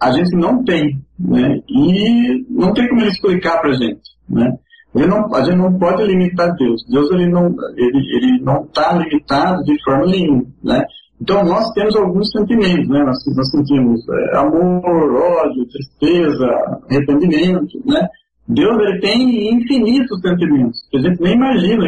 a 0.00 0.12
gente 0.12 0.36
não 0.36 0.62
tem, 0.62 1.02
né? 1.18 1.60
E 1.68 2.44
não 2.50 2.72
tem 2.72 2.88
como 2.88 3.00
ele 3.00 3.10
explicar 3.10 3.60
para 3.60 3.72
gente, 3.72 4.02
né? 4.28 4.58
Ele 4.96 5.06
não, 5.06 5.34
a 5.34 5.42
gente 5.44 5.56
não 5.56 5.78
pode 5.78 6.04
limitar 6.04 6.54
Deus. 6.56 6.84
Deus 6.88 7.10
ele 7.10 7.28
não 7.28 7.54
ele, 7.76 8.16
ele 8.16 8.42
não 8.42 8.64
está 8.64 8.92
limitado 8.94 9.62
de 9.64 9.76
forma 9.84 10.06
nenhuma, 10.06 10.46
né? 10.64 10.84
Então 11.20 11.44
nós 11.44 11.70
temos 11.72 11.94
alguns 11.96 12.30
sentimentos, 12.30 12.88
né? 12.88 13.04
Nós, 13.04 13.18
nós 13.36 13.50
sentimos 13.50 14.00
é, 14.08 14.38
amor, 14.38 15.14
ódio, 15.14 15.66
tristeza, 15.66 16.46
arrependimento, 16.88 17.78
né? 17.84 18.08
Deus 18.48 18.78
ele 18.78 19.00
tem 19.00 19.54
infinitos 19.54 20.20
sentimentos 20.20 20.78
que 20.90 20.98
a 20.98 21.00
gente 21.00 21.20
nem 21.20 21.34
imagina 21.34 21.84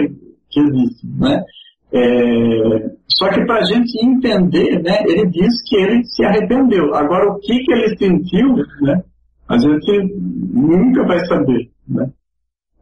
que 0.51 0.61
existem, 0.61 1.11
né? 1.19 1.43
É, 1.91 2.91
só 3.09 3.31
que 3.31 3.45
para 3.47 3.61
a 3.61 3.65
gente 3.65 4.05
entender, 4.05 4.83
né, 4.83 5.03
ele 5.07 5.27
diz 5.31 5.55
que 5.67 5.77
ele 5.77 6.05
se 6.05 6.23
arrependeu. 6.23 6.95
Agora, 6.95 7.33
o 7.33 7.39
que, 7.39 7.59
que 7.61 7.73
ele 7.73 7.97
sentiu, 7.97 8.55
né, 8.83 9.03
a 9.49 9.57
gente 9.59 10.15
nunca 10.53 11.07
vai 11.07 11.19
saber. 11.27 11.71
Né? 11.89 12.11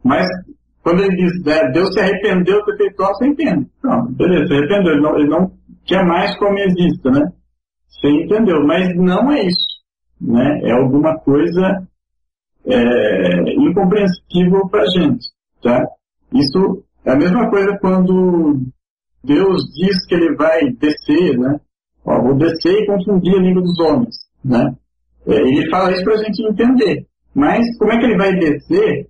Mas, 0.07 0.25
quando 0.81 1.03
ele 1.03 1.15
diz, 1.17 1.43
né, 1.43 1.69
Deus 1.73 1.93
se 1.93 1.99
arrependeu 1.99 2.59
de 2.59 2.65
ter 2.65 2.77
feito 2.77 3.03
algo, 3.03 3.15
você 3.15 3.27
entende. 3.27 3.67
Não, 3.83 4.07
beleza, 4.13 4.47
se 4.47 4.53
arrependeu, 4.53 4.93
ele 4.93 5.01
não, 5.01 5.19
ele 5.19 5.29
não 5.29 5.51
quer 5.85 6.05
mais 6.05 6.37
como 6.37 6.57
exista, 6.59 7.11
né? 7.11 7.31
Você 7.89 8.07
entendeu, 8.07 8.65
mas 8.65 8.95
não 8.95 9.31
é 9.31 9.41
isso. 9.43 9.67
Né? 10.21 10.61
É 10.63 10.71
alguma 10.71 11.17
coisa 11.19 11.85
é, 12.65 13.53
incompreensível 13.53 14.67
para 14.69 14.83
a 14.83 14.87
gente. 14.87 15.27
Tá? 15.61 15.83
Isso 16.33 16.83
é 17.05 17.11
a 17.11 17.17
mesma 17.17 17.49
coisa 17.49 17.77
quando 17.81 18.61
Deus 19.23 19.63
diz 19.75 20.05
que 20.07 20.15
ele 20.15 20.35
vai 20.35 20.69
descer, 20.71 21.37
né? 21.37 21.59
Ó, 22.05 22.21
vou 22.21 22.35
descer 22.35 22.71
e 22.71 22.85
confundir 22.85 23.35
a 23.35 23.41
língua 23.41 23.61
dos 23.61 23.79
homens, 23.79 24.15
né? 24.43 24.73
É, 25.25 25.35
ele 25.35 25.69
fala 25.69 25.91
isso 25.91 26.03
para 26.03 26.13
a 26.13 26.23
gente 26.23 26.41
entender. 26.47 27.05
Mas 27.35 27.65
como 27.77 27.91
é 27.91 27.99
que 27.99 28.05
ele 28.05 28.17
vai 28.17 28.33
descer 28.33 29.09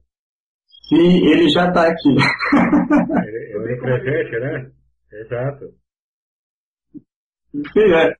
se 0.87 0.95
ele 0.95 1.49
já 1.49 1.67
está 1.67 1.87
aqui? 1.87 2.09
ele 2.09 3.73
é 3.73 3.77
presente, 3.77 4.39
né? 4.39 4.71
Exato. 5.13 5.65
Sim, 7.73 7.93
é. 7.93 8.13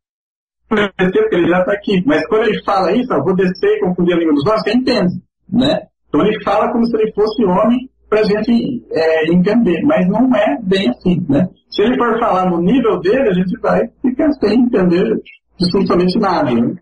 Ele 1.32 1.48
já 1.48 1.60
está 1.60 1.72
aqui. 1.74 2.04
Mas 2.06 2.26
quando 2.28 2.48
ele 2.48 2.64
fala 2.64 2.92
isso, 2.92 3.14
ó, 3.14 3.24
vou 3.24 3.36
descer 3.36 3.78
e 3.78 3.80
confundir 3.80 4.16
a 4.16 4.18
língua 4.18 4.34
dos 4.34 4.46
homens, 4.46 4.62
você 4.64 4.72
entende, 4.72 5.14
né? 5.50 5.88
Então 6.10 6.26
ele 6.26 6.44
fala 6.44 6.72
como 6.72 6.86
se 6.86 6.96
ele 6.98 7.12
fosse 7.14 7.44
homem 7.46 7.90
para 8.10 8.22
a 8.22 8.24
gente 8.24 8.86
é, 8.92 9.32
entender, 9.32 9.82
mas 9.84 10.08
não 10.08 10.34
é 10.36 10.58
bem 10.62 10.90
assim, 10.90 11.26
né? 11.30 11.48
Se 11.70 11.82
ele 11.82 11.98
for 11.98 12.20
falar 12.20 12.50
no 12.50 12.62
nível 12.62 13.00
dele, 13.00 13.30
a 13.30 13.34
gente 13.34 13.60
vai 13.60 13.88
ficar 14.02 14.32
sem 14.34 14.62
entender 14.62 15.22
absolutamente 15.60 16.20
nada, 16.20 16.52
né? 16.54 16.76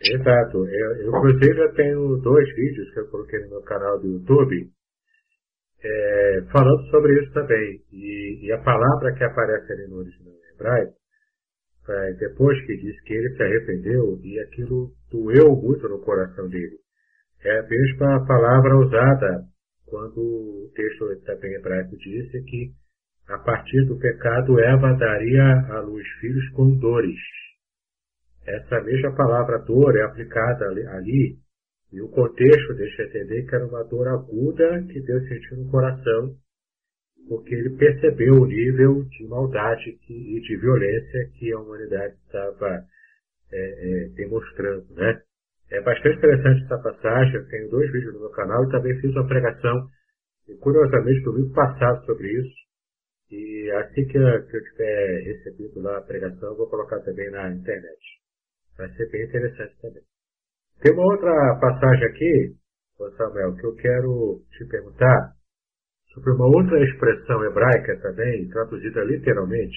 Exato. 0.00 0.66
Eu, 0.66 0.96
eu, 0.96 1.08
inclusive, 1.08 1.60
eu 1.60 1.74
tenho 1.74 2.16
dois 2.18 2.48
vídeos 2.54 2.92
que 2.92 3.00
eu 3.00 3.08
coloquei 3.08 3.40
no 3.40 3.50
meu 3.50 3.62
canal 3.62 3.98
do 4.00 4.06
YouTube 4.06 4.70
é, 5.82 6.42
falando 6.52 6.82
sobre 6.90 7.22
isso 7.22 7.32
também. 7.32 7.80
E, 7.92 8.46
e, 8.46 8.52
a 8.52 8.58
palavra 8.58 9.12
que 9.14 9.24
aparece 9.24 9.72
ali 9.72 9.88
no 9.88 9.98
original 9.98 10.34
hebraico, 10.54 10.94
é, 11.88 12.12
depois 12.14 12.60
que 12.66 12.76
diz 12.76 13.00
que 13.02 13.14
ele 13.14 13.36
se 13.36 13.42
arrependeu, 13.42 14.18
e 14.22 14.38
aquilo 14.40 14.92
doeu 15.10 15.56
muito 15.56 15.88
no 15.88 16.00
coração 16.00 16.48
dele. 16.48 16.76
É 17.44 17.58
a 17.60 17.62
mesma 17.62 18.26
palavra 18.26 18.76
usada 18.76 19.44
quando 19.86 20.18
o 20.20 20.70
texto 20.74 21.06
também 21.24 21.54
hebraico 21.54 21.96
disse 21.96 22.42
que 22.42 22.72
a 23.28 23.38
partir 23.38 23.84
do 23.86 23.98
pecado 23.98 24.58
Eva 24.58 24.94
daria 24.94 25.44
à 25.70 25.80
luz 25.80 26.06
filhos 26.20 26.48
com 26.50 26.76
dores. 26.78 27.18
Essa 28.48 28.80
mesma 28.80 29.14
palavra 29.14 29.58
dor 29.58 29.94
é 29.94 30.02
aplicada 30.02 30.66
ali, 30.68 31.36
e 31.92 32.00
o 32.00 32.08
contexto 32.08 32.74
deixa 32.74 33.02
entender 33.02 33.42
que 33.42 33.54
era 33.54 33.66
uma 33.66 33.84
dor 33.84 34.08
aguda 34.08 34.82
que 34.84 35.00
Deus 35.00 35.28
sentiu 35.28 35.58
no 35.58 35.70
coração, 35.70 36.34
porque 37.28 37.54
ele 37.54 37.76
percebeu 37.76 38.34
o 38.36 38.46
nível 38.46 39.04
de 39.04 39.24
maldade 39.26 39.92
que, 40.06 40.14
e 40.14 40.40
de 40.40 40.56
violência 40.56 41.30
que 41.38 41.52
a 41.52 41.60
humanidade 41.60 42.14
estava 42.24 42.84
é, 43.52 43.58
é, 43.58 44.08
demonstrando. 44.16 44.86
Né? 44.94 45.20
É 45.70 45.80
bastante 45.82 46.16
interessante 46.16 46.64
essa 46.64 46.78
passagem, 46.78 47.34
eu 47.34 47.48
tenho 47.48 47.68
dois 47.68 47.92
vídeos 47.92 48.14
no 48.14 48.20
meu 48.20 48.30
canal 48.30 48.64
e 48.64 48.70
também 48.70 48.98
fiz 49.00 49.10
uma 49.12 49.28
pregação, 49.28 49.88
curiosamente, 50.60 51.22
domingo 51.22 51.52
passado 51.52 52.04
sobre 52.06 52.32
isso. 52.32 52.56
E 53.30 53.70
assim 53.72 54.06
que 54.06 54.16
eu, 54.16 54.46
que 54.46 54.56
eu 54.56 54.64
tiver 54.64 55.22
recebido 55.24 55.82
lá 55.82 55.98
a 55.98 56.02
pregação, 56.02 56.48
eu 56.48 56.56
vou 56.56 56.66
colocar 56.70 56.98
também 57.00 57.30
na 57.30 57.50
internet. 57.50 58.17
Vai 58.78 58.88
ser 58.94 59.10
bem 59.10 59.24
interessante 59.24 59.76
também. 59.82 60.02
Tem 60.80 60.94
uma 60.94 61.12
outra 61.12 61.58
passagem 61.60 62.06
aqui, 62.06 62.54
Samuel, 63.16 63.56
que 63.56 63.66
eu 63.66 63.74
quero 63.74 64.40
te 64.52 64.64
perguntar 64.66 65.32
sobre 66.14 66.30
uma 66.30 66.46
outra 66.46 66.82
expressão 66.84 67.44
hebraica 67.44 68.00
também, 68.00 68.48
traduzida 68.48 69.02
literalmente, 69.02 69.76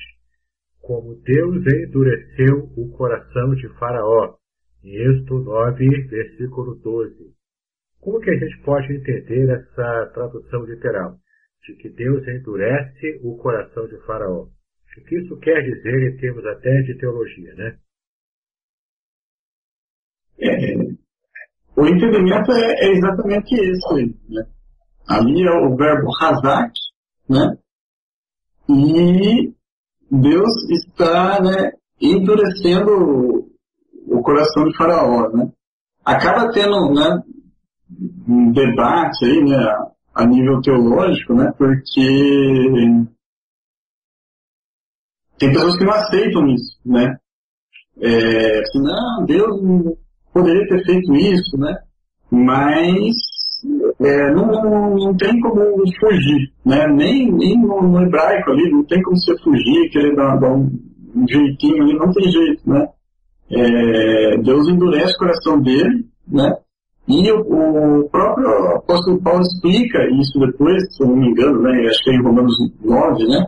como 0.80 1.16
Deus 1.16 1.66
endureceu 1.66 2.70
o 2.78 2.92
coração 2.96 3.56
de 3.56 3.68
Faraó, 3.80 4.36
em 4.84 4.96
Êxodo 4.96 5.44
9, 5.46 6.08
versículo 6.08 6.76
12. 6.76 7.34
Como 8.00 8.20
que 8.20 8.30
a 8.30 8.38
gente 8.38 8.62
pode 8.64 8.94
entender 8.94 9.50
essa 9.50 10.12
tradução 10.14 10.64
literal? 10.66 11.18
De 11.64 11.76
que 11.76 11.90
Deus 11.90 12.28
endurece 12.28 13.20
o 13.24 13.38
coração 13.38 13.88
de 13.88 13.98
Faraó. 14.06 14.44
O 14.44 15.04
que 15.06 15.16
isso 15.16 15.38
quer 15.40 15.62
dizer 15.62 16.14
em 16.14 16.18
termos 16.18 16.46
até 16.46 16.82
de 16.82 16.98
teologia, 16.98 17.54
né? 17.56 17.78
É, 20.42 20.76
o 21.76 21.86
entendimento 21.86 22.52
é, 22.52 22.86
é, 22.86 22.92
exatamente 22.92 23.56
esse 23.56 24.06
né? 24.30 24.46
Ali 25.08 25.44
é 25.44 25.52
o 25.52 25.76
verbo 25.76 26.10
hazak, 26.20 26.74
né? 27.30 27.58
E 28.70 29.54
Deus 30.10 30.50
está 30.70 31.42
né, 31.42 31.72
endurecendo 32.00 33.50
o 34.08 34.22
coração 34.22 34.66
de 34.66 34.76
Faraó, 34.76 35.30
né? 35.30 35.52
Acaba 36.04 36.52
tendo, 36.52 36.94
né, 36.94 37.22
um 38.28 38.52
debate 38.52 39.26
aí, 39.26 39.44
né, 39.44 39.58
a 40.14 40.26
nível 40.26 40.62
teológico, 40.62 41.34
né, 41.34 41.54
porque 41.58 42.02
tem 45.38 45.52
pessoas 45.52 45.78
que 45.78 45.84
não 45.84 45.94
aceitam 45.94 46.48
isso, 46.48 46.80
né? 46.86 47.18
É, 48.00 48.60
assim, 48.60 48.82
não, 48.82 49.26
Deus 49.26 49.60
poderia 50.34 50.68
ter 50.68 50.84
feito 50.84 51.14
isso, 51.14 51.58
né? 51.58 51.76
Mas 52.32 53.16
é, 54.00 54.32
não, 54.32 54.48
não, 54.48 54.96
não, 54.96 55.18
tem 55.18 55.40
como 55.42 55.62
fugir, 56.00 56.52
né? 56.66 56.88
Nem, 56.88 57.32
nem 57.32 57.60
no, 57.62 57.82
no, 57.82 58.02
hebraico 58.02 58.52
ali, 58.52 58.72
não 58.72 58.84
tem 58.84 59.02
como 59.02 59.18
você 59.18 59.38
fugir, 59.44 59.90
querer 59.92 60.16
dar, 60.16 60.38
dar 60.38 60.54
um, 60.54 60.70
jeitinho 61.30 61.84
ali, 61.84 61.94
não 61.94 62.12
tem 62.12 62.32
jeito, 62.32 62.70
né? 62.70 62.88
é, 63.54 64.38
Deus 64.38 64.68
endurece 64.68 65.14
o 65.16 65.18
coração 65.18 65.62
dele, 65.62 66.06
né? 66.28 66.56
E 67.08 67.32
o, 67.32 67.40
o, 68.00 68.10
próprio 68.10 68.48
apóstolo 68.78 69.22
Paulo 69.22 69.42
explica 69.42 70.00
isso 70.12 70.40
depois, 70.40 70.96
se 70.96 71.04
eu 71.04 71.08
não 71.08 71.18
me 71.18 71.28
engano, 71.28 71.62
né? 71.62 71.88
Acho 71.88 72.04
que 72.04 72.12
é 72.12 72.14
em 72.14 72.24
Romanos 72.24 72.56
9, 72.82 73.28
né? 73.28 73.48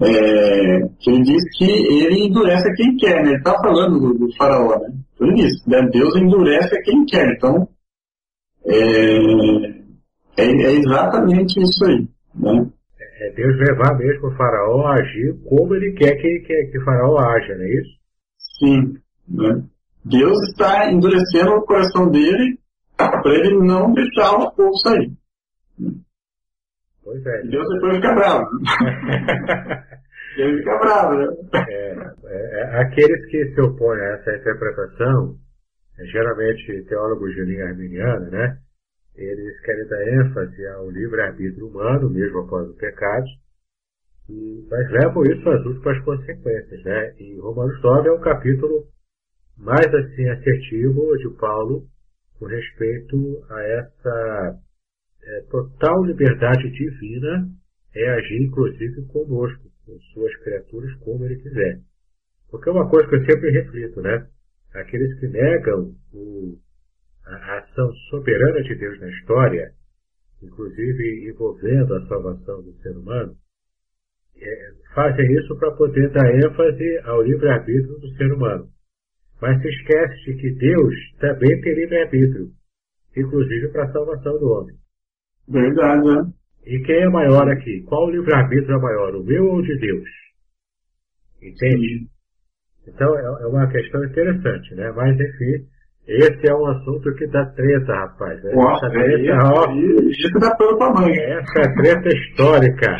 É, 0.00 0.88
que 1.00 1.10
ele 1.10 1.22
diz 1.22 1.42
que 1.56 1.64
ele 1.64 2.26
endurece 2.26 2.66
a 2.66 2.74
quem 2.74 2.96
quer, 2.96 3.22
né? 3.22 3.30
Ele 3.30 3.36
está 3.36 3.52
falando 3.58 4.00
do, 4.00 4.14
do, 4.14 4.36
faraó, 4.36 4.78
né? 4.78 4.88
Ele 5.20 5.34
diz, 5.34 5.66
né? 5.66 5.82
Deus 5.92 6.16
endurece 6.16 6.74
a 6.74 6.82
quem 6.82 7.04
quer. 7.04 7.34
Então, 7.36 7.68
é, 8.64 9.16
é, 10.38 10.44
é 10.44 10.72
exatamente 10.72 11.60
isso 11.60 11.84
aí, 11.84 12.08
né? 12.34 12.70
É 13.20 13.30
Deus 13.34 13.56
levar 13.58 13.96
mesmo 13.98 14.28
o 14.28 14.36
faraó 14.36 14.86
a 14.86 14.94
agir 14.94 15.36
como 15.48 15.74
ele 15.74 15.92
quer 15.92 16.16
que, 16.16 16.40
que, 16.40 16.64
que 16.72 16.78
o 16.78 16.84
faraó 16.84 17.18
haja, 17.18 17.54
não 17.54 17.64
é 17.64 17.74
isso? 17.74 17.98
Sim. 18.58 18.94
Né? 19.28 19.62
Deus 20.04 20.36
está 20.48 20.90
endurecendo 20.90 21.52
o 21.52 21.62
coração 21.62 22.10
dele 22.10 22.58
para 22.96 23.34
ele 23.34 23.58
não 23.58 23.92
deixar 23.92 24.32
o 24.32 24.50
povo 24.52 24.76
sair. 24.78 25.12
Pois 27.04 27.24
é. 27.26 27.42
Deus 27.42 27.68
depois 27.68 27.96
fica 27.96 28.14
bravo. 28.14 28.46
Ele 30.36 30.58
fica 30.58 30.78
bravo, 30.78 31.14
né? 31.16 31.26
É, 31.68 31.92
é, 32.24 32.60
é, 32.60 32.80
aqueles 32.80 33.26
que 33.26 33.54
se 33.54 33.60
opõem 33.60 34.00
a 34.00 34.14
essa 34.14 34.36
interpretação, 34.36 35.36
geralmente 36.10 36.84
teólogos 36.88 37.34
de 37.34 37.42
linha 37.42 37.66
arminiana, 37.66 38.30
né? 38.30 38.58
Eles 39.14 39.60
querem 39.60 39.86
dar 39.88 40.08
ênfase 40.08 40.66
ao 40.68 40.90
livre-arbítrio 40.90 41.66
humano, 41.66 42.08
mesmo 42.08 42.40
após 42.40 42.66
o 42.68 42.76
pecado, 42.76 43.26
e, 44.30 44.66
mas 44.70 44.90
levam 44.90 45.24
isso 45.24 45.46
às 45.50 45.66
últimas 45.66 46.02
consequências, 46.04 46.82
né? 46.82 47.14
E 47.18 47.38
Romanos 47.38 47.82
9 47.82 48.08
é 48.08 48.12
um 48.12 48.20
capítulo 48.20 48.86
mais 49.58 49.86
assim 49.94 50.28
assertivo 50.30 51.16
de 51.18 51.28
Paulo 51.38 51.84
com 52.38 52.46
respeito 52.46 53.44
a 53.50 53.62
essa 53.62 54.58
é, 55.24 55.40
total 55.50 56.04
liberdade 56.04 56.70
divina 56.70 57.48
é 57.94 58.10
agir 58.10 58.42
inclusive 58.42 59.02
conosco, 59.06 59.70
com 59.84 59.98
suas 60.12 60.34
criaturas, 60.42 60.92
como 61.00 61.24
ele 61.24 61.36
quiser. 61.36 61.80
Porque 62.50 62.68
é 62.68 62.72
uma 62.72 62.88
coisa 62.88 63.08
que 63.08 63.16
eu 63.16 63.24
sempre 63.24 63.50
reflito, 63.50 64.00
né? 64.00 64.26
Aqueles 64.74 65.18
que 65.20 65.28
negam 65.28 65.94
o, 66.12 66.58
a 67.24 67.58
ação 67.58 67.92
soberana 68.10 68.62
de 68.62 68.74
Deus 68.74 69.00
na 69.00 69.08
história, 69.08 69.72
inclusive 70.42 71.30
envolvendo 71.30 71.94
a 71.94 72.06
salvação 72.06 72.62
do 72.62 72.72
ser 72.80 72.96
humano, 72.96 73.34
é, 74.36 74.72
fazem 74.94 75.30
isso 75.34 75.56
para 75.58 75.72
poder 75.72 76.10
dar 76.10 76.34
ênfase 76.34 76.98
ao 77.04 77.22
livre-arbítrio 77.22 77.98
do 77.98 78.08
ser 78.16 78.32
humano. 78.32 78.68
Mas 79.40 79.60
se 79.60 79.68
esquece 79.68 80.24
de 80.24 80.34
que 80.36 80.50
Deus 80.52 80.94
também 81.20 81.60
tem 81.60 81.74
livre-arbítrio, 81.74 82.50
inclusive 83.16 83.68
para 83.68 83.84
a 83.84 83.92
salvação 83.92 84.38
do 84.38 84.46
homem. 84.46 84.81
Verdade, 85.48 86.06
né? 86.06 86.32
E 86.66 86.78
quem 86.80 87.02
é 87.02 87.08
maior 87.08 87.48
aqui? 87.48 87.82
Qual 87.82 88.10
livre-arbítrio 88.10 88.76
é 88.76 88.80
maior, 88.80 89.16
o 89.16 89.24
meu 89.24 89.46
ou 89.46 89.56
o 89.56 89.62
de 89.62 89.76
Deus? 89.78 90.08
Entende? 91.42 92.06
Então 92.86 93.18
é, 93.18 93.22
é 93.22 93.46
uma 93.46 93.66
questão 93.68 94.04
interessante, 94.04 94.74
né? 94.74 94.92
Mas 94.94 95.14
enfim, 95.14 95.66
esse 96.06 96.48
é 96.48 96.54
um 96.54 96.66
assunto 96.66 97.14
que 97.14 97.26
dá 97.28 97.46
treta, 97.46 97.92
rapaz. 97.92 98.42
Né? 98.42 98.52
Nossa, 98.54 98.86
Essa 98.86 98.94
treta, 98.94 99.32
é 99.32 99.38
ó, 99.38 99.72
isso 100.08 100.38
dá 100.38 100.54
pano 100.56 100.78
pra 100.78 100.92
mãe. 100.92 101.12
Essa 101.12 101.60
é 101.60 101.74
treta 101.74 102.08
histórica. 102.08 102.96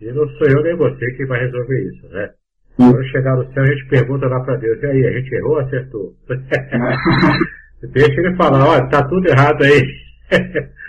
E 0.00 0.12
não 0.12 0.26
sou 0.28 0.48
eu 0.48 0.62
nem 0.62 0.76
você 0.76 1.06
que 1.16 1.26
vai 1.26 1.40
resolver 1.40 1.80
isso, 1.84 2.08
né? 2.08 2.30
Quando 2.76 3.04
chegar 3.10 3.36
no 3.36 3.52
céu, 3.52 3.62
a 3.62 3.66
gente 3.66 3.88
pergunta 3.88 4.26
lá 4.26 4.40
para 4.42 4.56
Deus, 4.56 4.82
e 4.82 4.86
aí, 4.86 5.06
a 5.06 5.12
gente 5.12 5.34
errou 5.34 5.52
ou 5.52 5.60
acertou? 5.60 6.14
Deixa 7.92 8.20
ele 8.20 8.36
falar, 8.36 8.66
olha, 8.66 8.88
tá 8.88 9.06
tudo 9.06 9.28
errado 9.28 9.62
aí. 9.62 9.82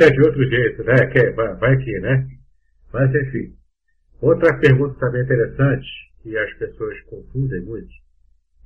é 0.00 0.10
de 0.10 0.20
outro 0.22 0.42
jeito, 0.48 0.84
né? 0.84 1.06
Que, 1.06 1.30
vai, 1.30 1.54
vai 1.56 1.74
aqui, 1.74 1.98
né? 2.00 2.26
Mas 2.92 3.14
enfim. 3.14 3.54
Outra 4.20 4.58
pergunta 4.58 4.98
também 4.98 5.22
interessante, 5.22 5.86
que 6.22 6.36
as 6.36 6.52
pessoas 6.54 7.00
confundem 7.02 7.60
muito, 7.62 7.90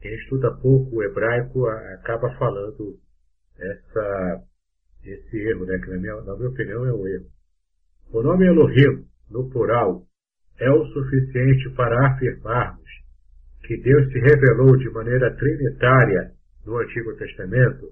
quem 0.00 0.14
estuda 0.14 0.50
pouco 0.56 0.96
o 0.96 1.02
hebraico 1.02 1.66
acaba 1.66 2.34
falando 2.38 2.98
essa, 3.58 4.42
esse 5.04 5.36
erro, 5.36 5.66
né? 5.66 5.78
Que 5.78 5.90
na 5.90 5.98
minha, 5.98 6.20
na 6.22 6.36
minha 6.36 6.48
opinião 6.48 6.86
é 6.86 6.92
um 6.92 7.06
erro. 7.06 7.26
O 8.12 8.22
nome 8.22 8.46
Elohim, 8.46 9.06
no 9.30 9.48
plural, 9.50 10.02
é 10.58 10.70
o 10.70 10.84
suficiente 10.86 11.70
para 11.70 12.08
afirmarmos 12.08 12.82
que 13.64 13.76
Deus 13.78 14.12
se 14.12 14.18
revelou 14.18 14.76
de 14.76 14.90
maneira 14.90 15.34
trinitária 15.36 16.32
no 16.66 16.78
Antigo 16.78 17.16
Testamento? 17.16 17.90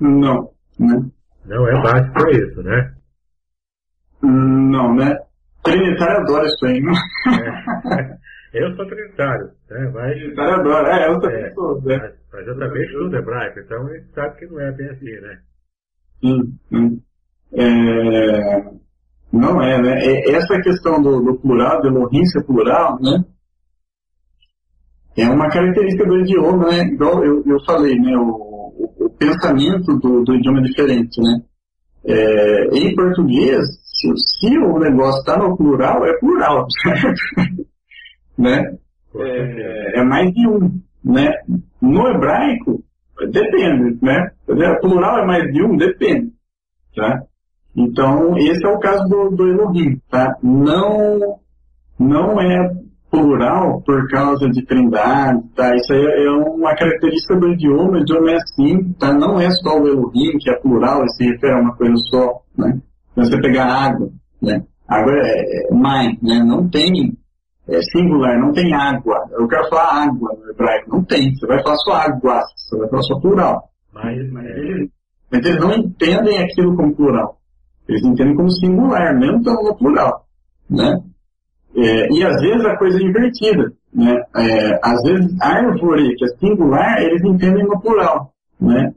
Não, 0.00 0.50
né? 0.78 1.10
Não 1.44 1.68
é 1.68 1.82
básico 1.82 2.12
para 2.12 2.30
isso, 2.32 2.62
né? 2.62 2.94
Não, 4.22 4.94
né? 4.94 5.16
Trinitário 5.62 6.22
adora 6.22 6.46
isso 6.46 6.66
aí, 6.66 6.80
né? 6.80 6.92
É. 7.26 8.20
Eu 8.52 8.74
sou 8.74 8.86
trinitário, 8.86 9.50
né? 9.70 9.90
Mas. 9.94 10.18
Trinitário 10.18 10.54
adora, 10.54 10.88
é, 10.88 11.08
eu 11.08 11.20
também 11.20 11.44
é, 11.44 11.50
sou, 11.50 11.82
né? 11.82 11.98
Mas, 11.98 12.12
mas 12.32 12.46
eu 12.48 12.58
também 12.58 12.82
estudo 12.82 13.16
hebraico, 13.16 13.60
então 13.60 13.86
a 13.86 13.92
gente 13.94 14.12
sabe 14.12 14.38
que 14.38 14.46
não 14.46 14.60
é 14.60 14.72
bem 14.72 14.88
assim, 14.88 15.20
né? 15.20 15.40
Sim, 16.20 16.58
sim. 16.68 17.02
É, 17.52 18.80
não 19.32 19.62
é, 19.62 19.80
né? 19.80 20.04
É, 20.04 20.30
essa 20.32 20.60
questão 20.60 21.00
do, 21.00 21.20
do 21.20 21.38
plural, 21.40 21.80
do 21.80 21.88
Elohim 21.88 22.24
ser 22.26 22.44
plural, 22.44 22.98
né? 23.00 23.24
É 25.16 25.28
uma 25.28 25.48
característica 25.48 26.06
do 26.06 26.20
idioma, 26.20 26.70
né? 26.70 26.84
Igual 26.84 27.24
eu, 27.24 27.42
eu 27.46 27.64
falei, 27.64 27.98
né? 27.98 28.16
O 28.16 28.49
pensamento 29.20 29.98
do, 29.98 30.24
do, 30.24 30.34
idioma 30.34 30.62
diferente, 30.62 31.20
né? 31.20 31.42
É, 32.06 32.68
em 32.72 32.94
português, 32.96 33.60
se, 33.84 34.08
se 34.16 34.58
o 34.58 34.78
negócio 34.78 35.20
está 35.20 35.36
no 35.36 35.54
plural, 35.54 36.06
é 36.06 36.18
plural. 36.18 36.66
né? 38.38 38.76
É, 39.14 40.00
é, 40.00 40.02
mais 40.02 40.32
de 40.32 40.48
um, 40.48 40.80
né? 41.04 41.30
No 41.82 42.08
hebraico, 42.08 42.82
depende, 43.30 43.98
né? 44.02 44.30
Plural 44.80 45.18
é 45.18 45.26
mais 45.26 45.52
de 45.52 45.62
um, 45.62 45.76
depende, 45.76 46.32
tá? 46.96 47.22
Então, 47.76 48.36
esse 48.38 48.64
é 48.64 48.68
o 48.68 48.78
caso 48.78 49.06
do, 49.08 49.30
do 49.30 49.46
Elohim, 49.46 50.00
tá? 50.10 50.36
Não, 50.42 51.38
não 51.98 52.40
é 52.40 52.72
plural 53.10 53.82
por 53.82 54.08
causa 54.08 54.48
de 54.48 54.64
trindade, 54.64 55.42
tá? 55.56 55.74
Isso 55.74 55.92
aí 55.92 56.04
é 56.04 56.30
uma 56.30 56.74
característica 56.76 57.36
do 57.36 57.48
idioma, 57.48 57.98
o 57.98 57.98
idioma 57.98 58.30
é 58.30 58.36
assim, 58.36 58.92
tá? 58.94 59.12
Não 59.12 59.40
é 59.40 59.50
só 59.50 59.78
o 59.78 59.88
Elohim, 59.88 60.38
que 60.38 60.50
é 60.50 60.56
plural, 60.60 61.06
se 61.08 61.24
refere 61.24 61.54
a 61.54 61.60
uma 61.60 61.74
coisa 61.74 61.94
só, 62.10 62.40
né? 62.56 62.80
Então, 63.12 63.24
você 63.24 63.40
pegar 63.40 63.66
água, 63.66 64.10
né? 64.40 64.62
Água 64.88 65.12
é, 65.12 65.68
é 65.68 65.74
mãe, 65.74 66.18
né? 66.22 66.42
Não 66.44 66.68
tem 66.68 67.16
é 67.68 67.80
singular, 67.82 68.38
não 68.38 68.52
tem 68.52 68.74
água. 68.74 69.28
Eu 69.30 69.46
quero 69.46 69.68
falar 69.68 70.04
água 70.04 70.36
no 70.36 70.50
hebraico, 70.50 70.90
não 70.90 71.04
tem. 71.04 71.32
Você 71.34 71.46
vai 71.46 71.62
falar 71.62 71.76
só 71.76 71.92
água, 71.92 72.42
você 72.56 72.76
vai 72.76 72.88
falar 72.88 73.02
só 73.02 73.20
plural. 73.20 73.70
Mas, 73.92 74.32
mas, 74.32 74.46
eles, 74.46 74.90
mas 75.30 75.46
eles 75.46 75.60
não 75.60 75.72
entendem 75.72 76.42
aquilo 76.42 76.76
como 76.76 76.94
plural. 76.94 77.38
Eles 77.88 78.04
entendem 78.04 78.34
como 78.34 78.50
singular, 78.50 79.16
mesmo 79.16 79.38
estando 79.38 79.62
no 79.62 79.76
plural, 79.76 80.26
né? 80.68 81.00
É, 81.76 82.12
e 82.12 82.24
às 82.24 82.40
vezes 82.40 82.64
a 82.66 82.76
coisa 82.76 82.98
é 82.98 83.02
invertida, 83.02 83.72
né? 83.94 84.22
É, 84.36 84.80
às 84.82 85.02
vezes 85.02 85.40
árvore, 85.40 86.14
que 86.16 86.24
é 86.24 86.28
singular, 86.38 87.00
eles 87.00 87.22
entendem 87.22 87.64
no 87.64 87.80
plural, 87.80 88.32
né? 88.60 88.92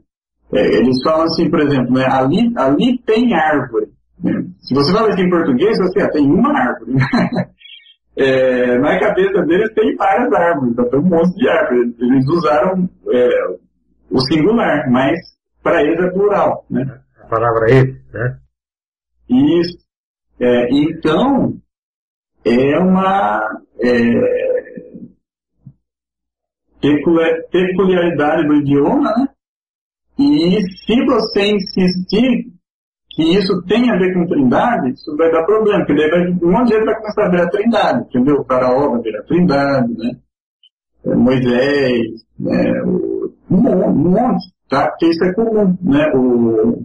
É, 0.52 0.78
eles 0.78 0.96
falam 1.02 1.24
assim, 1.24 1.50
por 1.50 1.60
exemplo, 1.60 1.94
né? 1.94 2.06
ali, 2.10 2.52
ali 2.56 2.98
tem 3.04 3.34
árvore. 3.34 3.88
Né? 4.22 4.44
Se 4.60 4.74
você 4.74 4.92
fala 4.92 5.10
isso 5.10 5.20
em 5.20 5.30
português, 5.30 5.78
você 5.78 6.02
ah, 6.02 6.10
tem 6.10 6.26
uma 6.30 6.50
árvore. 6.56 6.92
é, 8.16 8.78
na 8.78 8.98
cabeça 8.98 9.42
deles 9.42 9.72
tem 9.74 9.96
várias 9.96 10.32
árvores, 10.32 10.72
então 10.72 10.90
tem 10.90 11.00
um 11.00 11.08
monte 11.08 11.34
de 11.36 11.48
árvores. 11.48 11.94
Eles 12.00 12.28
usaram 12.28 12.88
é, 13.12 13.28
o 14.10 14.20
singular, 14.20 14.90
mas 14.90 15.18
para 15.62 15.82
eles 15.82 15.98
é 15.98 16.10
plural, 16.10 16.64
né? 16.70 17.00
A 17.20 17.26
palavra 17.26 17.66
esse, 17.70 18.00
né? 18.12 18.38
Isso. 19.28 19.78
É, 20.38 20.68
então, 20.70 21.54
é 22.44 22.78
uma 22.78 23.40
é, 23.80 24.54
peculiaridade 27.50 28.46
do 28.46 28.54
idioma, 28.54 29.12
né? 29.16 29.28
E 30.18 30.60
se 30.62 31.04
você 31.06 31.46
insistir 31.50 32.52
que 33.10 33.22
isso 33.22 33.62
tem 33.66 33.90
a 33.90 33.96
ver 33.96 34.12
com 34.12 34.26
trindade, 34.26 34.90
isso 34.90 35.16
vai 35.16 35.30
dar 35.30 35.44
problema, 35.44 35.84
porque 35.84 35.94
daí 35.94 36.10
vai, 36.10 36.28
um 36.30 36.66
gente 36.66 36.84
vai 36.84 36.96
começar 36.96 37.26
a 37.26 37.30
ver 37.30 37.40
a 37.42 37.50
trindade, 37.50 38.06
entendeu? 38.08 38.40
O 38.40 38.44
faraó 38.44 38.90
vai 38.90 39.00
ver 39.00 39.16
a 39.16 39.22
trindade, 39.22 39.94
né? 39.96 40.10
É, 41.06 41.14
Moisés, 41.14 42.24
né? 42.38 42.82
Um 43.50 43.92
monte, 43.94 44.52
tá? 44.68 44.88
Porque 44.88 45.06
isso 45.06 45.24
é 45.24 45.34
comum, 45.34 45.76
né? 45.82 46.10
O, 46.14 46.84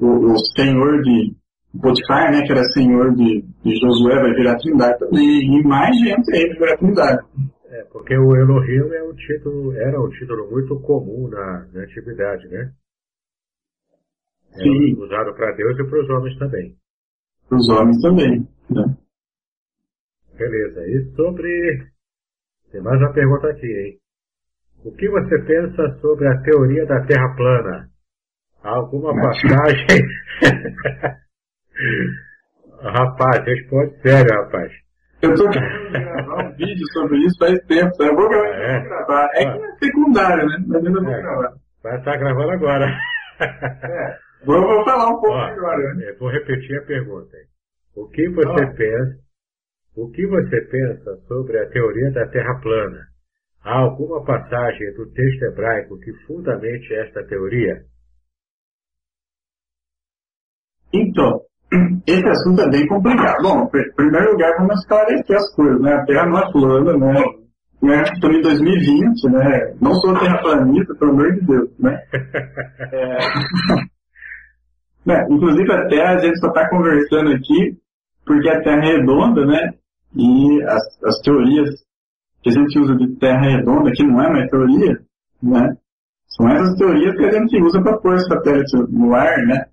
o, 0.00 0.32
o 0.32 0.38
senhor 0.56 1.02
de 1.02 1.34
Potifar, 1.78 2.32
né, 2.32 2.42
que 2.42 2.52
era 2.52 2.64
senhor 2.72 3.14
de, 3.14 3.42
de 3.62 3.76
Josué, 3.80 4.16
vai 4.16 4.34
virar 4.34 4.56
trindade 4.56 4.98
também, 4.98 5.22
e 5.22 5.62
mais 5.62 5.96
gente 5.98 6.34
aí 6.34 6.48
virar 6.58 6.76
trindade. 6.76 7.24
É, 7.66 7.84
porque 7.92 8.16
o 8.16 8.34
Elohim 8.34 8.92
é 8.92 9.02
um 9.04 9.14
título, 9.14 9.72
era 9.76 10.00
um 10.00 10.08
título 10.10 10.50
muito 10.50 10.80
comum 10.80 11.28
na, 11.28 11.68
na 11.72 11.82
antiguidade, 11.82 12.48
né? 12.48 12.72
É 14.52 14.62
Sim. 14.62 14.96
usado 14.98 15.32
para 15.34 15.52
Deus 15.52 15.78
e 15.78 15.84
para 15.84 16.02
os 16.02 16.10
homens 16.10 16.36
também. 16.38 16.74
Para 17.48 17.58
os 17.58 17.68
homens 17.68 18.02
também, 18.02 18.48
né? 18.68 18.96
Beleza. 20.36 20.86
E 20.88 21.14
sobre... 21.14 21.86
Tem 22.72 22.82
mais 22.82 23.00
uma 23.00 23.12
pergunta 23.12 23.48
aqui, 23.48 23.66
hein? 23.66 23.98
O 24.84 24.92
que 24.92 25.08
você 25.08 25.38
pensa 25.42 26.00
sobre 26.00 26.26
a 26.26 26.42
teoria 26.42 26.84
da 26.86 27.06
Terra 27.06 27.32
plana? 27.36 27.88
Há 28.64 28.70
alguma 28.70 29.14
passagem... 29.14 29.86
rapaz, 32.82 33.44
responde 33.44 34.00
sério, 34.02 34.34
rapaz. 34.34 34.72
Eu 35.22 35.34
tô 35.34 35.50
querendo 35.50 35.92
gravar 35.92 36.46
um 36.46 36.52
vídeo 36.56 36.86
sobre 36.92 37.18
isso 37.18 37.36
faz 37.38 37.58
tempo, 37.66 38.02
eu 38.02 38.14
vou 38.14 38.28
gravar. 38.28 38.48
É, 38.48 38.80
gravar. 38.82 39.28
é 39.34 39.44
que 39.44 39.64
é 39.64 39.76
secundário, 39.84 40.46
né? 40.46 40.64
Mas 40.66 40.86
ainda 40.86 41.00
vou 41.00 41.12
é, 41.12 41.20
gravar. 41.20 41.52
Vai 41.82 41.98
estar 41.98 42.16
gravando 42.16 42.50
agora. 42.50 42.98
É. 43.40 44.30
Vou, 44.44 44.60
vou 44.60 44.84
falar 44.84 45.08
um 45.08 45.20
pouco 45.20 45.32
Ó, 45.32 45.40
agora. 45.40 45.94
Né? 45.94 46.12
Vou 46.18 46.30
repetir 46.30 46.78
a 46.78 46.86
pergunta. 46.86 47.36
O 47.94 48.08
que 48.08 48.28
você 48.30 48.66
pensa? 48.74 49.20
O 49.96 50.10
que 50.10 50.26
você 50.26 50.60
pensa 50.62 51.16
sobre 51.26 51.58
a 51.58 51.68
teoria 51.68 52.10
da 52.12 52.26
Terra 52.28 52.58
plana? 52.60 53.06
Há 53.62 53.80
alguma 53.80 54.24
passagem 54.24 54.94
do 54.94 55.10
texto 55.12 55.42
hebraico 55.42 55.98
que 56.00 56.12
fundamente 56.26 56.94
esta 56.94 57.22
teoria? 57.26 57.84
Então, 60.92 61.40
esse 62.06 62.28
assunto 62.28 62.62
é 62.62 62.70
bem 62.70 62.86
complicado. 62.86 63.42
Bom, 63.42 63.70
em 63.74 63.94
primeiro 63.94 64.32
lugar, 64.32 64.56
vamos 64.58 64.78
esclarecer 64.80 65.36
as 65.36 65.54
coisas, 65.54 65.80
né? 65.80 65.94
A 65.94 66.04
Terra 66.04 66.26
não 66.26 66.38
é 66.38 66.52
plana, 66.52 66.96
né? 66.96 67.24
né? 67.82 68.02
Estamos 68.02 68.36
em 68.36 68.42
2020, 68.42 69.30
né? 69.30 69.74
Não 69.80 69.94
sou 69.94 70.18
terraplanista, 70.18 70.94
pelo 70.94 71.12
amor 71.12 71.32
de 71.32 71.40
Deus, 71.46 71.70
né? 71.78 71.98
É... 72.92 73.18
né? 75.06 75.26
Inclusive 75.30 75.72
a 75.72 75.88
Terra, 75.88 76.14
a 76.14 76.18
gente 76.18 76.38
só 76.38 76.48
está 76.48 76.68
conversando 76.68 77.30
aqui 77.32 77.78
porque 78.24 78.48
a 78.48 78.62
Terra 78.62 78.84
é 78.84 78.96
redonda, 78.96 79.44
né? 79.46 79.74
E 80.14 80.62
as, 80.64 80.82
as 81.04 81.20
teorias 81.22 81.70
que 82.42 82.50
a 82.50 82.52
gente 82.52 82.78
usa 82.78 82.94
de 82.96 83.16
Terra 83.16 83.40
redonda, 83.40 83.90
que 83.92 84.04
não 84.04 84.22
é 84.22 84.30
mais 84.30 84.50
teoria, 84.50 85.00
né? 85.42 85.76
São 86.28 86.48
essas 86.48 86.76
teorias 86.76 87.16
que 87.16 87.24
a 87.24 87.32
gente 87.32 87.60
usa 87.62 87.82
para 87.82 87.98
pôr 87.98 88.18
satélite 88.20 88.76
no 88.90 89.14
ar, 89.14 89.36
né? 89.46 89.66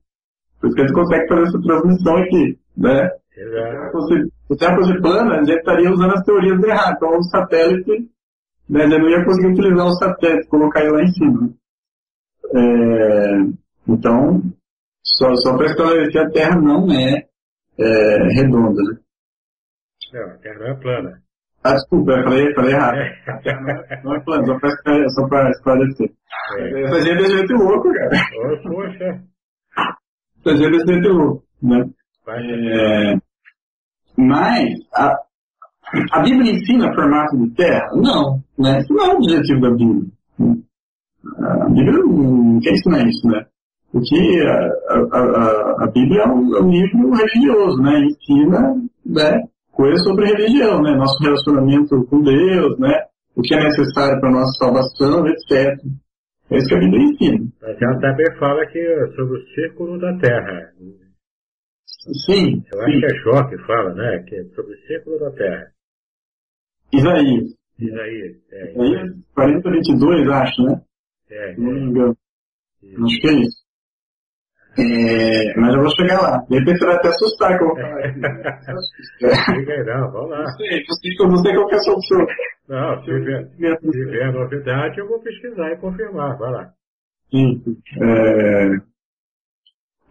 Por 0.60 0.68
isso 0.68 0.76
que 0.76 0.82
a 0.82 0.88
gente 0.88 0.96
consegue 0.96 1.28
fazer 1.28 1.42
essa 1.44 1.62
transmissão 1.62 2.18
aqui, 2.18 2.60
né? 2.76 3.10
Exato. 3.38 4.02
Se 4.48 4.58
tempo 4.58 4.76
fosse 4.76 5.02
plano, 5.02 5.32
a 5.32 5.38
gente 5.44 5.58
estaria 5.58 5.92
usando 5.92 6.14
as 6.14 6.24
teorias 6.24 6.64
erradas. 6.64 6.96
Então, 6.96 7.18
o 7.18 7.24
satélite, 7.24 8.10
né, 8.70 8.84
a 8.84 8.90
gente 8.90 9.00
não 9.00 9.10
ia 9.10 9.26
conseguir 9.26 9.48
utilizar 9.48 9.86
o 9.86 9.94
satélite, 9.94 10.48
colocar 10.48 10.82
ele 10.82 10.92
lá 10.92 11.04
em 11.04 11.14
cima. 11.14 11.50
É, 12.56 13.38
então, 13.88 14.42
só, 15.04 15.36
só 15.36 15.56
para 15.56 15.68
esclarecer, 15.68 16.22
a 16.22 16.30
Terra 16.32 16.60
não 16.60 16.92
é, 16.92 17.26
é 17.78 18.34
redonda, 18.34 18.82
né? 18.82 18.98
Não, 20.14 20.32
a 20.32 20.38
Terra 20.38 20.60
não 20.60 20.68
é 20.68 20.76
plana. 20.76 21.22
Ah, 21.64 21.74
desculpa, 21.74 22.12
eu 22.14 22.24
falei, 22.24 22.54
falei 22.56 22.74
errado. 22.74 22.96
É. 22.96 23.32
A 23.32 23.38
Terra 23.40 23.62
não 23.62 23.70
é, 23.70 24.02
não 24.04 24.16
é 24.16 24.20
plana, 24.22 25.10
só 25.10 25.28
para 25.28 25.50
esclarecer. 25.52 26.12
É. 26.58 26.84
Essa 26.84 27.02
gente 27.02 27.24
é 27.24 27.38
gente 27.38 27.54
louco, 27.54 27.94
cara. 27.94 28.10
Oh, 28.40 28.70
poxa 28.70 29.22
fazer 30.48 30.72
esse 30.74 30.86
DTU, 30.86 31.42
né? 31.62 31.90
É, 32.30 33.16
mas 34.18 34.70
a, 34.96 35.14
a 36.12 36.22
Bíblia 36.22 36.52
ensina 36.52 36.94
formato 36.94 37.38
de 37.38 37.54
terra? 37.56 37.88
Não, 37.96 38.42
né? 38.58 38.80
Isso 38.80 38.94
não 38.94 39.06
é 39.06 39.14
o 39.14 39.18
objetivo 39.18 39.62
da 39.62 39.72
Bíblia. 39.72 40.12
A 41.40 41.70
Bíblia 41.70 41.94
não 41.94 42.60
quer 42.60 42.72
ensinar 42.72 43.08
isso, 43.08 43.28
né? 43.28 43.46
Porque 43.92 44.44
a, 44.46 44.96
a, 44.96 45.20
a, 45.20 45.84
a 45.86 45.92
Bíblia 45.92 46.22
é 46.22 46.28
um, 46.28 46.56
é 46.56 46.62
um, 46.62 46.70
livro 46.70 47.12
religioso, 47.14 47.82
né? 47.82 48.00
Ensina 48.06 48.76
né, 49.06 49.44
coisas 49.72 50.04
sobre 50.04 50.26
religião, 50.26 50.82
né? 50.82 50.96
Nosso 50.96 51.24
relacionamento 51.24 52.06
com 52.10 52.22
Deus, 52.22 52.78
né? 52.80 52.94
O 53.36 53.42
que 53.42 53.54
é 53.54 53.64
necessário 53.64 54.20
para 54.20 54.30
a 54.30 54.34
nossa 54.34 54.52
salvação, 54.58 55.26
etc. 55.28 55.80
É 56.50 56.58
isso 56.58 56.68
que 56.68 56.76
a 56.76 56.80
Bíblia 56.80 57.04
ensina. 57.04 57.52
Mas 57.62 57.82
ela 57.82 58.00
também 58.00 58.38
fala 58.40 58.66
que 58.68 58.80
é 58.80 59.08
sobre 59.16 59.38
o 59.38 59.48
círculo 59.54 60.00
da 60.00 60.18
Terra. 60.18 60.74
Sim. 62.26 62.64
Eu 62.74 62.82
acho 62.82 62.94
sim. 62.94 63.00
que 63.00 63.06
é 63.06 63.16
Jó 63.20 63.50
que 63.50 63.58
fala, 63.66 63.94
né? 63.94 64.24
Que 64.24 64.36
é 64.36 64.44
sobre 64.56 64.74
o 64.74 64.80
círculo 64.88 65.20
da 65.20 65.32
Terra. 65.32 65.72
Isaías. 66.94 67.54
Isaías. 67.78 68.38
É, 68.52 68.72
Isaías 68.72 69.12
40, 69.36 69.72
22, 69.72 70.30
acho, 70.30 70.64
né? 70.64 70.82
É. 71.30 71.58
Não 71.58 71.74
me 71.74 71.82
engano. 71.82 72.18
Acho 72.84 73.20
que 73.20 73.28
é 73.28 73.34
isso. 73.42 73.67
É, 74.80 75.60
mas 75.60 75.74
eu 75.74 75.82
vou 75.82 75.90
chegar 75.96 76.22
lá. 76.22 76.38
De 76.50 76.60
repente 76.60 76.78
você 76.78 76.86
vai 76.86 76.96
até 76.96 77.08
assustar 77.10 77.58
que 77.58 77.64
eu 77.64 77.68
vou 77.68 77.76
falar 77.76 78.06
aqui. 78.06 78.20
não, 79.86 80.12
vamos 80.12 80.30
lá. 80.30 80.40
Não 80.40 80.48
sei, 80.48 80.84
não 81.28 81.38
sei 81.38 81.56
qual 81.56 81.72
é 81.72 81.76
a 81.76 81.80
solução. 81.80 82.26
Não, 82.70 83.04
se 83.04 83.20
vier, 83.20 83.80
se 83.80 84.06
vier 84.06 84.34
novidade, 84.34 85.00
eu 85.00 85.08
vou 85.08 85.20
pesquisar 85.20 85.72
e 85.72 85.78
confirmar. 85.78 86.38
Vai 86.38 86.52
lá. 86.52 86.70
Sim. 87.32 87.62
É... 88.02 88.98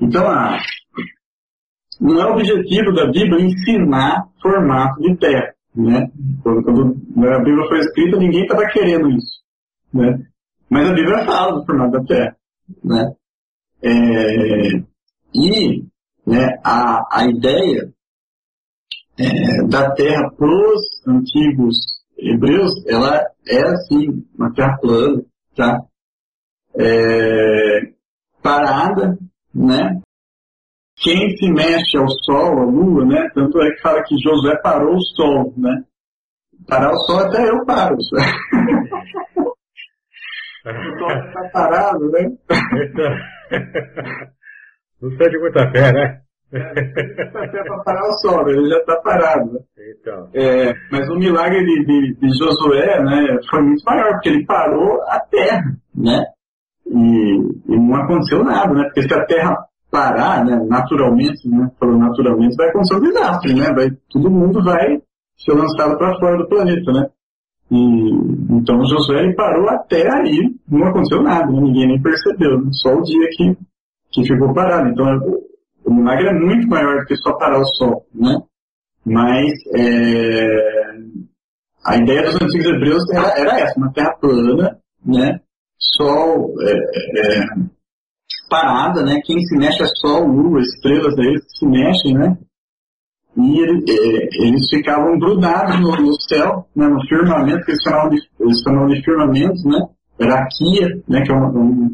Então, 0.01 0.27
ah, 0.29 0.59
não 2.01 2.21
é 2.21 2.27
o 2.27 2.33
objetivo 2.33 2.93
da 2.93 3.07
Bíblia 3.07 3.45
ensinar 3.45 4.27
formato 4.43 5.01
de 5.01 5.17
terra. 5.17 5.55
Né? 5.75 6.11
Quando, 6.43 6.63
quando 6.65 7.29
a 7.29 7.39
Bíblia 7.39 7.69
foi 7.69 7.79
escrita, 7.79 8.17
ninguém 8.19 8.43
estava 8.43 8.67
querendo 8.67 9.11
isso. 9.11 9.43
Né? 9.93 10.19
Mas 10.69 10.91
a 10.91 10.95
Bíblia 10.95 11.25
fala 11.25 11.59
do 11.59 11.65
formato 11.65 11.93
da 11.93 12.05
terra. 12.05 12.37
Né? 12.85 13.15
É, 13.87 14.83
e 15.33 15.85
né, 16.27 16.59
a, 16.65 17.07
a 17.09 17.27
ideia 17.29 17.93
é, 19.17 19.67
da 19.69 19.93
terra 19.93 20.29
para 20.37 20.49
os 20.49 21.07
antigos 21.07 21.77
hebreus, 22.19 22.73
ela 22.89 23.23
é 23.47 23.63
assim, 23.63 24.27
uma 24.37 24.53
terra 24.53 24.77
plana, 24.79 25.23
tá? 25.55 25.81
É, 26.77 27.93
parada, 28.43 29.17
né? 29.55 30.01
Quem 30.97 31.37
se 31.37 31.49
mexe 31.53 31.97
ao 31.97 32.09
sol, 32.25 32.59
à 32.59 32.65
lua, 32.65 33.05
né? 33.05 33.31
Tanto 33.35 33.61
é 33.61 33.71
que 33.71 33.83
fala 33.83 34.03
que 34.03 34.17
Josué 34.19 34.57
parou 34.63 34.97
o 34.97 35.05
sol, 35.15 35.55
né? 35.57 35.85
Parar 36.67 36.91
o 36.91 36.99
sol 37.01 37.21
até 37.21 37.49
eu 37.49 37.65
paro. 37.65 37.97
o 40.71 41.27
está 41.27 41.49
parado, 41.53 42.11
né? 42.11 42.31
Não 45.01 45.11
sei 45.17 45.29
de 45.29 45.39
muita 45.39 45.71
fé, 45.71 45.93
né? 45.93 46.21
Até 46.53 47.63
para 47.63 47.83
parar 47.85 48.09
o 48.09 48.13
sol, 48.19 48.49
ele 48.49 48.69
já 48.69 48.79
está 48.79 48.97
parado. 48.97 49.53
Né? 49.53 49.61
Então. 50.01 50.29
É, 50.35 50.73
mas 50.91 51.09
o 51.09 51.17
milagre 51.17 51.65
de, 51.65 51.85
de, 51.85 52.15
de, 52.15 52.29
Josué 52.39 53.03
né, 53.03 53.39
foi 53.51 53.63
muito 53.63 53.83
maior, 53.85 54.13
porque 54.13 54.29
ele 54.31 54.47
parou 54.47 55.03
a 55.09 55.21
terra, 55.21 55.65
né? 55.95 56.25
E, 56.87 57.37
e, 57.69 57.77
não 57.77 57.97
aconteceu 57.97 58.45
nada, 58.45 58.73
né? 58.75 58.85
Porque 58.85 59.03
se 59.03 59.15
a 59.15 59.25
terra 59.27 59.57
parar, 59.91 60.45
né, 60.45 60.57
naturalmente, 60.69 61.49
né, 61.49 61.71
falou 61.79 61.99
naturalmente, 61.99 62.57
vai 62.57 62.69
acontecer 62.69 62.95
um 62.95 63.01
desastre, 63.01 63.55
né? 63.55 63.73
Vai, 63.73 63.91
todo 64.11 64.31
mundo 64.31 64.63
vai 64.65 65.01
ser 65.37 65.53
lançado 65.53 65.99
para 65.99 66.19
fora 66.19 66.39
do 66.39 66.49
planeta, 66.49 66.93
né? 66.93 67.09
E, 67.71 67.77
então 68.51 68.85
Josué 68.85 69.33
parou 69.35 69.69
até 69.69 70.09
aí, 70.13 70.55
não 70.69 70.87
aconteceu 70.87 71.23
nada, 71.23 71.51
né? 71.51 71.61
ninguém 71.61 71.89
nem 71.89 72.03
percebeu, 72.03 72.61
né? 72.61 72.71
só 72.73 72.95
o 72.95 73.03
dia 73.03 73.29
que, 73.33 73.57
que 74.13 74.27
ficou 74.27 74.55
parado. 74.55 74.89
Então 74.89 75.05
o 75.85 75.95
milagre 75.95 76.29
é 76.29 76.33
muito 76.33 76.69
maior 76.69 77.01
do 77.01 77.07
que 77.07 77.17
só 77.17 77.33
parar 77.35 77.61
o 77.61 77.65
sol, 77.65 78.07
né? 78.15 78.37
Mas 79.05 79.53
é, 79.77 80.47
a 81.85 81.97
ideia 81.97 82.23
dos 82.23 82.35
antigos 82.35 82.67
hebreus 82.67 83.09
era, 83.13 83.39
era, 83.39 83.61
essa, 83.61 83.79
uma 83.79 83.93
terra 83.93 84.13
plana, 84.21 84.79
né? 85.05 85.41
Sol 85.79 86.55
é, 86.61 86.73
é, 86.73 87.45
parada, 88.51 89.05
né? 89.05 89.21
Quem 89.25 89.39
se 89.41 89.57
mexe 89.57 89.83
é 89.83 89.87
sol, 89.87 90.27
lua, 90.27 90.61
estrelas, 90.61 91.17
eles 91.19 91.43
se 91.57 91.67
mexem, 91.67 92.15
né? 92.15 92.37
E 93.37 93.61
ele, 93.61 93.85
é, 93.91 94.29
eles 94.47 94.69
ficavam 94.71 95.19
grudados 95.19 95.79
no, 95.79 95.91
no 95.95 96.21
céu, 96.23 96.67
né, 96.75 96.89
no 96.89 97.01
firmamento, 97.07 97.65
que 97.65 97.73
eles 97.73 97.83
chamavam 97.83 98.09
de, 98.09 98.17
eles 98.41 98.63
chamavam 98.63 98.89
de 98.89 99.03
firmamento, 99.03 99.69
né, 99.69 99.89
raquia, 100.21 101.03
né, 101.07 101.23
que 101.23 101.31
é 101.31 101.35
uma, 101.35 101.91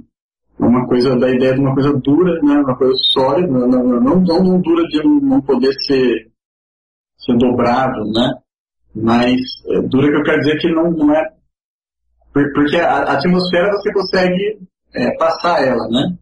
uma 0.59 0.87
coisa, 0.87 1.17
da 1.19 1.29
ideia 1.29 1.55
de 1.55 1.61
uma 1.61 1.75
coisa 1.75 1.93
dura, 1.95 2.41
né, 2.43 2.55
uma 2.59 2.77
coisa 2.77 2.95
sólida, 3.13 3.49
não, 3.49 3.69
não, 3.69 4.01
não, 4.01 4.21
não 4.21 4.61
dura 4.61 4.87
de 4.87 5.03
não 5.03 5.41
poder 5.41 5.73
ser, 5.81 6.31
ser 7.19 7.37
dobrado, 7.39 8.05
né, 8.13 8.35
mas 8.95 9.41
é, 9.69 9.81
dura 9.83 10.13
que 10.13 10.19
eu 10.19 10.23
quero 10.23 10.41
dizer 10.41 10.59
que 10.59 10.73
não, 10.73 10.93
não 10.93 11.13
é, 11.13 11.29
porque 12.33 12.77
a, 12.77 12.99
a 12.99 13.13
atmosfera 13.15 13.73
você 13.73 13.93
consegue 13.93 14.61
é, 14.95 15.11
passar 15.17 15.61
ela, 15.67 15.89
né, 15.89 16.17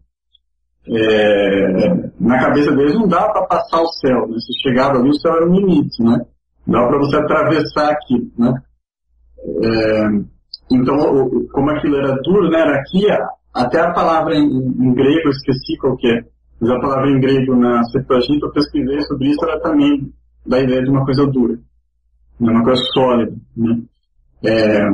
é, 0.89 2.10
na 2.21 2.39
cabeça 2.39 2.71
deles 2.75 2.93
não 2.93 3.07
dava 3.07 3.33
para 3.33 3.47
passar 3.47 3.81
o 3.81 3.87
céu, 3.93 4.27
né? 4.27 4.37
Se 4.37 4.61
chegava 4.61 4.99
ali, 4.99 5.09
o 5.09 5.19
céu 5.19 5.35
era 5.35 5.49
o 5.49 5.53
limite, 5.53 6.03
né? 6.03 6.19
Dava 6.67 6.87
para 6.87 6.97
você 6.99 7.17
atravessar 7.17 7.91
aqui, 7.91 8.31
né? 8.37 8.53
É, 9.63 10.07
então, 10.71 10.97
como 11.51 11.71
aquilo 11.71 11.97
era 11.97 12.15
duro, 12.21 12.49
né? 12.51 12.59
Era 12.59 12.79
aqui, 12.79 13.07
até 13.53 13.79
a 13.79 13.91
palavra 13.91 14.35
em, 14.35 14.45
em 14.45 14.93
grego, 14.93 15.21
eu 15.25 15.31
esqueci 15.31 15.75
qual 15.79 15.97
que 15.97 16.07
é, 16.07 16.21
mas 16.59 16.69
a 16.69 16.79
palavra 16.79 17.09
em 17.09 17.19
grego 17.19 17.55
na 17.55 17.83
Septuaginta, 17.85 18.45
eu 18.45 18.51
pesquisei 18.51 19.01
sobre 19.01 19.29
isso, 19.29 19.43
era 19.43 19.59
também 19.59 20.13
da 20.45 20.59
ideia 20.59 20.83
de 20.83 20.91
uma 20.91 21.03
coisa 21.03 21.25
dura, 21.25 21.53
né? 22.39 22.51
uma 22.51 22.63
coisa 22.63 22.81
sólida, 22.93 23.35
né? 23.57 23.81
É, 24.43 24.89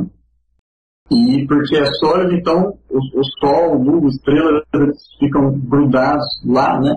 e 1.10 1.46
porque 1.46 1.76
é 1.76 1.84
sólido, 1.92 2.32
então 2.34 2.74
o, 2.88 3.20
o 3.20 3.24
Sol, 3.38 3.76
o 3.76 3.82
Lua, 3.82 4.08
estrelas, 4.08 4.64
ficam 5.18 5.58
grudados 5.58 6.24
lá, 6.46 6.80
né? 6.80 6.96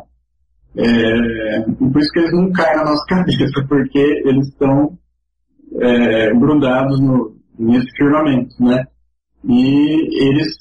É, 0.77 1.61
por 1.61 1.99
isso 1.99 2.11
que 2.11 2.19
eles 2.19 2.31
não 2.31 2.51
caem 2.51 2.77
na 2.77 2.85
nossa 2.85 3.05
cabeça, 3.07 3.65
porque 3.67 3.99
eles 3.99 4.47
estão 4.47 4.97
é, 5.79 6.33
grudados 6.33 6.99
no, 6.99 7.35
nesse 7.57 7.89
firmamento, 7.97 8.55
né? 8.59 8.85
E 9.43 10.29
eles, 10.29 10.55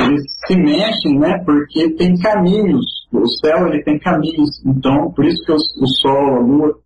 eles 0.00 0.22
se 0.46 0.56
mexem, 0.56 1.18
né? 1.18 1.38
Porque 1.44 1.90
tem 1.94 2.16
caminhos. 2.18 2.84
O 3.12 3.26
céu 3.26 3.68
ele 3.68 3.82
tem 3.84 3.98
caminhos. 3.98 4.64
Então, 4.64 5.12
por 5.12 5.24
isso 5.24 5.44
que 5.44 5.52
o, 5.52 5.56
o 5.56 5.86
Sol, 6.00 6.36
a 6.36 6.40
Lua, 6.40 6.80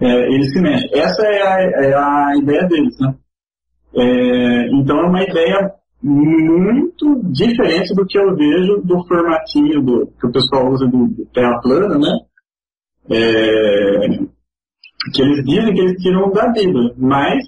é, 0.00 0.34
eles 0.34 0.52
se 0.52 0.60
mexem. 0.60 0.90
Essa 0.94 1.22
é 1.22 1.42
a, 1.42 1.60
é 1.60 1.94
a 1.94 2.36
ideia 2.36 2.66
deles, 2.66 2.98
né? 3.00 3.14
É, 3.94 4.68
então 4.74 4.98
é 4.98 5.06
uma 5.06 5.22
ideia 5.22 5.74
muito 6.02 7.22
diferente 7.30 7.94
do 7.94 8.04
que 8.04 8.18
eu 8.18 8.34
vejo 8.34 8.82
do 8.82 9.06
formatinho 9.06 9.80
do, 9.80 10.06
que 10.18 10.26
o 10.26 10.32
pessoal 10.32 10.70
usa 10.70 10.86
do, 10.86 11.06
do 11.06 11.26
Terra 11.26 11.60
plana, 11.60 11.98
né? 11.98 12.18
É, 13.10 14.08
que 15.12 15.22
eles 15.22 15.44
dizem 15.44 15.74
que 15.74 15.80
eles 15.80 16.02
tiram 16.02 16.30
da 16.30 16.48
Bíblia, 16.48 16.94
mas 16.96 17.42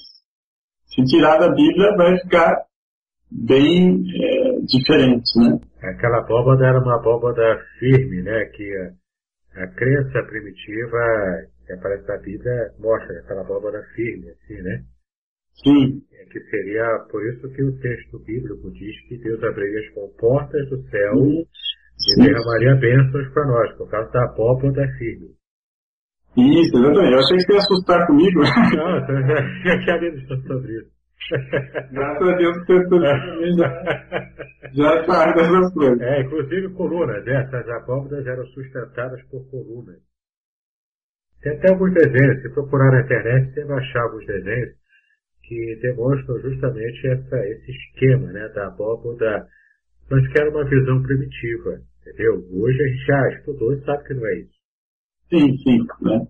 se 0.86 1.02
tirar 1.04 1.38
da 1.38 1.48
Bíblia 1.48 1.96
vai 1.96 2.18
ficar 2.18 2.64
bem 3.30 4.04
é, 4.14 4.60
diferente, 4.60 5.38
né? 5.38 5.58
Aquela 5.82 6.18
abóbada 6.18 6.66
era 6.66 6.80
uma 6.80 6.96
abóbada 6.96 7.60
firme, 7.78 8.22
né? 8.22 8.44
Que 8.46 8.94
a, 9.56 9.64
a 9.64 9.66
crença 9.68 10.22
primitiva 10.22 10.98
que 11.66 11.72
aparece 11.72 12.06
na 12.06 12.16
Bíblia 12.18 12.72
mostra 12.78 13.18
aquela 13.18 13.40
abóbada 13.40 13.82
firme, 13.94 14.30
assim, 14.30 14.62
né? 14.62 14.84
Sim. 15.62 16.02
É 16.12 16.24
que 16.26 16.40
seria 16.50 17.06
por 17.10 17.24
isso 17.26 17.48
que 17.50 17.62
o 17.62 17.78
texto 17.78 18.18
bíblico 18.20 18.70
diz 18.72 19.08
que 19.08 19.18
Deus 19.18 19.42
abriria 19.44 19.80
as 19.80 19.94
comportas 19.94 20.68
do 20.68 20.82
céu 20.88 21.14
e 21.14 21.46
derramaria 22.22 22.74
bênçãos 22.76 23.32
para 23.32 23.46
nós, 23.46 23.76
por 23.76 23.88
causa 23.88 24.10
da 24.10 24.24
abóbada 24.24 24.86
firme. 24.98 25.30
Isso, 26.36 26.76
exatamente. 26.76 27.12
Eu 27.12 27.18
achei 27.18 27.36
que 27.36 27.44
você 27.44 27.52
ia 27.52 27.58
assustar 27.58 28.06
comigo. 28.06 28.40
Não, 28.76 28.96
eu 28.98 29.84
quero 29.84 30.00
medo 30.02 30.42
sobre 30.46 30.72
isso. 30.78 30.94
Graças 31.92 32.28
a 32.28 32.36
Deus 32.36 32.66
que 32.66 32.74
você 32.74 33.52
já, 33.56 33.68
já 34.74 35.04
sabe 35.06 35.34
dessas 35.34 35.72
coisas. 35.72 36.00
É, 36.00 36.20
inclusive 36.22 36.74
colunas. 36.74 37.26
Essas 37.26 37.68
abóbadas 37.68 38.26
eram 38.26 38.44
sustentadas 38.46 39.22
por 39.30 39.48
colunas. 39.48 40.00
Tem 41.40 41.56
até 41.56 41.70
alguns 41.70 41.94
desenhos. 41.94 42.42
Se 42.42 42.52
procurar 42.52 42.90
na 42.90 43.02
internet, 43.02 43.54
você 43.54 43.64
vai 43.64 43.78
achar 43.78 44.02
alguns 44.02 44.26
desenhos 44.26 44.83
que 45.46 45.78
demonstram 45.80 46.40
justamente 46.40 47.06
essa, 47.06 47.36
esse 47.46 47.70
esquema 47.70 48.32
né, 48.32 48.48
da 48.54 48.68
abóboda, 48.68 49.46
mas 50.10 50.32
que 50.32 50.40
era 50.40 50.50
uma 50.50 50.64
visão 50.64 51.02
primitiva, 51.02 51.80
entendeu? 52.00 52.44
Hoje 52.52 52.82
a 52.82 52.86
gente 52.86 53.06
já 53.06 53.28
estudou 53.38 53.72
e 53.72 53.84
sabe 53.84 54.04
que 54.04 54.14
não 54.14 54.26
é 54.26 54.38
isso. 54.38 54.54
Sim, 55.30 55.56
sim. 55.58 55.86
Né? 56.02 56.26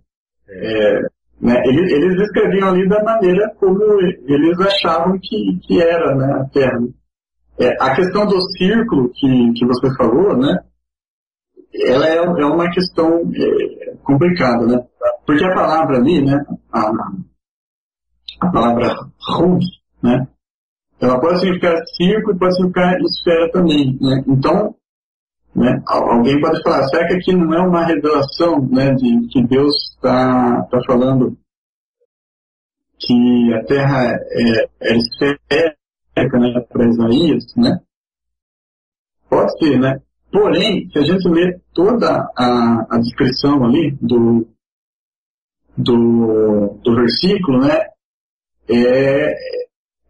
É. 0.49 0.99
É, 0.99 1.01
né, 1.41 1.63
eles, 1.67 1.91
eles 1.91 2.21
escreviam 2.23 2.69
ali 2.69 2.89
da 2.89 3.03
maneira 3.03 3.55
como 3.59 3.83
eles 4.01 4.61
achavam 4.61 5.19
que, 5.21 5.59
que 5.67 5.81
era 5.81 6.15
né, 6.15 6.33
a 6.41 6.45
Terra. 6.51 6.79
É, 7.59 7.69
a 7.81 7.95
questão 7.95 8.27
do 8.27 8.41
círculo 8.57 9.11
que, 9.15 9.53
que 9.53 9.67
você 9.67 9.95
falou, 9.97 10.37
né, 10.37 10.59
ela 11.87 12.07
é, 12.07 12.17
é 12.17 12.47
uma 12.47 12.71
questão 12.71 13.21
é, 13.21 13.97
complicada, 14.03 14.67
né? 14.67 14.79
Porque 15.27 15.45
a 15.45 15.55
palavra 15.55 15.99
ali, 15.99 16.25
né, 16.25 16.37
a, 16.73 16.91
a 18.45 18.53
palavra 18.53 18.95
Hug, 19.39 19.61
né? 20.03 20.27
Ela 21.01 21.21
pode 21.21 21.41
significar 21.41 21.77
círculo 21.97 22.35
e 22.35 22.39
pode 22.39 22.55
significar 22.55 22.99
esfera 23.01 23.51
também, 23.51 23.99
né? 24.01 24.25
Então, 24.27 24.75
né, 25.55 25.83
alguém 25.87 26.41
pode 26.41 26.63
falar, 26.63 26.83
será 26.89 27.07
que 27.07 27.15
aqui 27.15 27.33
não 27.33 27.55
é 27.55 27.61
uma 27.61 27.85
revelação, 27.85 28.67
né, 28.71 28.93
de 28.95 29.29
que 29.29 29.41
Deus 29.47 29.73
está 29.95 30.63
tá 30.63 30.81
falando 30.85 31.37
que 32.99 33.55
a 33.55 33.65
Terra 33.65 34.17
é, 34.31 34.69
é 34.81 34.97
esférica, 34.97 36.39
né, 36.39 36.61
para 36.69 36.89
Isaías, 36.89 37.45
né? 37.57 37.79
Pode 39.29 39.59
ser, 39.59 39.79
né? 39.79 40.01
Porém, 40.33 40.89
se 40.91 40.99
a 40.99 41.03
gente 41.03 41.29
ler 41.29 41.61
toda 41.73 42.29
a, 42.37 42.87
a 42.91 42.99
descrição 42.99 43.65
ali 43.65 43.97
do, 44.01 44.47
do, 45.77 46.79
do 46.83 46.95
versículo, 46.97 47.61
né, 47.61 47.94
é, 48.69 49.33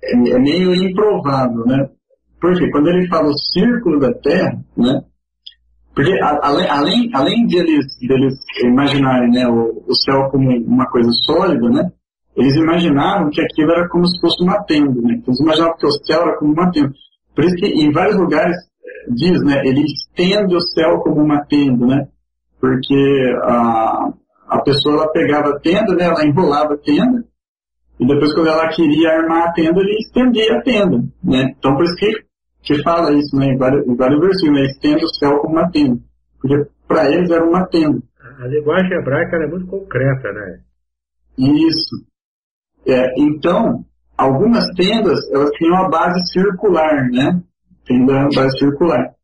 é, 0.02 0.12
é, 0.12 0.38
meio 0.38 0.74
improvável, 0.74 1.64
né? 1.66 1.88
Porque 2.40 2.70
quando 2.70 2.88
ele 2.88 3.08
fala 3.08 3.28
o 3.28 3.38
círculo 3.38 3.98
da 3.98 4.12
Terra, 4.12 4.58
né, 4.76 5.02
porque 5.94 6.12
além, 6.20 7.08
além, 7.14 7.46
eles, 7.50 7.86
deles 8.00 8.34
imaginarem 8.64 9.30
né, 9.30 9.46
o, 9.46 9.84
o 9.86 9.94
céu 9.94 10.28
como 10.28 10.50
uma 10.66 10.86
coisa 10.90 11.08
sólida, 11.24 11.68
né, 11.70 11.90
eles 12.36 12.54
imaginaram 12.56 13.30
que 13.30 13.40
aquilo 13.40 13.70
era 13.70 13.88
como 13.88 14.06
se 14.06 14.20
fosse 14.20 14.42
uma 14.42 14.60
tenda, 14.64 15.00
né? 15.00 15.22
Eles 15.24 15.40
imaginavam 15.40 15.76
que 15.76 15.86
o 15.86 15.92
céu 15.92 16.22
era 16.22 16.36
como 16.36 16.52
uma 16.52 16.70
tenda. 16.72 16.92
Por 17.34 17.44
isso 17.44 17.54
que 17.54 17.66
em 17.66 17.92
vários 17.92 18.16
lugares 18.16 18.56
eh, 18.56 19.14
diz, 19.14 19.40
né, 19.44 19.62
ele 19.64 19.82
estende 19.84 20.56
o 20.56 20.60
céu 20.60 20.98
como 20.98 21.22
uma 21.22 21.44
tenda, 21.44 21.86
né? 21.86 22.08
Porque 22.60 23.34
a, 23.44 24.12
a 24.48 24.62
pessoa 24.62 24.96
ela 24.96 25.12
pegava 25.12 25.50
a 25.50 25.60
tenda, 25.60 25.94
né, 25.94 26.06
ela 26.06 26.26
enrolava 26.26 26.74
a 26.74 26.78
tenda, 26.78 27.24
e 27.98 28.06
depois 28.06 28.34
quando 28.34 28.48
ela 28.48 28.68
queria 28.68 29.10
armar 29.10 29.48
a 29.48 29.52
tenda, 29.52 29.80
ele 29.80 29.96
estendia 29.98 30.56
a 30.56 30.62
tenda, 30.62 30.98
né? 31.22 31.54
Então 31.56 31.74
por 31.74 31.84
isso 31.84 31.94
que, 31.96 32.10
que 32.62 32.82
fala 32.82 33.12
isso, 33.12 33.36
né, 33.36 33.46
em 33.46 33.56
vários, 33.56 33.86
em 33.86 33.94
vários 33.94 34.20
versículos, 34.20 34.60
né, 34.60 34.66
estende 34.66 35.04
o 35.04 35.08
céu 35.08 35.38
como 35.38 35.54
uma 35.54 35.70
tenda. 35.70 36.00
Porque 36.40 36.66
para 36.88 37.10
eles 37.10 37.30
era 37.30 37.44
uma 37.44 37.66
tenda. 37.66 38.02
A 38.40 38.46
linguagem 38.46 38.92
hebraica 38.98 39.36
é 39.36 39.46
muito 39.46 39.66
concreta, 39.66 40.32
né? 40.32 40.60
Isso. 41.38 42.04
É, 42.86 43.14
então, 43.16 43.84
algumas 44.16 44.64
tendas, 44.74 45.18
elas 45.32 45.50
tinham 45.52 45.76
a 45.76 45.88
base 45.88 46.20
circular, 46.32 47.08
né? 47.10 47.40
Tenda 47.86 48.28
base 48.34 48.58
circular, 48.58 49.14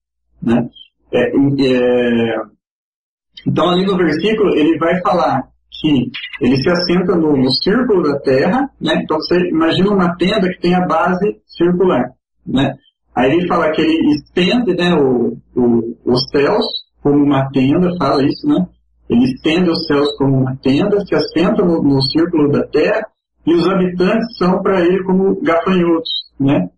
né? 0.43 0.69
É, 1.13 1.23
é, 1.23 2.37
então, 3.47 3.71
ali 3.71 3.85
no 3.85 3.97
versículo, 3.97 4.55
ele 4.55 4.79
vai 4.79 5.01
falar 5.01 5.49
que 5.81 6.11
ele 6.41 6.57
se 6.57 6.71
assenta 6.71 7.17
no, 7.17 7.37
no, 7.37 7.51
círculo 7.51 8.03
da 8.03 8.19
Terra, 8.21 8.71
né? 8.81 9.01
Então, 9.03 9.17
você 9.17 9.39
imagina 9.49 9.91
uma 9.91 10.15
tenda 10.17 10.49
que 10.49 10.61
tem 10.61 10.75
a 10.75 10.87
base 10.87 11.41
circular, 11.47 12.11
né? 12.47 12.75
Aí 13.15 13.33
ele 13.33 13.49
fala 13.49 13.71
que 13.73 13.81
ele 13.81 14.15
estende, 14.15 14.75
né, 14.75 14.95
o, 14.95 15.37
o, 15.57 15.97
os 16.05 16.25
céus 16.31 16.65
como 17.03 17.25
uma 17.25 17.51
tenda, 17.51 17.97
fala 17.99 18.23
isso, 18.23 18.47
né? 18.47 18.67
Ele 19.09 19.25
estende 19.25 19.71
os 19.71 19.87
céus 19.87 20.17
como 20.17 20.37
uma 20.37 20.57
tenda, 20.57 21.01
se 21.01 21.15
assenta 21.15 21.65
no, 21.65 21.83
no 21.83 22.03
círculo 22.03 22.51
da 22.53 22.65
Terra 22.69 23.07
e 23.47 23.55
os 23.55 23.67
habitantes 23.67 24.37
são 24.39 24.63
para 24.63 24.81
ele 24.81 25.03
como 25.05 25.41
gafanhotos, 25.43 26.11
né? 26.39 26.69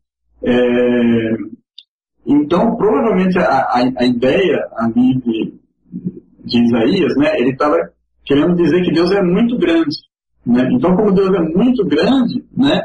É, 0.44 1.36
então, 2.26 2.76
provavelmente 2.76 3.38
a, 3.38 3.44
a, 3.44 3.92
a 3.98 4.04
ideia 4.04 4.58
ali 4.76 5.18
de, 5.20 5.54
de, 6.44 6.64
Isaías, 6.64 7.16
né, 7.16 7.38
ele 7.38 7.50
estava 7.50 7.76
querendo 8.24 8.54
dizer 8.54 8.82
que 8.82 8.92
Deus 8.92 9.10
é 9.12 9.22
muito 9.22 9.56
grande, 9.58 9.96
né? 10.46 10.68
Então, 10.72 10.94
como 10.96 11.12
Deus 11.12 11.30
é 11.34 11.40
muito 11.40 11.84
grande, 11.84 12.44
né, 12.56 12.80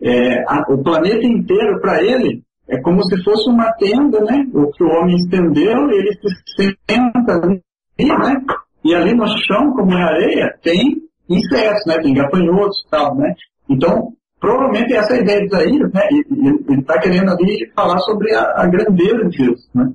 é, 0.00 0.42
a, 0.46 0.64
o 0.68 0.82
planeta 0.82 1.26
inteiro 1.26 1.80
para 1.80 2.02
ele 2.02 2.42
é 2.68 2.80
como 2.82 3.02
se 3.04 3.22
fosse 3.24 3.48
uma 3.48 3.72
tenda, 3.72 4.20
né? 4.20 4.46
O 4.52 4.70
que 4.70 4.84
o 4.84 4.88
homem 4.88 5.16
estendeu, 5.16 5.90
ele 5.90 6.12
se 6.12 6.76
senta 6.88 7.32
ali, 7.32 7.62
né? 7.98 8.44
E 8.84 8.94
ali 8.94 9.14
no 9.14 9.26
chão, 9.26 9.72
como 9.74 9.92
é 9.92 10.02
areia, 10.02 10.54
tem 10.62 10.96
insetos, 11.28 11.86
né? 11.86 11.98
Tem 12.00 12.14
gafanhotos 12.14 12.84
e 12.86 12.90
tal, 12.90 13.16
né? 13.16 13.34
Então, 13.68 14.12
provavelmente 14.38 14.94
essa 14.94 15.14
é 15.14 15.18
a 15.18 15.22
ideia 15.22 15.40
de 15.40 15.46
Isaías, 15.46 15.92
né? 15.92 16.02
Ele 16.10 16.80
está 16.80 17.00
querendo 17.00 17.30
ali 17.30 17.70
falar 17.74 17.98
sobre 18.00 18.34
a, 18.34 18.62
a, 18.62 18.66
grandeza 18.66 19.28
de 19.28 19.38
Deus, 19.38 19.70
né? 19.74 19.90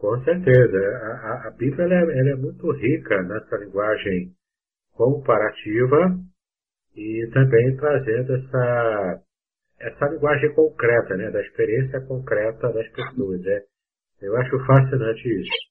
Com 0.00 0.18
certeza. 0.24 0.78
A, 0.78 1.08
a, 1.08 1.48
a 1.48 1.50
Bíblia 1.50 1.84
ela 1.84 1.94
é, 1.94 2.18
ela 2.20 2.30
é, 2.30 2.34
muito 2.34 2.72
rica 2.72 3.22
nessa 3.22 3.56
linguagem 3.58 4.32
comparativa 4.94 6.16
e 6.96 7.28
também 7.34 7.76
trazendo 7.76 8.34
essa, 8.34 9.20
essa 9.78 10.06
linguagem 10.06 10.54
concreta, 10.54 11.16
né? 11.16 11.30
Da 11.30 11.40
experiência 11.42 12.00
concreta 12.00 12.72
das 12.72 12.88
pessoas, 12.88 13.42
né? 13.42 13.60
Eu 14.22 14.36
acho 14.38 14.58
fascinante 14.66 15.28
isso. 15.28 15.70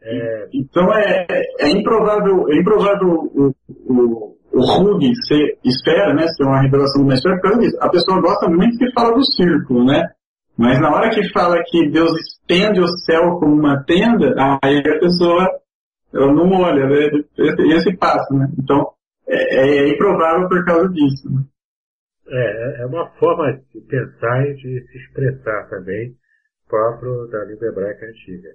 É... 0.00 0.48
Então 0.54 0.90
é, 0.94 1.26
é 1.60 1.70
improvável, 1.70 2.48
é 2.48 2.56
improvável 2.56 3.08
o, 3.08 3.54
o, 3.68 4.36
o 4.52 4.60
Hug 4.60 5.04
ser 5.26 5.58
espera, 5.64 6.14
né, 6.14 6.26
ser 6.28 6.44
uma 6.44 6.62
revelação 6.62 7.02
do 7.02 7.08
Mestre, 7.08 7.40
causa 7.40 7.78
A 7.80 7.90
pessoa 7.90 8.20
gosta 8.20 8.48
muito 8.48 8.78
que 8.78 8.92
fala 8.92 9.14
do 9.14 9.24
círculo, 9.24 9.84
né? 9.84 10.04
Mas 10.58 10.80
na 10.80 10.90
hora 10.90 11.10
que 11.10 11.32
fala 11.32 11.62
que 11.64 11.88
Deus 11.88 12.10
estende 12.18 12.80
o 12.80 12.88
céu 12.88 13.38
como 13.38 13.54
uma 13.54 13.84
tenda, 13.84 14.34
aí 14.60 14.78
a 14.78 14.98
pessoa 14.98 15.46
ela 16.12 16.34
não 16.34 16.50
olha, 16.50 16.84
né? 16.88 17.22
Esse, 17.38 17.62
esse 17.76 17.96
passo, 17.96 18.34
né? 18.34 18.48
Então 18.58 18.92
é, 19.28 19.86
é 19.86 19.88
improvável 19.94 20.48
por 20.48 20.64
causa 20.64 20.88
disso. 20.88 21.30
Né? 21.30 21.44
É, 22.30 22.82
é 22.82 22.86
uma 22.86 23.08
forma 23.18 23.52
de 23.72 23.80
pensar 23.82 24.46
e 24.48 24.54
de 24.54 24.86
se 24.88 24.98
expressar 24.98 25.68
também 25.68 26.16
próprio 26.66 27.28
da 27.28 27.44
língua 27.44 27.68
hebraica 27.68 28.06
antiga. 28.06 28.50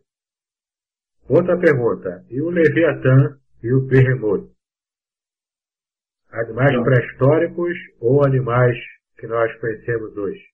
Outra 1.29 1.57
pergunta. 1.57 2.25
E 2.29 2.41
o 2.41 2.49
Leviatã 2.49 3.37
e 3.63 3.73
o 3.73 3.81
Behemoth? 3.87 4.51
Animais 6.31 6.83
pré-históricos 6.83 7.77
ou 8.01 8.25
animais 8.25 8.77
que 9.17 9.25
nós 9.27 9.55
conhecemos 9.59 10.17
hoje? 10.17 10.52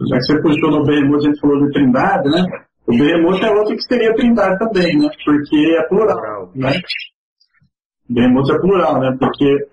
Já 0.00 0.16
que 0.16 0.22
você 0.24 0.42
puxou 0.42 0.70
no 0.70 0.84
Behemoth, 0.84 1.18
a 1.18 1.28
gente 1.28 1.40
falou 1.40 1.64
de 1.64 1.72
trindade, 1.72 2.28
né? 2.28 2.44
O 2.86 2.92
Behemoth 2.92 3.42
é 3.42 3.50
outro 3.50 3.76
que 3.76 3.82
seria 3.82 4.14
trindade 4.14 4.58
também, 4.58 4.98
né? 4.98 5.08
Porque 5.24 5.76
é 5.78 5.88
plural, 5.88 6.52
né? 6.54 6.72
Behemoth 8.08 8.50
é 8.50 8.58
plural, 8.58 9.00
né? 9.00 9.16
Porque 9.18 9.68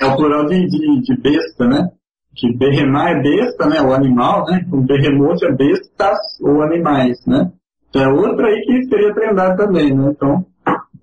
é 0.00 0.06
o 0.06 0.16
plural 0.16 0.46
de, 0.46 0.66
de, 0.66 1.02
de 1.02 1.20
besta, 1.20 1.66
né? 1.66 1.88
Que 2.34 2.56
Behemá 2.56 3.10
é 3.10 3.20
besta, 3.20 3.66
né? 3.66 3.80
O 3.80 3.92
animal, 3.92 4.44
né? 4.46 4.64
O 4.72 4.80
Behemoth 4.82 5.42
é 5.42 5.52
bestas 5.52 6.18
ou 6.40 6.62
animais, 6.62 7.18
né? 7.26 7.50
é 7.94 8.08
outra 8.08 8.46
aí 8.46 8.62
que 8.62 8.84
seria 8.84 9.14
treinado 9.14 9.56
também, 9.56 9.94
né? 9.94 10.12
Então, 10.12 10.46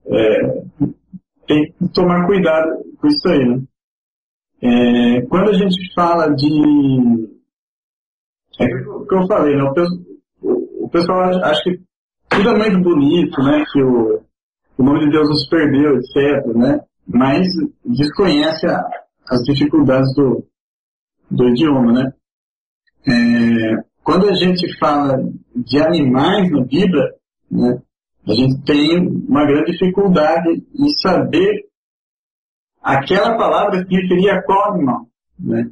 é, 0.07 0.63
tem 1.47 1.71
que 1.71 1.87
tomar 1.93 2.25
cuidado 2.25 2.83
com 2.99 3.07
isso 3.07 3.27
aí, 3.27 3.45
né? 3.45 3.61
É, 4.61 5.21
quando 5.27 5.49
a 5.49 5.53
gente 5.53 5.93
fala 5.93 6.27
de... 6.29 7.38
É 8.59 8.65
o 8.89 9.05
que 9.05 9.15
eu 9.15 9.27
falei, 9.27 9.55
né? 9.55 9.63
O, 9.63 10.89
pessoal 10.89 11.21
acha 11.43 11.61
que 11.63 11.79
tudo 12.29 12.49
é 12.49 12.57
muito 12.57 12.81
bonito, 12.81 13.41
né? 13.41 13.63
Que 13.71 13.81
o, 13.81 14.21
o 14.77 14.83
nome 14.83 14.99
de 14.99 15.11
Deus 15.11 15.29
nos 15.29 15.47
perdeu, 15.49 15.97
etc, 15.97 16.45
né? 16.55 16.79
Mas 17.07 17.47
desconhece 17.85 18.67
a, 18.67 18.81
as 19.29 19.41
dificuldades 19.43 20.13
do, 20.15 20.45
do 21.31 21.49
idioma, 21.49 21.93
né? 21.93 22.13
É, 23.07 23.83
quando 24.03 24.27
a 24.27 24.33
gente 24.33 24.67
fala 24.77 25.17
de 25.55 25.79
animais 25.79 26.51
na 26.51 26.65
Bíblia, 26.65 27.13
né, 27.49 27.81
a 28.27 28.33
gente 28.33 28.63
tem 28.63 29.07
uma 29.27 29.45
grande 29.45 29.71
dificuldade 29.71 30.49
em 30.75 30.89
saber 30.97 31.69
aquela 32.81 33.37
palavra 33.37 33.85
se 33.85 33.95
referia 33.95 34.33
a 34.33 34.43
qual 34.43 34.73
animal. 34.73 35.07
Né? 35.39 35.71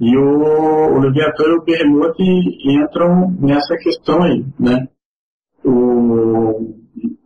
E 0.00 0.16
o, 0.16 0.94
o 0.94 0.98
Leviatã 1.00 1.44
e 1.44 1.56
o 1.56 1.64
Behemoth 1.64 2.20
entram 2.20 3.36
nessa 3.40 3.76
questão 3.76 4.22
aí. 4.22 4.44
Né? 4.58 4.88
O, 5.64 6.74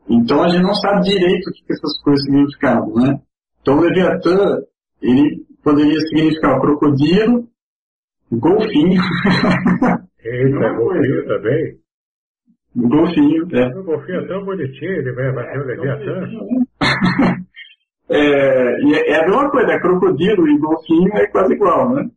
então 0.08 0.42
a 0.42 0.48
gente 0.48 0.62
não 0.62 0.74
sabe 0.74 1.02
direito 1.02 1.48
o 1.48 1.52
que 1.52 1.72
essas 1.72 2.02
coisas 2.02 2.24
significavam. 2.24 2.94
Né? 2.94 3.20
Então 3.60 3.78
o 3.78 3.80
Leviatã, 3.80 4.58
ele 5.02 5.44
poderia 5.62 6.00
significar 6.00 6.60
crocodilo, 6.60 7.46
golfinho, 8.30 9.00
Eita, 10.24 10.64
é 10.64 10.74
golfinho 10.74 11.26
também? 11.26 11.78
Golfinho, 12.76 13.48
é. 13.52 13.66
O 13.76 13.84
golfinho 13.84 14.20
é 14.20 14.28
tão 14.28 14.44
bonitinho, 14.44 14.92
ele 14.92 15.12
vai 15.12 15.32
bater 15.32 15.60
o 15.60 15.66
Leviatã. 15.66 16.28
é, 18.08 18.80
e 18.82 18.94
é, 18.94 19.10
é 19.10 19.16
a 19.20 19.26
mesma 19.26 19.50
coisa, 19.50 19.72
é 19.72 19.80
crocodilo 19.80 20.48
e 20.48 20.58
golfinho 20.58 21.12
é 21.14 21.26
quase 21.26 21.54
igual, 21.54 21.94
né? 21.94 22.08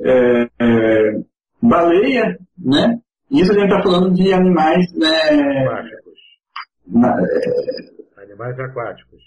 É, 0.00 0.48
é, 0.58 1.20
baleia, 1.62 2.38
né? 2.58 2.98
Isso 3.30 3.52
a 3.52 3.54
gente 3.54 3.70
está 3.70 3.82
falando 3.82 4.12
de 4.12 4.32
animais, 4.32 4.84
né? 4.94 5.62
Aquáticos. 5.62 6.12
Na, 6.86 7.08
é, 7.08 8.22
animais 8.22 8.58
aquáticos. 8.58 9.22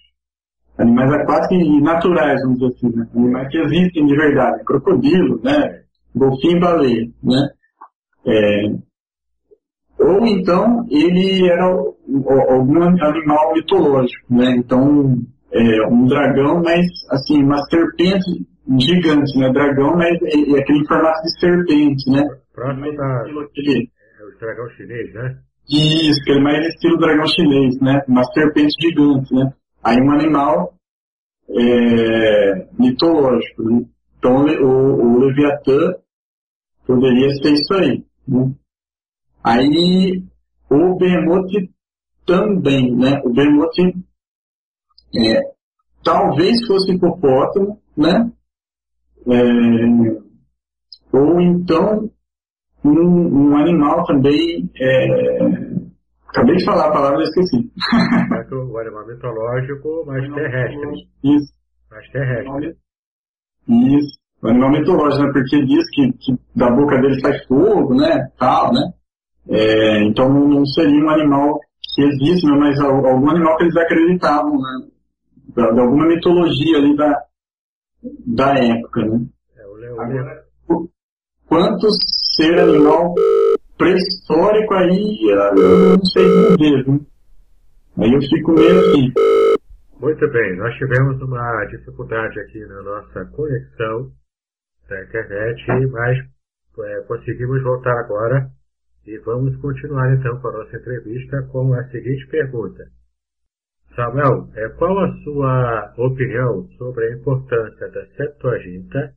Animais 0.77 1.13
aquáticos 1.13 1.57
e 1.57 1.81
naturais, 1.81 2.41
vamos 2.41 2.59
dizer 2.59 2.73
assim, 2.75 2.97
né? 2.97 3.07
Animais 3.15 3.47
que 3.49 3.57
existem 3.57 4.05
de 4.05 4.15
verdade. 4.15 4.63
Crocodilo, 4.65 5.41
né? 5.43 5.83
Golfinho 6.15 6.57
e 6.57 6.59
baleia, 6.59 7.07
né? 7.23 7.49
É, 8.27 8.65
ou 9.99 10.25
então 10.27 10.85
ele 10.89 11.49
era 11.49 11.65
algum 11.65 12.83
animal 12.83 13.53
mitológico, 13.53 14.33
né? 14.33 14.51
Então, 14.57 15.17
é, 15.51 15.87
um 15.87 16.05
dragão, 16.05 16.61
mas 16.61 16.85
assim, 17.11 17.41
uma 17.43 17.57
serpente 17.69 18.45
gigante, 18.79 19.37
né? 19.37 19.51
Dragão, 19.51 19.95
mas 19.95 20.21
é, 20.23 20.57
é 20.57 20.59
aquele 20.59 20.87
formato 20.87 21.21
de 21.23 21.39
serpente, 21.39 22.09
né? 22.09 22.23
Próximo 22.53 22.95
da... 22.95 23.23
É 23.29 24.23
o 24.23 24.39
dragão 24.39 24.69
chinês, 24.75 25.13
né? 25.13 25.37
Isso, 25.69 26.23
que 26.23 26.31
é 26.31 26.39
mais 26.39 26.65
estilo 26.67 26.97
dragão 26.97 27.27
chinês, 27.27 27.79
né? 27.81 28.01
Uma 28.07 28.23
serpente 28.25 28.73
gigante, 28.79 29.33
né? 29.33 29.51
Aí 29.83 29.97
um 30.01 30.11
animal 30.11 30.73
é, 31.49 32.67
mitológico, 32.77 33.63
né? 33.63 33.85
Então 34.17 34.45
o, 34.45 35.15
o 35.15 35.19
Leviatã 35.19 35.95
poderia 36.85 37.29
ser 37.35 37.53
isso 37.53 37.73
aí. 37.73 38.03
Né? 38.27 38.53
Aí 39.43 40.23
o 40.69 40.97
Behemoth 40.97 41.51
também, 42.25 42.95
né? 42.95 43.21
O 43.23 43.31
Behemoth 43.31 43.77
é, 45.15 45.39
talvez 46.03 46.65
fosse 46.65 46.93
hipopótamo, 46.93 47.79
né? 47.95 48.31
É, 49.27 51.17
ou 51.17 51.41
então 51.41 52.11
um, 52.85 53.49
um 53.49 53.57
animal 53.57 54.03
também. 54.05 54.69
É, 54.79 55.07
acabei 56.29 56.55
de 56.55 56.65
falar 56.65 56.87
a 56.87 56.91
palavra 56.91 57.19
e 57.19 57.23
esqueci. 57.23 57.71
o 58.51 58.77
animal 58.77 59.07
mitológico, 59.07 60.03
mas 60.05 60.33
terrestre. 60.33 61.07
Isso. 61.23 61.53
Mas 61.89 62.09
terrestre. 62.11 62.75
Isso. 63.67 64.19
O 64.41 64.47
animal 64.47 64.71
mitológico, 64.71 65.23
né? 65.23 65.31
Porque 65.33 65.65
diz 65.65 65.89
que, 65.91 66.11
que 66.13 66.39
da 66.55 66.69
boca 66.69 66.97
dele 66.99 67.19
sai 67.19 67.33
fogo, 67.47 67.95
né? 67.95 68.29
Tal, 68.37 68.71
né? 68.71 68.93
É, 69.49 70.03
então 70.03 70.29
não 70.29 70.65
seria 70.65 71.03
um 71.03 71.09
animal 71.09 71.59
que 71.93 72.03
existe, 72.03 72.45
né? 72.45 72.57
mas 72.57 72.79
algum 72.79 73.29
animal 73.29 73.57
que 73.57 73.63
eles 73.63 73.77
acreditavam, 73.77 74.57
né? 74.57 74.87
De 75.55 75.79
alguma 75.79 76.07
mitologia 76.07 76.77
ali 76.77 76.95
da, 76.95 77.15
da 78.25 78.53
época, 78.53 79.01
né? 79.05 79.25
É, 79.57 79.67
o 79.67 79.73
leão. 79.75 79.99
Agora, 79.99 80.43
quanto 81.47 81.87
ser 82.35 82.59
animal 82.59 83.13
pré-histórico 83.77 84.73
aí, 84.73 85.29
eu 85.29 85.95
não 85.95 86.05
sei 86.05 86.25
dizer, 86.57 86.87
né? 86.87 86.99
Aí 87.97 88.13
eu 88.13 88.21
fico 88.21 88.51
meio 88.53 88.79
assim. 88.79 89.13
Muito 89.99 90.29
bem, 90.31 90.57
nós 90.57 90.75
tivemos 90.75 91.21
uma 91.21 91.65
dificuldade 91.65 92.39
aqui 92.41 92.59
na 92.65 92.81
nossa 92.81 93.25
conexão 93.31 94.11
da 94.89 95.03
internet, 95.03 95.63
mas 95.91 96.17
é, 96.83 97.01
conseguimos 97.07 97.63
voltar 97.63 97.97
agora 97.99 98.49
e 99.07 99.17
vamos 99.19 99.55
continuar 99.57 100.13
então 100.13 100.39
com 100.41 100.47
a 100.49 100.51
nossa 100.51 100.75
entrevista 100.75 101.41
com 101.51 101.73
a 101.73 101.83
seguinte 101.89 102.27
pergunta. 102.27 102.85
Samuel, 103.95 104.49
é, 104.55 104.69
qual 104.77 104.99
a 104.99 105.11
sua 105.23 105.93
opinião 105.97 106.67
sobre 106.77 107.05
a 107.05 107.17
importância 107.17 107.89
da 107.89 108.05
Septuaginta, 108.17 109.13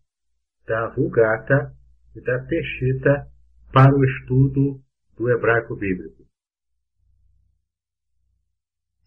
da 0.68 0.88
Vulgata 0.94 1.72
e 2.14 2.20
da 2.20 2.38
Peshita 2.44 3.26
para 3.72 3.92
o 3.92 4.04
estudo 4.04 4.78
do 5.16 5.30
hebraico 5.30 5.74
bíblico? 5.74 6.22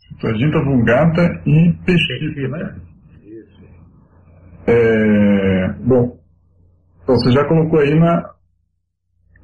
Septuaginta, 0.09 0.61
Vulgata 0.61 1.21
e 1.45 1.73
Peshita, 1.85 2.47
né? 2.49 2.81
Isso. 3.23 3.63
É, 4.67 5.73
bom, 5.85 6.19
então 7.01 7.15
você 7.15 7.31
já 7.31 7.47
colocou 7.47 7.79
aí 7.79 7.97
na, 7.97 8.33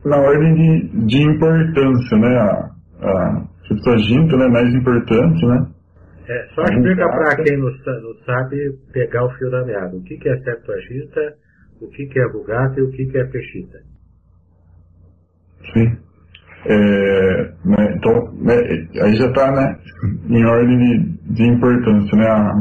na 0.03 0.17
ordem 0.17 0.53
de, 0.55 1.05
de 1.05 1.21
importância, 1.23 2.17
né? 2.17 2.37
A, 2.37 2.75
a 3.01 3.47
Septuaginta, 3.65 4.35
né? 4.35 4.47
Mais 4.47 4.73
importante, 4.75 5.45
né? 5.45 5.76
É, 6.29 6.47
só 6.53 6.61
explica 6.63 7.07
para 7.07 7.41
quem 7.41 7.57
não, 7.57 7.69
não, 7.69 8.15
sabe 8.25 8.77
pegar 8.91 9.25
o 9.25 9.29
fio 9.37 9.49
da 9.49 9.63
meada. 9.63 9.95
O 9.95 10.03
que, 10.03 10.17
que 10.17 10.27
é 10.27 10.37
Septuaginta, 10.39 11.35
o 11.81 11.87
que, 11.87 12.05
que 12.07 12.19
é 12.19 12.27
Vulgata 12.27 12.79
e 12.79 12.83
o 12.83 12.91
que, 12.91 13.05
que 13.05 13.17
é 13.17 13.23
Peshita. 13.25 13.79
Sim. 15.73 15.97
É, 16.65 17.43
né, 17.63 17.93
então, 17.95 18.33
né, 18.41 18.55
aí 19.01 19.15
já 19.15 19.27
está 19.27 19.51
né, 19.53 19.79
em 20.29 20.45
ordem 20.45 20.77
de, 20.77 21.33
de 21.33 21.43
importância, 21.43 22.17
né? 22.17 22.27
A, 22.27 22.51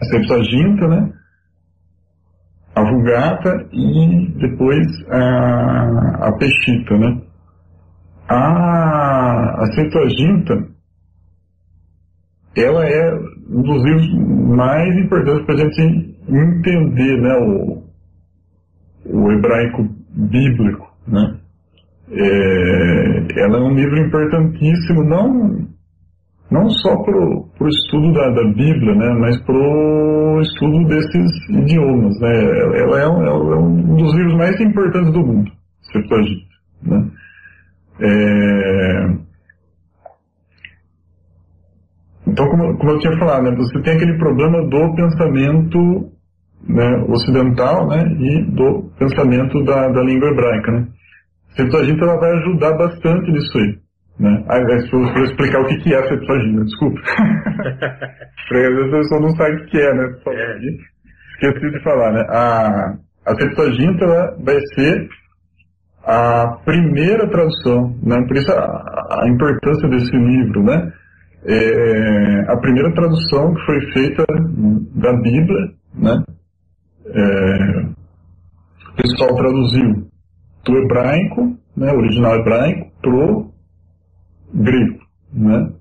a 0.00 0.04
Septuaginta, 0.04 0.86
né? 0.86 1.12
A 2.76 2.82
Vulgata 2.82 3.68
e 3.72 4.28
depois 4.38 4.86
a, 5.08 6.28
a 6.28 6.32
Peshita, 6.38 6.96
né? 6.96 7.22
A, 8.28 9.64
a 9.64 9.72
Septuaginta, 9.72 10.70
ela 12.56 12.84
é 12.84 13.14
um 13.48 13.62
dos 13.62 13.84
livros 13.84 14.08
mais 14.56 14.96
importantes 14.98 15.44
para 15.46 15.54
a 15.54 15.58
gente 15.58 16.16
entender 16.28 17.20
né, 17.20 17.36
o, 17.36 17.82
o 19.06 19.32
hebraico 19.32 19.88
bíblico. 20.10 20.90
Né? 21.06 21.36
É, 22.12 23.42
ela 23.42 23.58
é 23.58 23.62
um 23.62 23.74
livro 23.74 23.98
importantíssimo, 23.98 25.04
não, 25.04 25.66
não 26.50 26.68
só 26.70 26.96
para 27.02 27.16
o 27.16 27.68
estudo 27.68 28.12
da, 28.12 28.30
da, 28.30 28.44
Bíblia, 28.48 28.94
né, 28.96 29.14
mas 29.20 29.40
para 29.42 29.56
o 29.56 30.40
estudo 30.40 30.88
desses 30.88 31.48
idiomas. 31.50 32.18
Né? 32.20 32.80
Ela 32.80 33.00
é 33.00 33.08
um, 33.08 33.22
ela 33.22 33.54
é 33.54 33.58
um 33.58 33.96
dos 33.96 34.14
livros 34.14 34.34
mais 34.34 34.60
importantes 34.60 35.12
do 35.12 35.24
mundo, 35.24 35.52
Septuaginta. 35.92 36.50
Né? 36.82 37.10
É, 38.02 39.19
então, 42.30 42.48
como, 42.48 42.78
como, 42.78 42.92
eu 42.92 42.98
tinha 42.98 43.18
falado, 43.18 43.44
né, 43.44 43.56
você 43.56 43.80
tem 43.82 43.94
aquele 43.94 44.16
problema 44.18 44.62
do 44.68 44.94
pensamento 44.94 46.10
né, 46.68 47.04
ocidental 47.08 47.88
né, 47.88 48.04
e 48.18 48.44
do 48.52 48.90
pensamento 48.98 49.62
da, 49.64 49.88
da 49.88 50.02
língua 50.02 50.28
hebraica. 50.28 50.72
Né. 50.72 50.86
A 51.50 51.56
Septuaginta 51.56 52.04
ela 52.04 52.20
vai 52.20 52.30
ajudar 52.38 52.72
bastante 52.76 53.30
nisso 53.30 53.58
aí. 53.58 53.78
Né. 54.20 54.44
Eu 54.48 54.88
for 54.88 55.24
explicar 55.24 55.60
o 55.62 55.66
que, 55.66 55.76
que 55.78 55.94
é 55.94 55.98
a 55.98 56.08
Septuaginta, 56.08 56.64
desculpa. 56.64 57.00
Porque 58.48 58.64
às 58.64 58.74
vezes 58.74 58.92
a 58.92 58.96
pessoa 58.98 59.20
não 59.20 59.30
sabe 59.30 59.56
o 59.56 59.66
que 59.66 59.80
é, 59.80 59.94
né? 59.94 60.14
É. 60.28 60.58
Esqueci 61.42 61.70
de 61.70 61.82
falar, 61.82 62.12
né? 62.12 62.26
A, 62.28 62.94
a 63.26 63.34
Septuaginta 63.34 64.04
ela 64.04 64.36
vai 64.44 64.58
ser 64.74 65.08
a 66.04 66.58
primeira 66.64 67.28
tradução, 67.28 67.96
né? 68.02 68.16
Por 68.26 68.36
isso 68.36 68.52
a, 68.52 69.22
a 69.22 69.28
importância 69.28 69.88
desse 69.88 70.14
livro, 70.14 70.62
né? 70.64 70.92
É, 71.44 72.52
a 72.52 72.56
primeira 72.58 72.92
tradução 72.94 73.54
que 73.54 73.66
foi 73.66 73.80
feita 73.92 74.24
da 74.94 75.12
Bíblia, 75.14 75.72
né? 75.94 76.22
É, 77.06 77.80
o 78.90 79.02
pessoal 79.02 79.34
traduziu 79.34 80.06
do 80.64 80.76
hebraico, 80.78 81.56
né, 81.76 81.92
original 81.92 82.36
hebraico, 82.36 82.90
pro 83.00 83.50
grego, 84.54 85.00
né? 85.32 85.72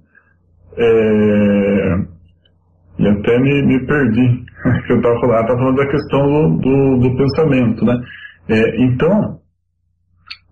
É, 0.77 1.95
e 2.99 3.07
até 3.07 3.39
me, 3.39 3.65
me 3.65 3.85
perdi, 3.85 4.45
eu 4.89 4.97
estava 4.97 5.19
falando, 5.19 5.47
tava 5.47 5.59
falando 5.59 5.77
da 5.77 5.87
questão 5.87 6.27
do, 6.27 6.57
do, 6.59 6.97
do 6.99 7.17
pensamento, 7.17 7.85
né? 7.85 7.99
É, 8.47 8.83
então, 8.83 9.39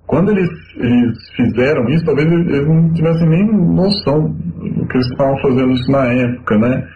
quando 0.08 0.32
eles, 0.32 0.50
eles 0.78 1.18
fizeram 1.36 1.86
isso, 1.90 2.06
talvez 2.06 2.32
eles 2.32 2.66
não 2.66 2.94
tivessem 2.94 3.28
nem 3.28 3.46
noção 3.46 4.30
do 4.32 4.88
que 4.88 4.96
eles 4.96 5.08
estavam 5.12 5.38
fazendo 5.40 5.72
isso 5.74 5.92
na 5.92 6.06
época, 6.06 6.58
né? 6.58 6.88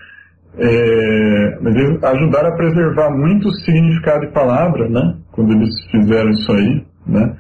É, 0.58 1.60
mas 1.62 1.76
eles 1.76 2.04
ajudaram 2.04 2.50
a 2.50 2.56
preservar 2.56 3.12
muito 3.12 3.50
o 3.50 3.54
significado 3.54 4.26
de 4.26 4.34
palavra, 4.34 4.88
né? 4.90 5.16
Quando 5.32 5.52
eles 5.52 5.70
fizeram 5.92 6.30
isso 6.30 6.52
aí, 6.54 6.86
né? 7.06 7.36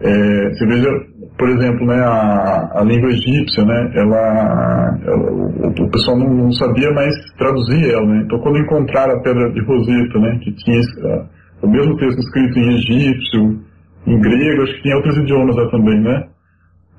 É, 0.00 0.50
você 0.50 0.66
veja, 0.66 0.88
por 1.38 1.48
exemplo, 1.50 1.86
né, 1.86 1.98
a, 2.04 2.80
a 2.80 2.84
língua 2.84 3.08
egípcia, 3.10 3.64
né? 3.64 3.92
Ela, 3.94 4.98
ela 5.06 5.32
o, 5.32 5.68
o, 5.68 5.90
pessoal 5.90 6.18
não, 6.18 6.28
não, 6.28 6.52
sabia 6.52 6.92
mais 6.92 7.14
traduzir 7.38 7.90
ela, 7.90 8.06
né? 8.06 8.22
Então, 8.24 8.40
quando 8.40 8.58
encontraram 8.58 9.14
a 9.14 9.22
pedra 9.22 9.52
de 9.52 9.60
Roseta, 9.64 10.18
né? 10.18 10.38
Que 10.42 10.52
tinha 10.52 10.80
uh, 10.80 11.26
o 11.62 11.68
mesmo 11.68 11.96
texto 11.96 12.18
escrito 12.18 12.58
em 12.58 12.74
egípcio, 12.74 13.60
em 14.06 14.20
grego, 14.20 14.62
acho 14.62 14.74
que 14.76 14.82
tinha 14.82 14.96
outros 14.96 15.16
idiomas 15.16 15.56
lá 15.56 15.70
também, 15.70 16.00
né? 16.00 16.28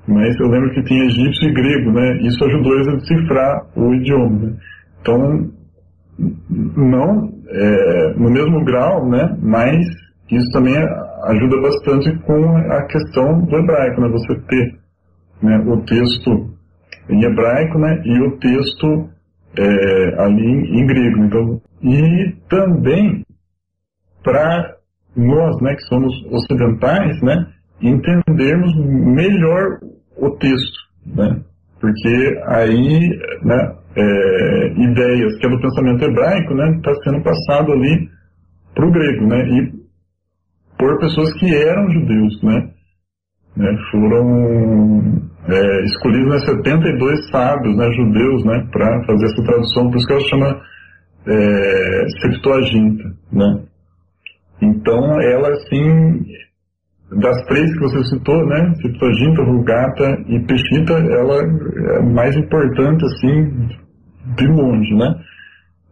Mas 0.06 0.38
eu 0.40 0.48
lembro 0.48 0.72
que 0.72 0.82
tinha 0.84 1.04
egípcio 1.04 1.48
e 1.48 1.52
grego, 1.52 1.92
né? 1.92 2.18
Isso 2.22 2.44
ajudou 2.44 2.74
eles 2.74 2.88
a 2.88 2.96
decifrar 2.96 3.66
o 3.76 3.94
idioma. 3.94 4.38
Né? 4.38 4.56
Então, 5.00 5.50
não 6.76 7.32
é, 7.48 8.14
no 8.14 8.30
mesmo 8.30 8.64
grau, 8.64 9.08
né? 9.08 9.36
Mas 9.42 9.86
isso 10.30 10.50
também 10.52 10.74
ajuda 11.24 11.60
bastante 11.60 12.18
com 12.20 12.56
a 12.56 12.82
questão 12.86 13.40
do 13.42 13.56
hebraico, 13.56 14.00
né? 14.00 14.08
Você 14.08 14.34
ter 14.48 14.78
né, 15.42 15.58
o 15.66 15.76
texto 15.82 16.50
em 17.08 17.24
hebraico, 17.24 17.78
né? 17.78 18.02
E 18.04 18.20
o 18.20 18.38
texto 18.38 19.08
é, 19.58 20.22
ali 20.22 20.44
em, 20.44 20.80
em 20.80 20.86
grego. 20.86 21.24
Então, 21.24 21.60
e 21.82 22.34
também 22.48 23.24
para 24.22 24.77
nós, 25.20 25.60
né, 25.60 25.74
que 25.74 25.82
somos 25.82 26.14
ocidentais, 26.30 27.20
né, 27.22 27.46
entendermos 27.80 28.74
melhor 28.76 29.78
o 30.16 30.30
texto, 30.38 30.78
né, 31.06 31.40
porque 31.80 32.40
aí, 32.46 33.00
né, 33.44 33.74
é, 33.96 34.72
ideias 34.76 35.36
que 35.38 35.46
é 35.46 35.50
do 35.50 35.60
pensamento 35.60 36.04
hebraico, 36.04 36.54
né, 36.54 36.76
está 36.76 36.94
sendo 37.02 37.22
passado 37.22 37.72
ali 37.72 38.08
para 38.74 38.86
o 38.86 38.90
grego, 38.90 39.26
né, 39.26 39.48
e 39.48 39.72
por 40.78 40.98
pessoas 40.98 41.32
que 41.34 41.54
eram 41.54 41.90
judeus, 41.90 42.42
né, 42.42 42.70
Né? 43.58 43.76
Foram 43.90 45.02
é, 45.48 45.84
escolhidos 45.84 46.30
né, 46.30 46.38
72 46.46 47.28
sábios 47.30 47.76
né, 47.76 47.90
judeus 47.92 48.44
né, 48.44 48.68
para 48.70 49.04
fazer 49.04 49.24
essa 49.24 49.42
tradução, 49.42 49.90
por 49.90 49.96
isso 49.96 50.06
que 50.06 50.12
ela 50.12 50.28
chama 50.28 50.60
é, 51.26 52.06
Septuaginta. 52.20 53.04
Né? 53.32 53.64
Então, 54.60 55.20
ela, 55.20 55.48
assim, 55.50 56.20
das 57.12 57.42
três 57.46 57.72
que 57.72 57.80
você 57.80 58.04
citou, 58.04 58.46
né, 58.46 58.74
Septuaginta, 58.82 59.44
Vulgata 59.44 60.24
e 60.26 60.40
Peshita, 60.40 60.92
ela 60.94 61.42
é 61.42 62.02
mais 62.02 62.36
importante, 62.36 63.04
assim, 63.04 63.68
de 64.36 64.46
longe, 64.46 64.94
né, 64.94 65.14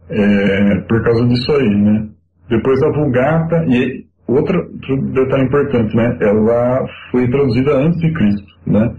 é, 0.09 0.75
por 0.81 1.03
causa 1.03 1.25
disso 1.27 1.51
aí, 1.53 1.75
né. 1.75 2.07
Depois 2.49 2.81
a 2.83 2.91
Vulgata, 2.91 3.65
e 3.67 4.05
outro, 4.27 4.57
outro 4.59 5.01
detalhe 5.13 5.45
importante, 5.45 5.95
né, 5.95 6.17
ela 6.21 6.85
foi 7.11 7.27
traduzida 7.29 7.77
antes 7.77 7.99
de 7.99 8.13
Cristo, 8.13 8.53
né, 8.67 8.93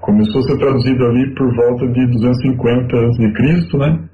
começou 0.00 0.40
a 0.40 0.44
ser 0.44 0.58
traduzida 0.58 1.04
ali 1.04 1.34
por 1.34 1.54
volta 1.54 1.86
de 1.88 2.06
250 2.06 2.96
a.C., 2.96 3.78
né, 3.78 4.08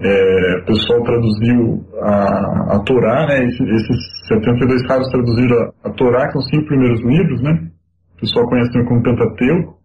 é, 0.00 0.58
o 0.62 0.64
pessoal 0.64 1.02
traduziu 1.02 1.84
a, 2.00 2.76
a 2.76 2.78
Torá, 2.80 3.26
né, 3.26 3.44
esses, 3.44 3.60
esses 3.60 4.28
72 4.28 4.86
casos 4.86 5.08
traduziram 5.10 5.56
a, 5.56 5.88
a 5.88 5.90
Torá, 5.92 6.26
que 6.26 6.32
são 6.32 6.40
os 6.40 6.48
cinco 6.48 6.66
primeiros 6.66 7.00
livros, 7.02 7.42
né, 7.42 7.68
o 8.16 8.20
pessoal 8.20 8.48
conhece 8.48 8.72
também 8.72 8.88
como 8.88 9.02
Pentateuco, 9.02 9.82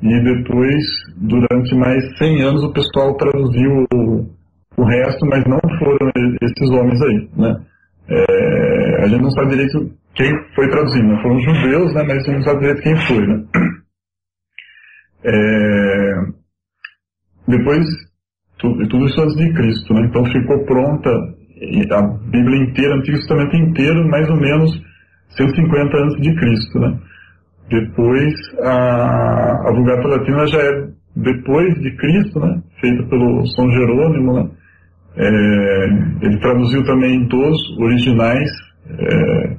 e 0.00 0.22
depois, 0.22 0.84
durante 1.16 1.74
mais 1.74 2.04
100 2.18 2.42
anos, 2.42 2.62
o 2.62 2.72
pessoal 2.72 3.16
traduziu 3.16 3.84
o, 3.92 4.26
o 4.76 4.84
resto, 4.84 5.26
mas 5.26 5.44
não 5.44 5.58
foram 5.78 6.10
esses 6.40 6.70
homens 6.70 7.02
aí, 7.02 7.28
né. 7.36 7.56
É, 8.10 9.04
a 9.04 9.08
gente 9.08 9.22
não 9.22 9.30
sabe 9.30 9.50
direito 9.50 9.92
quem 10.14 10.32
foi 10.54 10.68
traduzindo, 10.70 11.08
né? 11.08 11.22
foram 11.22 11.38
judeus, 11.40 11.94
né, 11.94 12.02
mas 12.02 12.16
a 12.16 12.20
gente 12.20 12.36
não 12.36 12.42
sabe 12.42 12.60
direito 12.60 12.82
quem 12.82 12.96
foi, 13.06 13.26
né. 13.26 13.44
É, 15.24 16.14
depois 17.48 17.84
tudo, 18.58 19.06
isso 19.06 19.20
antes 19.20 19.36
de 19.36 19.52
Cristo, 19.52 19.94
né? 19.94 20.06
Então 20.06 20.24
ficou 20.26 20.64
pronta 20.64 21.10
a 21.10 22.02
Bíblia 22.30 22.62
inteira, 22.62 22.94
o 22.94 22.98
Antigo 22.98 23.18
Testamento 23.18 23.56
inteiro, 23.56 24.08
mais 24.08 24.28
ou 24.28 24.36
menos 24.36 24.70
150 25.30 25.96
antes 25.96 26.20
de 26.20 26.34
Cristo, 26.34 26.78
né? 26.78 26.98
Depois 27.70 28.34
a, 28.60 29.68
a 29.68 29.72
Vulgata 29.72 30.08
Latina 30.08 30.46
já 30.46 30.58
é 30.58 30.88
depois 31.16 31.74
de 31.80 31.96
Cristo, 31.96 32.40
né? 32.40 32.62
Feita 32.80 33.02
pelo 33.04 33.46
São 33.48 33.70
Jerônimo, 33.70 34.32
né? 34.34 34.50
É, 35.16 35.84
ele 36.22 36.38
traduziu 36.38 36.84
também 36.84 37.26
dos 37.26 37.78
originais 37.78 38.50
é, 38.88 39.56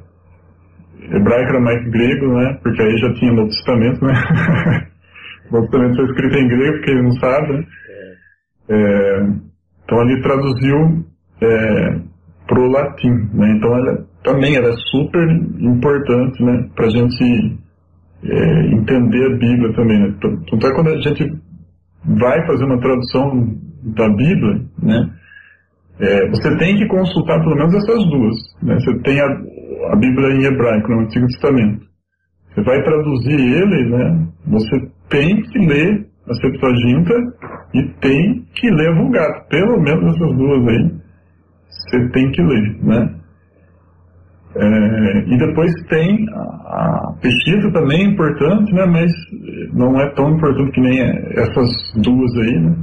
hebraico, 1.16 1.52
aramaico 1.52 1.88
e 1.88 1.92
grego, 1.92 2.34
né? 2.34 2.58
Porque 2.64 2.82
aí 2.82 2.98
já 2.98 3.14
tinha 3.14 3.34
Novo 3.34 3.50
Testamento, 3.50 4.06
né? 4.06 4.14
o 5.50 5.54
Novo 5.56 5.70
Testamento 5.70 5.96
foi 5.98 6.06
escrito 6.06 6.38
em 6.38 6.48
grego, 6.48 6.78
porque 6.78 6.92
ele 6.92 7.04
não 7.04 7.12
sabe, 7.14 7.54
né? 7.54 7.64
É, 8.70 9.28
então 9.84 10.02
ele 10.04 10.22
traduziu 10.22 11.06
é, 11.42 12.00
para 12.48 12.62
o 12.62 12.72
latim, 12.72 13.10
né? 13.34 13.52
Então 13.58 13.76
ela 13.76 14.06
também 14.24 14.56
era 14.56 14.72
super 14.92 15.28
importante, 15.60 16.44
né? 16.44 16.70
Para 16.76 16.86
a 16.86 16.90
gente 16.90 17.58
é, 18.24 18.68
entender 18.74 19.26
a 19.26 19.38
Bíblia 19.38 19.74
também. 19.74 20.00
Né? 20.00 20.16
Tanto 20.22 20.68
é 20.68 20.76
quando 20.76 20.90
a 20.90 21.02
gente 21.02 21.26
vai 22.20 22.46
fazer 22.46 22.66
uma 22.66 22.80
tradução 22.80 23.56
da 23.96 24.10
Bíblia, 24.10 24.62
né? 24.82 25.10
É, 26.00 26.30
você 26.30 26.58
tem 26.58 26.78
que 26.78 26.88
consultar 26.88 27.40
pelo 27.42 27.56
menos 27.56 27.76
essas 27.76 28.10
duas. 28.10 28.36
Né? 28.64 28.76
Você 28.76 29.00
tem 29.00 29.20
a, 29.20 29.94
a 29.94 29.96
Bíblia 29.96 30.30
em 30.32 30.46
hebraico, 30.46 30.92
no 30.92 31.02
Antigo 31.02 31.28
Testamento. 31.28 31.86
Você 32.54 32.64
vai 32.64 32.82
traduzir 32.84 33.40
ele, 33.40 33.90
né? 33.90 34.28
Você 34.48 34.90
tem 35.10 35.42
que 35.44 35.60
ler 35.60 36.09
a 36.30 36.34
Septuaginta 36.36 37.14
e 37.74 37.84
tem 38.00 38.46
que 38.54 38.70
ler 38.70 38.90
a 38.90 38.96
Vulgata. 38.96 39.46
Pelo 39.50 39.82
menos 39.82 40.16
essas 40.16 40.38
duas 40.38 40.68
aí, 40.68 40.92
você 41.70 42.10
tem 42.10 42.32
que 42.32 42.42
ler, 42.42 42.84
né? 42.84 43.16
É, 44.56 45.20
e 45.28 45.38
depois 45.38 45.72
tem 45.90 46.26
a, 46.34 46.42
a 46.42 47.14
pesquisa 47.22 47.72
também 47.72 48.02
é 48.02 48.10
importante, 48.10 48.74
né? 48.74 48.86
Mas 48.86 49.12
não 49.74 50.00
é 50.00 50.10
tão 50.16 50.32
importante 50.32 50.72
que 50.72 50.82
nem 50.82 51.00
essas 51.02 51.70
duas 51.96 52.36
aí, 52.36 52.60
né? 52.60 52.76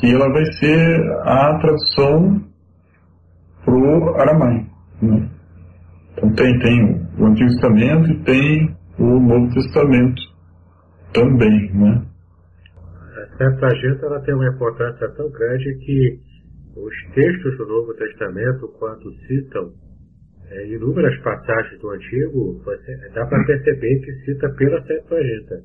Que 0.00 0.12
ela 0.12 0.32
vai 0.32 0.44
ser 0.52 1.02
a 1.24 1.58
tradução 1.58 2.40
pro 3.64 4.14
aramaico, 4.20 4.70
né? 5.02 5.28
Então 6.12 6.32
tem, 6.32 6.58
tem 6.60 7.06
o 7.18 7.26
Antigo 7.26 7.50
Testamento 7.50 8.10
e 8.10 8.22
tem 8.22 8.76
o 8.98 9.20
Novo 9.20 9.52
Testamento 9.52 10.22
também, 11.12 11.72
né? 11.74 12.02
Septuaginta 13.36 14.06
ela 14.06 14.20
tem 14.20 14.34
uma 14.34 14.48
importância 14.48 15.08
tão 15.10 15.30
grande 15.30 15.74
que 15.78 16.20
os 16.76 17.14
textos 17.14 17.56
do 17.56 17.66
Novo 17.66 17.94
Testamento, 17.94 18.68
quando 18.78 19.12
citam 19.26 19.72
é, 20.50 20.66
inúmeras 20.68 21.16
passagens 21.22 21.80
do 21.80 21.90
Antigo, 21.90 22.60
você, 22.64 22.96
dá 23.14 23.26
para 23.26 23.44
perceber 23.44 24.00
que 24.00 24.12
cita 24.24 24.48
pela 24.50 24.80
Septuaginta. 24.82 25.62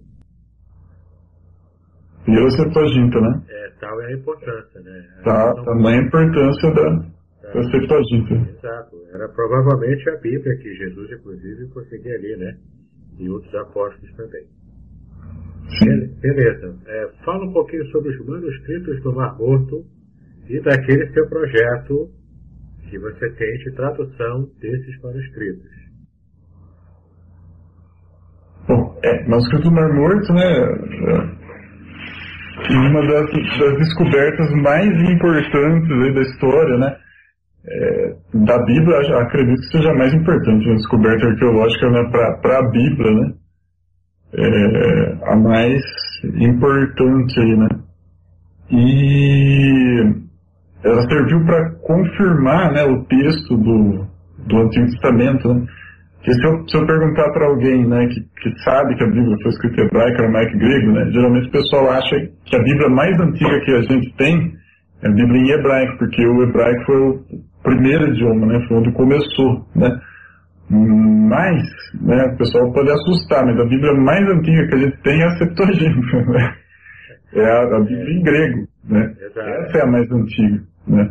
Pela 2.25 2.49
Septuaginta, 2.51 3.21
né? 3.21 3.41
É, 3.49 3.69
tal 3.79 4.01
é 4.01 4.05
a 4.07 4.13
importância, 4.13 4.81
né? 4.81 5.07
Tá, 5.23 5.53
também 5.63 5.99
a 5.99 6.03
importância 6.03 6.71
da, 6.71 6.99
tá. 7.41 7.53
da 7.53 7.63
Septuaginta. 7.71 8.33
Exato. 8.33 8.97
Era 9.13 9.27
provavelmente 9.29 10.09
a 10.09 10.15
Bíblia 10.17 10.57
que 10.57 10.73
Jesus, 10.75 11.11
inclusive, 11.11 11.67
conseguia 11.69 12.17
ler, 12.19 12.37
né? 12.37 12.57
E 13.19 13.29
outros 13.29 13.53
apóstolos 13.55 14.15
também. 14.15 14.45
Beleza. 16.21 16.75
É, 16.87 17.09
fala 17.23 17.45
um 17.45 17.53
pouquinho 17.53 17.85
sobre 17.87 18.09
os 18.09 18.25
manuscritos 18.25 19.01
do 19.03 19.13
Mar 19.13 19.37
Morto 19.37 19.85
e 20.49 20.59
daquele 20.61 21.11
seu 21.13 21.27
projeto 21.29 22.09
que 22.89 22.97
você 22.97 23.29
tem 23.31 23.53
de 23.59 23.71
tradução 23.75 24.49
desses 24.59 25.01
manuscritos. 25.01 25.69
Bom, 28.67 28.99
é, 29.03 29.27
manuscrito 29.27 29.69
do 29.69 29.71
Mar 29.71 29.93
Morto, 29.93 30.33
né? 30.33 31.39
É 32.67 32.77
uma 32.77 33.01
das, 33.07 33.31
das 33.59 33.77
descobertas 33.77 34.51
mais 34.61 34.89
importantes 35.09 36.13
da 36.13 36.21
história, 36.21 36.77
né? 36.77 36.97
É, 37.65 38.15
da 38.45 38.57
Bíblia, 38.65 38.97
acredito 39.19 39.59
que 39.61 39.77
seja 39.77 39.93
mais 39.93 40.13
importante, 40.13 40.65
uma 40.65 40.75
descoberta 40.75 41.27
arqueológica 41.27 41.89
né, 41.89 42.09
para 42.41 42.59
a 42.59 42.69
Bíblia, 42.69 43.11
né? 43.11 43.33
É, 44.34 45.31
a 45.31 45.35
mais 45.35 45.81
importante 46.35 47.39
aí, 47.39 47.57
né? 47.57 47.68
E 48.72 50.30
ela 50.84 51.01
serviu 51.10 51.43
para 51.45 51.72
confirmar 51.81 52.72
né, 52.72 52.84
o 52.85 53.03
texto 53.06 53.57
do, 53.57 54.06
do 54.47 54.57
Antigo 54.57 54.85
Testamento, 54.88 55.53
né? 55.53 55.65
Que 56.22 56.34
se 56.34 56.45
eu, 56.45 56.68
se 56.68 56.77
eu 56.77 56.85
perguntar 56.85 57.31
para 57.31 57.47
alguém 57.47 57.88
né, 57.88 58.06
que, 58.07 58.19
que 58.19 58.64
sabe 58.64 58.95
que 58.97 59.03
a 59.03 59.07
Bíblia 59.07 59.38
foi 59.41 59.51
escrita 59.51 59.81
em 59.81 59.85
hebraico, 59.85 60.22
aramaico 60.22 60.56
e 60.56 60.60
grego, 60.60 60.91
né, 60.91 61.11
geralmente 61.11 61.47
o 61.47 61.51
pessoal 61.51 61.91
acha 61.91 62.15
que 62.45 62.56
a 62.57 62.61
Bíblia 62.61 62.89
mais 62.89 63.18
antiga 63.22 63.61
que 63.61 63.72
a 63.72 63.81
gente 63.84 64.14
tem 64.18 64.51
é 65.01 65.07
a 65.07 65.11
Bíblia 65.11 65.41
em 65.41 65.49
hebraico, 65.51 65.97
porque 65.97 66.27
o 66.27 66.43
hebraico 66.43 66.85
foi 66.85 67.01
o 67.01 67.23
primeiro 67.64 68.10
idioma, 68.10 68.47
né, 68.47 68.65
foi 68.68 68.77
onde 68.77 68.91
começou. 68.91 69.65
Né? 69.73 69.97
Mas, 70.69 71.63
né, 72.01 72.25
o 72.25 72.37
pessoal 72.37 72.71
pode 72.71 72.91
assustar, 72.91 73.43
mas 73.45 73.59
a 73.59 73.65
Bíblia 73.65 73.93
mais 73.93 74.21
antiga 74.29 74.67
que 74.67 74.75
a 74.75 74.77
gente 74.77 74.97
tem 75.01 75.21
é 75.21 75.25
a 75.25 75.37
Septuaginta, 75.37 76.21
né? 76.31 76.55
É 77.33 77.45
a, 77.45 77.77
a 77.77 77.79
Bíblia 77.79 78.13
em 78.13 78.21
grego, 78.21 78.67
né? 78.85 79.13
Essa 79.19 79.79
é 79.79 79.81
a 79.81 79.87
mais 79.87 80.11
antiga, 80.11 80.61
né? 80.87 81.09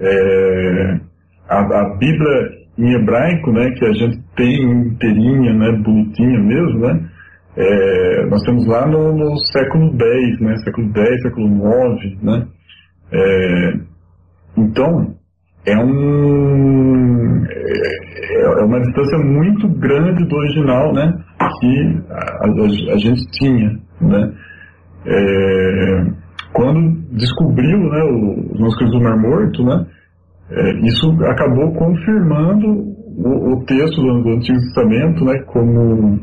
É, 0.00 1.00
a, 1.48 1.60
a, 1.60 1.96
Bíblia 1.96 2.50
em 2.78 2.92
hebraico, 2.94 3.52
né, 3.52 3.70
que 3.70 3.84
a 3.86 3.92
gente 3.92 4.18
tem 4.36 4.62
inteirinha, 4.62 5.54
né, 5.54 5.72
bonitinha 5.82 6.38
mesmo, 6.40 6.80
né? 6.80 7.08
É, 7.56 8.26
nós 8.26 8.42
temos 8.42 8.66
lá 8.66 8.86
no, 8.86 9.16
no, 9.16 9.36
século 9.46 9.96
X, 9.98 10.40
né? 10.40 10.56
Século 10.58 10.92
X, 10.94 11.22
século 11.22 11.48
IX, 11.48 12.22
né? 12.22 12.46
É, 13.12 13.72
então, 14.58 15.16
é 15.66 15.76
um 15.76 17.44
é, 17.48 18.42
é, 18.42 18.64
uma 18.64 18.80
distância 18.80 19.18
muito 19.18 19.68
grande 19.68 20.24
do 20.24 20.36
original, 20.36 20.92
né, 20.92 21.12
que 21.60 22.02
a, 22.10 22.46
a, 22.46 22.94
a 22.94 22.98
gente 22.98 23.26
tinha, 23.32 23.78
né. 24.00 24.32
É, 25.08 26.06
quando 26.52 27.00
descobriu, 27.12 27.78
né, 27.78 28.02
os 28.04 28.58
manuscritos 28.58 28.92
do 28.92 29.02
Mar 29.02 29.16
Morto, 29.16 29.64
né, 29.64 29.86
é, 30.50 30.72
isso 30.86 31.10
acabou 31.24 31.72
confirmando 31.74 32.66
o, 32.68 33.52
o 33.52 33.64
texto 33.64 34.00
do, 34.00 34.22
do, 34.22 34.30
Antigo 34.30 34.58
Testamento, 34.58 35.24
né, 35.24 35.38
como 35.46 36.20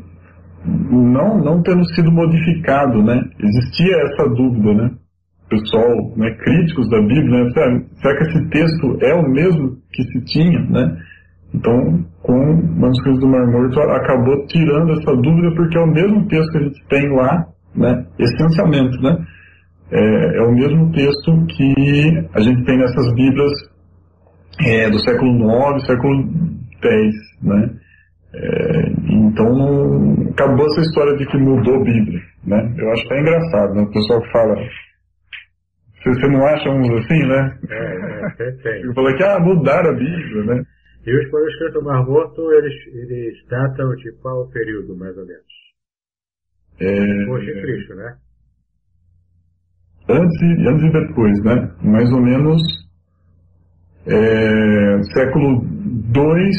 não 0.65 1.37
não 1.39 1.61
tendo 1.61 1.83
sido 1.93 2.11
modificado, 2.11 3.03
né. 3.03 3.21
Existia 3.39 3.97
essa 3.97 4.29
dúvida, 4.29 4.73
né 4.73 4.91
pessoal, 5.53 6.11
né, 6.15 6.31
críticos 6.43 6.89
da 6.89 6.99
Bíblia, 7.01 7.43
né, 7.43 7.49
será 8.01 8.17
que 8.17 8.23
esse 8.23 8.49
texto 8.49 8.97
é 9.01 9.13
o 9.13 9.29
mesmo 9.29 9.77
que 9.91 10.03
se 10.03 10.25
tinha, 10.25 10.59
né? 10.69 10.97
Então, 11.53 12.03
com 12.23 12.35
Manuscritos 12.79 13.19
do 13.19 13.27
Mar 13.27 13.45
Morto, 13.45 13.79
acabou 13.79 14.45
tirando 14.47 14.91
essa 14.93 15.15
dúvida, 15.15 15.53
porque 15.55 15.77
é 15.77 15.81
o 15.81 15.91
mesmo 15.91 16.27
texto 16.27 16.51
que 16.51 16.57
a 16.57 16.61
gente 16.61 16.87
tem 16.89 17.15
lá, 17.15 17.45
né, 17.75 18.05
essencialmente, 18.17 19.01
né, 19.03 19.17
é, 19.91 20.37
é 20.37 20.41
o 20.41 20.51
mesmo 20.51 20.91
texto 20.91 21.45
que 21.47 22.27
a 22.33 22.39
gente 22.39 22.63
tem 22.63 22.77
nessas 22.77 23.13
Bíblias 23.13 23.51
é, 24.65 24.89
do 24.89 24.99
século 24.99 25.31
IX, 25.31 25.85
século 25.85 26.29
X, 26.81 27.15
né, 27.43 27.69
é, 28.35 28.91
então, 29.11 30.15
acabou 30.31 30.65
essa 30.65 30.81
história 30.81 31.15
de 31.17 31.25
que 31.27 31.37
mudou 31.37 31.75
a 31.75 31.83
Bíblia, 31.83 32.19
né, 32.47 32.73
eu 32.79 32.91
acho 32.93 33.07
que 33.07 33.13
é 33.13 33.21
engraçado, 33.21 33.75
né, 33.75 33.81
o 33.83 33.91
pessoal 33.91 34.21
fala 34.31 34.55
você 36.09 36.27
não 36.27 36.45
acha 36.45 36.69
uns 36.69 36.89
assim, 36.89 37.27
né? 37.27 37.59
É, 37.69 38.43
é, 38.43 38.51
tem. 38.63 38.81
Eu 38.87 38.93
falei 38.93 39.15
que, 39.15 39.23
ah, 39.23 39.39
mudaram 39.39 39.89
a 39.91 39.93
Bíblia, 39.93 40.43
né? 40.45 40.63
E 41.05 41.15
os 41.17 41.31
manuscritos 41.31 41.73
do 41.73 41.83
Mar 41.83 42.05
Morto, 42.05 42.51
eles, 42.53 42.73
eles 42.93 43.45
datam 43.49 43.93
de 43.95 44.11
qual 44.21 44.47
período, 44.49 44.95
mais 44.95 45.17
ou 45.17 45.25
menos? 45.25 45.43
É, 46.79 47.17
Depois 47.19 47.45
de 47.45 47.61
Cristo, 47.61 47.95
né? 47.95 48.15
antes, 50.09 50.41
e- 50.41 50.67
antes 50.67 50.83
e 50.83 50.91
depois, 50.91 51.43
né? 51.43 51.71
Mais 51.83 52.11
ou 52.11 52.21
menos 52.21 52.61
é, 54.05 55.01
século 55.13 55.63
II 55.63 56.49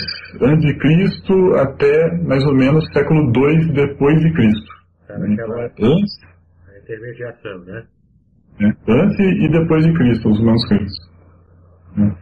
antes 0.43 0.67
de 0.67 0.79
Cristo 0.79 1.55
até 1.57 2.17
mais 2.23 2.45
ou 2.47 2.55
menos 2.55 2.85
século 2.93 3.21
II 3.37 3.73
depois 3.75 4.19
de 4.21 4.33
Cristo. 4.33 4.73
Tá 5.07 5.19
naquela 5.19 5.65
Antes, 5.65 6.19
a 6.69 6.79
intermediação, 6.79 7.59
né? 7.65 7.85
Né? 8.61 8.73
antes 8.89 9.19
e 9.19 9.49
depois 9.49 9.85
de 9.85 9.93
Cristo, 9.93 10.29
os 10.29 10.41
manuscritos. 10.43 10.93
né? 11.97 12.15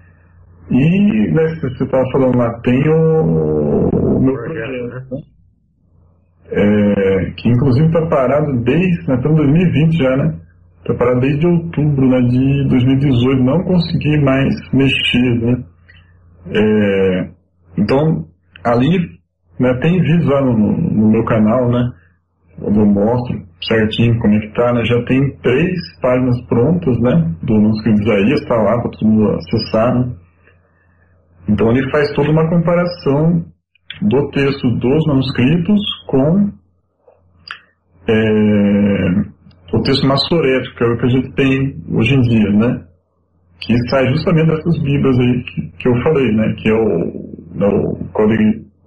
E 0.70 1.30
né, 1.32 1.54
você 1.60 1.84
estava 1.84 2.04
falando 2.12 2.38
lá, 2.38 2.60
tem 2.60 2.88
o, 2.88 3.90
o 3.90 4.20
meu 4.22 4.34
Projeto, 4.34 4.88
né? 4.88 5.06
né? 5.10 5.20
É, 6.54 7.30
que 7.36 7.48
inclusive 7.48 7.86
está 7.86 8.06
parado 8.06 8.62
desde, 8.62 9.08
nós 9.08 9.16
estamos 9.16 9.40
em 9.40 9.46
2020 9.46 9.96
já, 9.96 10.16
né? 10.16 10.38
Está 10.80 10.94
parado 10.94 11.20
desde 11.20 11.46
outubro 11.46 12.08
né, 12.08 12.20
de 12.22 12.68
2018, 12.68 13.42
não 13.42 13.62
consegui 13.64 14.18
mais 14.22 14.54
mexer, 14.72 15.40
né? 15.40 15.64
É, 16.54 17.30
então, 17.78 18.26
ali, 18.64 18.98
né, 19.58 19.74
tem 19.80 20.00
vídeos 20.00 20.26
lá 20.26 20.42
no, 20.42 20.56
no 20.56 21.10
meu 21.10 21.24
canal, 21.24 21.70
né? 21.70 21.90
Onde 22.60 22.78
eu 22.78 22.86
mostro 22.86 23.51
certinho 23.66 24.18
como 24.18 24.34
é 24.34 24.40
que 24.40 24.54
tá, 24.54 24.72
né? 24.72 24.84
Já 24.84 25.02
tem 25.04 25.36
três 25.42 26.00
páginas 26.00 26.40
prontas, 26.46 26.98
né? 27.00 27.34
Do 27.42 27.54
manuscrito 27.54 27.96
de 27.96 28.02
Isaías, 28.02 28.40
está 28.40 28.56
lá 28.56 28.80
para 28.80 28.90
todo 28.90 29.08
mundo 29.08 29.30
acessar, 29.30 29.94
né? 29.94 30.12
Então 31.48 31.70
ele 31.70 31.90
faz 31.90 32.12
toda 32.12 32.30
uma 32.30 32.48
comparação 32.48 33.44
do 34.00 34.30
texto 34.30 34.70
dos 34.78 35.06
manuscritos 35.06 35.80
com 36.06 36.50
é, 38.08 39.32
o 39.72 39.82
texto 39.82 40.06
massorético, 40.06 40.76
que 40.76 40.84
é 40.84 40.86
o 40.86 40.98
que 40.98 41.06
a 41.06 41.08
gente 41.08 41.32
tem 41.34 41.76
hoje 41.90 42.14
em 42.14 42.20
dia, 42.22 42.50
né? 42.50 42.84
Que 43.60 43.76
sai 43.88 44.06
justamente 44.08 44.48
dessas 44.48 44.78
bíblias 44.82 45.18
aí 45.18 45.44
que, 45.44 45.68
que 45.78 45.88
eu 45.88 46.02
falei, 46.02 46.32
né? 46.32 46.54
Que 46.58 46.68
é 46.68 46.74
o, 46.74 46.88
né, 47.54 47.66
o, 47.66 48.04
Códex, 48.12 48.42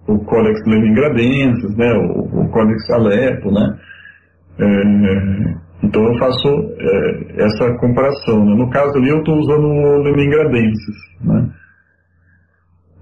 o 0.08 0.20
Codex 0.20 0.62
né? 0.66 1.94
O, 1.94 2.42
o 2.42 2.50
Codex 2.50 2.90
Alepo, 2.90 3.52
né? 3.52 3.80
É, 4.58 5.66
então 5.84 6.04
eu 6.04 6.18
faço 6.18 6.48
é, 6.80 7.44
essa 7.44 7.74
comparação. 7.78 8.46
Né? 8.46 8.56
No 8.56 8.70
caso 8.70 8.98
ali 8.98 9.10
eu 9.10 9.20
estou 9.20 9.38
usando 9.38 9.66
o 9.66 10.04
Leningradenses, 10.04 10.96
né? 11.22 11.50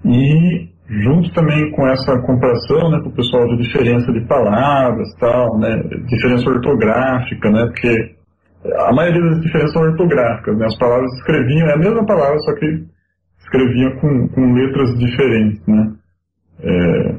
E 0.06 0.74
junto 1.02 1.34
também 1.34 1.72
com 1.72 1.88
essa 1.88 2.20
comparação, 2.22 2.92
né, 2.92 2.98
o 3.06 3.12
pessoal 3.12 3.48
de 3.48 3.64
diferença 3.64 4.12
de 4.12 4.22
palavras, 4.28 5.08
tal, 5.20 5.58
né, 5.58 5.82
diferença 6.08 6.50
ortográfica, 6.50 7.50
né, 7.50 7.66
porque 7.68 8.16
a 8.88 8.94
maioria 8.94 9.22
das 9.22 9.42
diferenças 9.42 9.74
são 9.74 9.82
ortográficas, 9.82 10.58
né, 10.58 10.66
as 10.66 10.78
palavras 10.78 11.12
escreviam, 11.14 11.68
é 11.68 11.74
a 11.74 11.78
mesma 11.78 12.06
palavra, 12.06 12.38
só 12.40 12.54
que 12.56 12.86
escreviam 13.40 13.92
com, 14.00 14.28
com 14.30 14.54
letras 14.54 14.98
diferentes, 15.00 15.66
né. 15.66 15.94
É, 16.62 17.16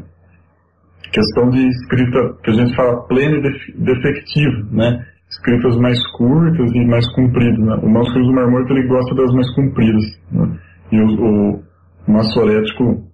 questão 1.15 1.49
de 1.51 1.66
escrita, 1.69 2.35
que 2.43 2.51
a 2.51 2.55
gente 2.55 2.74
fala 2.74 3.07
pleno 3.07 3.36
e 3.36 3.43
def- 3.43 3.77
defectivo, 3.78 4.66
né, 4.73 5.07
escritas 5.31 5.77
mais 5.78 5.99
curtas 6.12 6.70
e 6.74 6.85
mais 6.86 7.07
compridas, 7.15 7.59
né. 7.59 7.74
O 7.82 7.89
manuscrito 7.89 8.27
do 8.27 8.35
Mar 8.35 8.51
Morto, 8.51 8.73
ele 8.73 8.89
gosta 8.89 9.15
das 9.15 9.32
mais 9.32 9.55
compridas, 9.55 10.05
né, 10.32 10.59
e 10.93 11.01
o, 11.01 11.62
o 12.07 12.12
massorético 12.12 13.05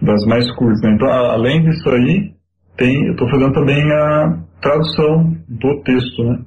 das 0.00 0.24
mais 0.26 0.50
curtas. 0.56 0.80
Né? 0.82 0.92
Então, 0.94 1.08
a- 1.08 1.32
além 1.32 1.62
disso 1.64 1.88
aí, 1.90 2.32
tem, 2.76 3.06
eu 3.06 3.12
estou 3.12 3.28
fazendo 3.30 3.52
também 3.52 3.82
a 3.92 4.38
tradução 4.60 5.36
do 5.48 5.82
texto, 5.82 6.24
né? 6.24 6.38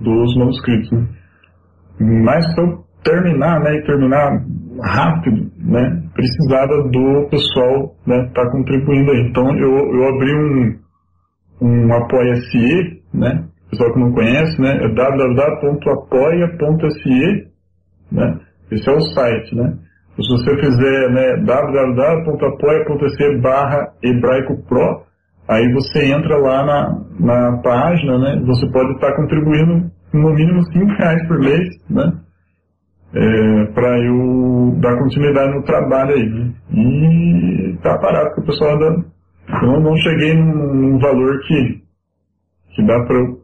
dos 0.00 0.36
manuscritos. 0.36 0.90
Né? 0.90 1.06
Mas 2.24 2.44
para 2.54 2.78
terminar, 3.04 3.60
né, 3.60 3.76
e 3.76 3.82
terminar 3.84 4.44
rápido, 4.82 5.50
né, 5.58 6.02
precisava 6.14 6.82
do 6.88 7.28
pessoal 7.30 7.94
né, 8.06 8.26
estar 8.26 8.50
contribuindo 8.50 9.10
aí. 9.12 9.28
Então 9.28 9.56
eu, 9.56 9.94
eu 9.94 10.08
abri 10.08 10.34
um, 10.34 10.78
um 11.60 11.92
apoia-se, 11.94 13.00
né, 13.14 13.44
pessoal 13.70 13.92
que 13.92 14.00
não 14.00 14.12
conhece, 14.12 14.60
né, 14.60 14.84
é 14.84 14.88
www.apoia.se, 14.88 15.86
né, 18.10 18.38
esse 18.70 18.88
é 18.88 18.92
o 18.92 19.00
site, 19.00 19.54
né. 19.54 19.78
Se 20.16 20.28
você 20.30 20.54
fizer 20.56 21.10
né, 21.10 21.36
www.apoia.se 21.46 23.40
barra 23.40 23.94
hebraico 24.02 24.62
pro, 24.68 25.06
aí 25.48 25.72
você 25.72 26.12
entra 26.12 26.36
lá 26.36 26.66
na, 26.66 27.00
na 27.18 27.56
página, 27.62 28.18
né, 28.18 28.42
você 28.44 28.70
pode 28.70 28.92
estar 28.92 29.16
contribuindo 29.16 29.90
no 30.12 30.34
mínimo 30.34 30.62
5 30.64 30.86
reais 30.98 31.26
por 31.26 31.38
mês, 31.38 31.66
né, 31.88 32.12
é, 33.14 33.64
para 33.72 33.98
eu 33.98 34.76
dar 34.80 34.98
continuidade 34.98 35.54
no 35.54 35.62
trabalho 35.64 36.14
aí. 36.14 36.52
E 36.72 37.76
tá 37.82 37.98
parado, 37.98 38.28
porque 38.28 38.40
o 38.42 38.46
pessoal 38.46 38.72
ainda 38.72 39.04
eu 39.48 39.66
não, 39.66 39.80
não 39.80 39.96
cheguei 39.96 40.34
num, 40.34 40.74
num 40.74 40.98
valor 40.98 41.38
que, 41.40 41.82
que 42.74 42.86
dá 42.86 43.04
para 43.04 43.16
eu 43.18 43.42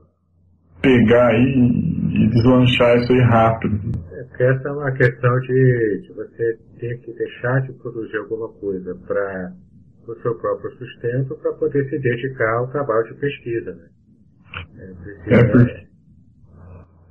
pegar 0.80 1.28
aí 1.28 1.44
e, 1.44 2.24
e 2.24 2.28
deslanchar 2.30 2.96
isso 2.96 3.12
aí 3.12 3.20
rápido. 3.20 3.76
É 4.12 4.24
porque 4.24 4.42
essa 4.44 4.68
é 4.68 4.72
uma 4.72 4.92
questão 4.92 5.40
de, 5.40 6.00
de 6.02 6.12
você 6.14 6.58
ter 6.78 6.98
que 7.00 7.12
deixar 7.12 7.60
de 7.62 7.72
produzir 7.74 8.16
alguma 8.18 8.48
coisa 8.54 8.94
para 9.06 9.52
o 10.06 10.14
seu 10.22 10.34
próprio 10.36 10.70
sustento 10.78 11.36
para 11.42 11.52
poder 11.54 11.84
se 11.90 11.98
dedicar 11.98 12.58
ao 12.58 12.68
trabalho 12.68 13.04
de 13.08 13.14
pesquisa. 13.20 13.72
Né? 13.72 13.88
É, 14.78 14.92
precisa, 15.02 15.34
É, 15.34 15.52
porque- 15.52 15.87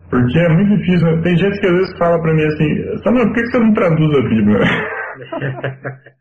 Porque 0.10 0.40
é 0.40 0.50
muito 0.50 0.78
difícil. 0.78 1.08
né? 1.16 1.22
Tem 1.24 1.38
gente 1.38 1.60
que 1.60 1.68
às 1.68 1.74
vezes 1.74 1.98
fala 1.98 2.22
pra 2.22 2.34
mim 2.34 2.44
assim, 2.46 2.98
Samuel, 3.04 3.26
por 3.28 3.34
que 3.36 3.46
você 3.48 3.60
não 3.60 3.74
traduz 3.74 4.18
a 4.18 4.22
Bíblia? 4.30 4.60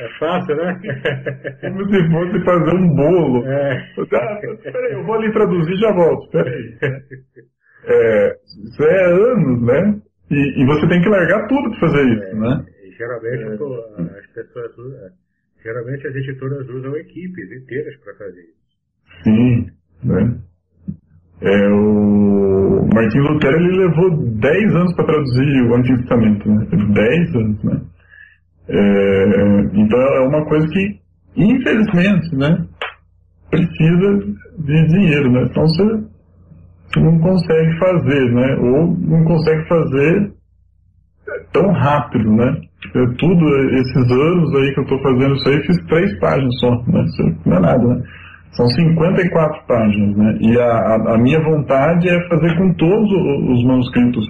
é 0.00 0.08
fácil, 0.18 0.56
né? 0.56 0.80
Como 1.60 1.84
se 1.90 2.10
fosse 2.10 2.44
fazer 2.44 2.74
um 2.76 2.88
bolo. 2.94 3.46
é. 3.46 3.84
Ah, 3.98 4.40
peraí, 4.62 4.92
eu 4.92 5.04
vou 5.04 5.14
ali 5.16 5.32
traduzir 5.32 5.72
e 5.72 5.76
já 5.80 5.92
volto. 5.92 6.30
Peraí. 6.30 6.74
É, 7.84 8.36
isso 8.66 8.82
é 8.82 9.04
anos, 9.04 9.62
né? 9.62 10.00
E, 10.30 10.62
e 10.62 10.66
você 10.66 10.86
tem 10.88 11.00
que 11.00 11.08
largar 11.08 11.46
tudo 11.46 11.70
pra 11.70 11.80
fazer 11.88 12.02
isso, 12.08 12.36
né? 12.36 12.66
E 12.84 12.90
geralmente 12.90 13.56
pô, 13.56 13.72
as 14.18 14.26
pessoas 14.34 14.72
geralmente 15.62 16.06
as 16.06 16.14
editoras 16.14 16.68
usam 16.68 16.96
equipes 16.96 17.50
inteiras 17.52 17.96
para 18.04 18.14
fazer 18.16 18.40
isso. 18.42 19.22
Sim, 19.22 19.66
né? 20.04 20.38
É, 21.40 21.68
o 21.68 22.88
Martin 22.92 23.18
Lutero 23.18 23.56
ele 23.56 23.86
levou 23.86 24.10
10 24.10 24.74
anos 24.74 24.94
para 24.94 25.06
traduzir 25.06 25.62
o 25.62 25.76
Antigo 25.76 25.98
Testamento, 25.98 26.48
né? 26.48 26.66
10 26.70 27.34
anos, 27.36 27.64
né? 27.64 27.80
É, 28.68 29.60
então 29.74 29.98
é 30.00 30.20
uma 30.20 30.44
coisa 30.46 30.66
que, 30.68 30.98
infelizmente, 31.36 32.36
né? 32.36 32.66
Precisa 33.50 34.18
de 34.58 34.86
dinheiro, 34.88 35.30
né? 35.30 35.42
Então 35.44 35.62
você 35.62 35.84
não 36.96 37.18
consegue 37.20 37.78
fazer, 37.78 38.32
né? 38.32 38.56
Ou 38.56 38.96
não 38.98 39.24
consegue 39.24 39.68
fazer 39.68 40.32
tão 41.52 41.70
rápido, 41.70 42.32
né? 42.32 42.60
É, 42.94 43.06
tudo 43.16 43.46
esses 43.74 44.10
anos 44.10 44.54
aí 44.56 44.74
que 44.74 44.80
eu 44.80 44.84
estou 44.84 45.02
fazendo 45.02 45.34
isso 45.34 45.48
aí, 45.48 45.60
fiz 45.62 45.86
três 45.86 46.18
páginas 46.18 46.58
só, 46.58 46.70
né? 46.86 47.04
Isso 47.04 47.22
não 47.46 47.56
é 47.56 47.60
nada, 47.60 47.86
né? 47.86 48.02
São 48.52 48.66
54 48.66 49.66
páginas, 49.66 50.16
né? 50.16 50.38
E 50.40 50.58
a, 50.58 50.66
a, 50.66 51.14
a 51.14 51.18
minha 51.18 51.40
vontade 51.40 52.08
é 52.08 52.28
fazer 52.28 52.56
com 52.56 52.72
todos 52.74 53.10
os 53.10 53.64
manuscritos 53.64 54.26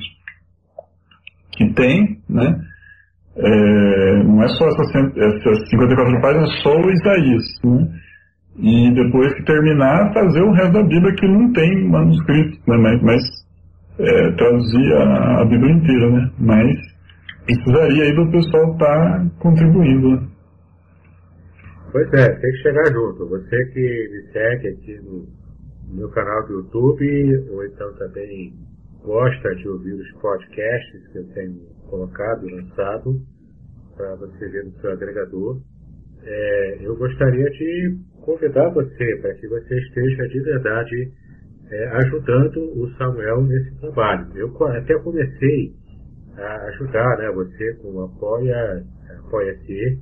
que 1.53 1.73
tem, 1.74 2.19
né? 2.28 2.57
É, 3.36 4.23
não 4.24 4.43
é 4.43 4.49
só 4.49 4.66
essas, 4.66 4.95
essas 5.16 5.69
54 5.70 6.20
páginas, 6.20 6.51
é 6.51 6.62
só 6.62 6.77
o 6.77 6.90
Isaías, 6.90 7.45
né? 7.65 7.89
E 8.61 8.93
depois 8.93 9.32
que 9.35 9.45
terminar, 9.45 10.12
fazer 10.12 10.43
o 10.43 10.53
resto 10.53 10.73
da 10.73 10.82
Bíblia 10.82 11.15
que 11.15 11.28
não 11.28 11.53
tem 11.53 11.89
manuscrito, 11.89 12.59
né? 12.66 12.77
Mas, 12.77 13.03
mas 13.03 13.23
é, 14.01 14.32
traduzir 14.32 14.93
a, 14.95 15.43
a 15.43 15.45
Bíblia 15.45 15.74
inteira, 15.74 16.11
né? 16.11 16.31
Mas 16.39 16.77
precisaria 17.47 18.05
aí 18.05 18.15
do 18.15 18.31
pessoal 18.31 18.73
estar 18.73 19.27
contribuindo, 19.39 20.11
né? 20.11 20.19
Pois 21.90 22.06
é, 22.12 22.35
tem 22.35 22.52
que 22.52 22.62
chegar 22.62 22.93
junto. 22.93 23.27
Você 23.28 23.65
que 23.66 24.09
me 24.10 24.32
segue 24.32 24.69
aqui 24.69 25.01
no, 25.02 25.27
meu 25.90 26.09
canal 26.10 26.47
do 26.47 26.55
YouTube, 26.55 27.48
ou 27.51 27.65
então 27.65 27.93
também 27.94 28.52
gosta 29.02 29.55
de 29.56 29.69
ouvir 29.69 29.94
os 29.94 30.12
podcasts 30.20 31.09
que 31.09 31.19
eu 31.19 31.27
tenho 31.32 31.60
colocado 31.89 32.47
lançado 32.47 33.19
para 33.97 34.15
você 34.16 34.48
ver 34.48 34.65
no 34.65 34.73
seu 34.81 34.93
agregador, 34.93 35.60
é, 36.23 36.78
eu 36.82 36.94
gostaria 36.97 37.48
de 37.51 37.98
convidar 38.20 38.69
você 38.70 39.16
para 39.23 39.35
que 39.35 39.48
você 39.48 39.78
esteja 39.78 40.28
de 40.28 40.40
verdade 40.40 41.12
é, 41.70 41.89
ajudando 42.05 42.59
o 42.78 42.90
Samuel 42.97 43.43
nesse 43.43 43.74
trabalho. 43.81 44.28
Eu 44.36 44.55
até 44.66 44.98
comecei 44.98 45.73
a 46.36 46.66
ajudar 46.69 47.19
né, 47.19 47.31
você 47.32 47.74
com 47.74 48.01
apoia, 48.02 48.85
apoia-se, 49.20 49.98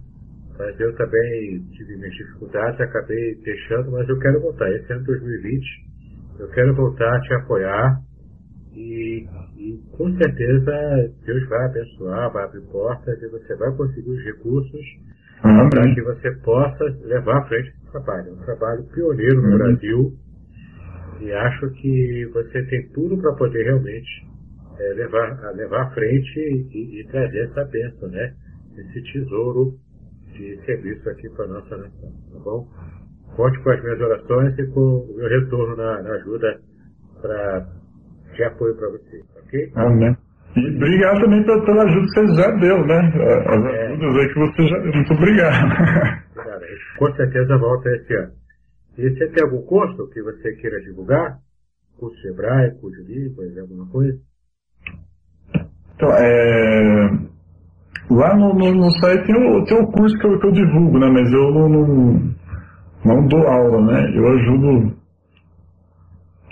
mas 0.58 0.78
eu 0.80 0.94
também 0.96 1.60
tive 1.72 1.96
minhas 1.96 2.14
dificuldades, 2.14 2.80
acabei 2.80 3.34
deixando, 3.42 3.92
mas 3.92 4.08
eu 4.08 4.18
quero 4.18 4.40
voltar. 4.40 4.70
Esse 4.72 4.92
ano 4.92 5.04
2020, 5.04 5.64
eu 6.38 6.48
quero 6.48 6.74
voltar 6.74 7.14
a 7.14 7.20
te 7.20 7.34
apoiar 7.34 8.00
e, 8.74 9.26
e 9.56 9.80
com 9.96 10.16
certeza 10.16 11.12
Deus 11.24 11.48
vai 11.48 11.66
abençoar, 11.66 12.32
vai 12.32 12.44
abrir 12.44 12.62
portas 12.70 13.20
e 13.22 13.28
você 13.28 13.54
vai 13.56 13.74
conseguir 13.76 14.10
os 14.10 14.24
recursos 14.24 14.84
para 15.70 15.94
que 15.94 16.02
você 16.02 16.30
possa 16.42 16.84
levar 17.04 17.38
à 17.38 17.48
frente 17.48 17.68
esse 17.68 17.90
trabalho. 17.90 18.28
É 18.28 18.32
um 18.32 18.44
trabalho 18.44 18.84
pioneiro 18.94 19.42
no 19.42 19.50
uhum. 19.50 19.58
Brasil 19.58 20.12
e 21.20 21.32
acho 21.32 21.70
que 21.70 22.30
você 22.32 22.62
tem 22.66 22.88
tudo 22.88 23.18
para 23.18 23.32
poder 23.34 23.62
realmente 23.64 24.26
é, 24.78 24.92
levar, 24.92 25.52
levar 25.54 25.82
à 25.82 25.90
frente 25.90 26.38
e, 26.38 27.00
e, 27.00 27.06
trazer 27.08 27.48
essa 27.48 27.64
bênção, 27.64 28.08
né? 28.08 28.34
Esse 28.76 29.02
tesouro 29.12 29.78
de 30.36 30.64
serviço 30.64 31.08
aqui 31.08 31.28
para 31.30 31.44
a 31.46 31.48
nossa 31.48 31.76
nação, 31.76 32.12
tá 32.32 32.38
bom? 32.38 32.68
Conte 33.34 33.58
com 33.62 33.70
as 33.70 33.82
minhas 33.82 34.00
orações 34.00 34.58
e 34.58 34.66
com 34.68 34.80
o 34.80 35.16
meu 35.16 35.28
retorno 35.28 35.76
na, 35.76 36.02
na 36.02 36.10
ajuda 36.14 36.60
para 37.20 37.66
de 38.34 38.44
apoio 38.44 38.76
para 38.76 38.88
você, 38.90 39.22
ok? 39.42 39.72
Amém. 39.76 40.16
E 40.56 40.76
obrigado 40.76 41.20
também 41.20 41.44
pela, 41.44 41.82
ajuda 41.84 42.06
que 42.06 42.20
você 42.20 42.34
já 42.34 42.50
deu, 42.52 42.86
né? 42.86 42.98
As 43.46 43.64
é. 43.64 43.86
ajudas 43.88 44.16
aí 44.16 44.28
que 44.28 44.38
você 44.38 44.68
já 44.68 44.78
deu. 44.78 44.92
Muito 44.92 45.12
obrigado. 45.12 45.64
Obrigado. 46.32 46.64
Com 46.98 47.12
certeza 47.14 47.58
volta 47.58 47.90
esse 47.90 48.14
ano. 48.14 48.32
E 48.96 49.10
você 49.10 49.28
tem 49.28 49.44
algum 49.44 49.62
curso 49.62 50.08
que 50.08 50.22
você 50.22 50.54
queira 50.54 50.80
divulgar? 50.80 51.38
Curso 51.98 52.26
hebraico, 52.28 52.90
de 52.90 53.02
línguas, 53.02 53.58
alguma 53.58 53.86
coisa? 53.90 54.18
Então, 55.94 56.10
é... 56.12 57.35
Lá 58.10 58.36
no, 58.36 58.54
no, 58.54 58.72
no, 58.72 58.90
site 59.00 59.26
tem 59.26 59.34
o, 59.34 59.64
tem 59.64 59.78
o 59.78 59.86
curso 59.88 60.16
que 60.18 60.26
eu, 60.26 60.38
que 60.38 60.46
eu 60.46 60.52
divulgo, 60.52 60.98
né? 60.98 61.08
Mas 61.08 61.32
eu 61.32 61.50
não, 61.52 61.68
não, 61.68 62.34
não 63.04 63.26
dou 63.26 63.46
aula, 63.48 63.80
né? 63.80 64.12
Eu 64.14 64.28
ajudo 64.28 64.96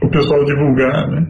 o 0.02 0.08
pessoal 0.10 0.40
a 0.42 0.44
divulgar, 0.44 1.08
né? 1.08 1.26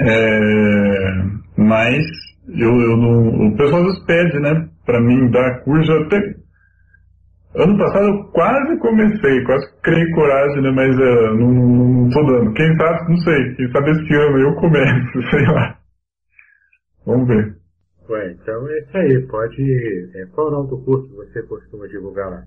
É, 0.00 1.24
mas 1.56 2.04
eu, 2.48 2.70
eu 2.80 2.96
não, 2.96 3.48
o 3.48 3.56
pessoal 3.56 3.82
vezes 3.84 4.04
pede, 4.04 4.38
né, 4.40 4.68
para 4.84 5.00
mim 5.00 5.30
dar 5.30 5.60
curso. 5.60 5.92
Até 5.92 6.16
ano 7.56 7.78
passado 7.78 8.06
eu 8.06 8.24
quase 8.32 8.78
comecei, 8.78 9.44
quase 9.44 9.66
criei 9.82 10.10
coragem, 10.12 10.62
né, 10.62 10.70
mas 10.70 10.96
uh, 10.96 11.34
não, 11.36 11.52
não, 11.52 12.10
tô 12.10 12.22
dando. 12.24 12.52
Quem 12.54 12.76
sabe, 12.76 13.10
não 13.10 13.16
sei. 13.18 13.54
Quem 13.54 13.70
sabe 13.70 13.90
esse 13.90 14.14
ano 14.14 14.38
eu 14.38 14.54
começo, 14.56 15.22
sei 15.30 15.46
lá. 15.46 15.76
Vamos 17.06 17.28
ver. 17.28 17.61
Ué, 18.08 18.32
então 18.32 18.68
é 18.68 18.78
isso 18.78 18.96
aí. 18.96 19.26
Pode. 19.26 20.10
É, 20.16 20.26
qual 20.32 20.48
é 20.48 20.50
o 20.50 20.52
nome 20.54 20.70
do 20.70 20.84
curso 20.84 21.08
que 21.08 21.16
você 21.16 21.42
costuma 21.42 21.86
divulgar 21.86 22.30
lá? 22.30 22.42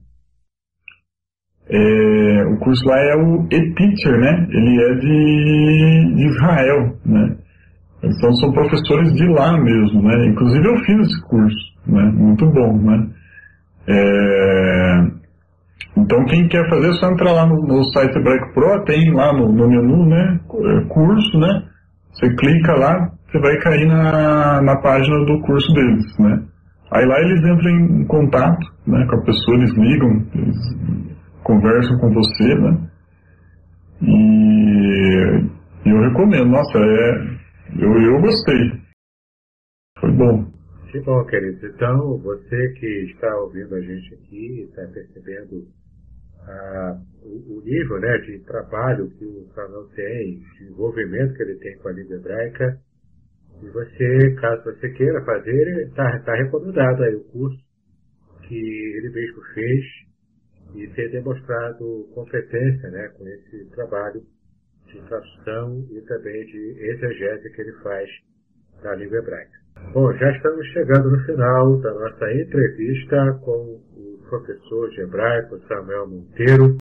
É, 1.67 2.45
o 2.45 2.59
curso 2.59 2.85
lá 2.87 2.99
é 2.99 3.15
o 3.15 3.43
E-Teacher, 3.45 4.19
né? 4.19 4.47
Ele 4.51 4.83
é 4.83 4.93
de, 4.95 6.15
de 6.15 6.27
Israel, 6.27 6.97
né? 7.05 7.37
Então 8.03 8.31
são 8.33 8.51
professores 8.51 9.13
de 9.13 9.27
lá 9.27 9.57
mesmo, 9.59 10.03
né? 10.03 10.27
Inclusive 10.27 10.67
eu 10.67 10.77
fiz 10.85 11.07
esse 11.07 11.21
curso, 11.27 11.73
né? 11.87 12.03
Muito 12.13 12.45
bom, 12.51 12.77
né? 12.77 13.09
É, 13.87 15.15
então 15.97 16.23
quem 16.25 16.47
quer 16.47 16.69
fazer 16.69 16.89
é 16.89 16.93
só 16.93 17.09
entrar 17.09 17.31
lá 17.31 17.47
no, 17.47 17.55
no 17.65 17.83
site 17.85 18.15
Hebraico 18.15 18.53
Pro, 18.53 18.83
tem 18.83 19.11
lá 19.11 19.33
no, 19.33 19.51
no, 19.51 19.67
menu, 19.67 20.05
né? 20.05 20.39
Curso, 20.89 21.39
né? 21.39 21.63
Você 22.13 22.29
clica 22.35 22.73
lá, 22.75 23.11
você 23.27 23.39
vai 23.39 23.57
cair 23.59 23.87
na, 23.87 24.61
na 24.61 24.81
página 24.81 25.25
do 25.25 25.41
curso 25.41 25.73
deles, 25.73 26.17
né? 26.19 26.43
Aí 26.91 27.05
lá 27.05 27.19
eles 27.19 27.39
entram 27.39 27.69
em 27.69 28.05
contato 28.05 28.65
né, 28.87 29.05
com 29.09 29.15
a 29.15 29.23
pessoa, 29.23 29.57
eles 29.57 29.73
ligam, 29.73 30.25
eles 30.35 30.57
conversam 31.43 31.97
com 31.99 32.13
você, 32.13 32.55
né? 32.55 32.89
E 34.01 35.05
eu 35.85 35.99
recomendo, 36.01 36.49
nossa, 36.49 36.77
é, 36.77 37.37
eu, 37.79 38.01
eu 38.01 38.21
gostei. 38.21 38.71
Foi 39.99 40.11
bom. 40.11 40.45
Que 40.91 40.99
bom, 41.01 41.25
querido. 41.25 41.65
Então, 41.67 42.17
você 42.19 42.69
que 42.79 43.11
está 43.11 43.35
ouvindo 43.39 43.75
a 43.75 43.81
gente 43.81 44.13
aqui, 44.13 44.61
está 44.61 44.85
percebendo 44.87 45.67
ah, 46.47 46.97
o, 47.23 47.57
o, 47.57 47.61
nível 47.65 47.99
né, 47.99 48.17
de 48.19 48.39
trabalho 48.45 49.09
que 49.09 49.25
o 49.25 49.47
canal 49.53 49.83
tem, 49.95 50.39
de 50.57 50.65
envolvimento 50.69 51.33
que 51.33 51.43
ele 51.43 51.55
tem 51.55 51.77
com 51.79 51.89
a 51.89 51.91
língua 51.91 52.15
hebraica. 52.15 52.79
E 53.65 53.69
você, 53.69 54.35
caso 54.39 54.63
você 54.63 54.89
queira 54.91 55.25
fazer, 55.25 55.87
está 55.87 56.19
tá 56.19 56.35
recomendado 56.35 57.03
aí 57.03 57.15
o 57.15 57.23
curso 57.23 57.57
que 58.43 58.55
ele 58.55 59.09
mesmo 59.09 59.41
fez 59.55 59.83
e 60.75 60.87
ter 60.89 61.09
demonstrado 61.09 62.07
competência 62.13 62.91
né, 62.91 63.07
com 63.17 63.27
esse 63.27 63.65
trabalho 63.71 64.21
de 64.85 65.01
tradução 65.07 65.83
e 65.89 65.99
também 66.01 66.45
de 66.45 66.75
exegese 66.79 67.49
que 67.49 67.61
ele 67.61 67.73
faz 67.81 68.07
da 68.83 68.93
língua 68.93 69.17
hebraica. 69.17 69.57
Bom, 69.93 70.13
já 70.13 70.31
estamos 70.31 70.67
chegando 70.67 71.09
no 71.09 71.25
final 71.25 71.81
da 71.81 71.91
nossa 71.91 72.33
entrevista 72.33 73.33
com 73.43 73.81
o 73.95 74.19
professor 74.29 74.89
de 74.91 75.01
hebraico 75.01 75.59
Samuel 75.67 76.07
Monteiro. 76.07 76.77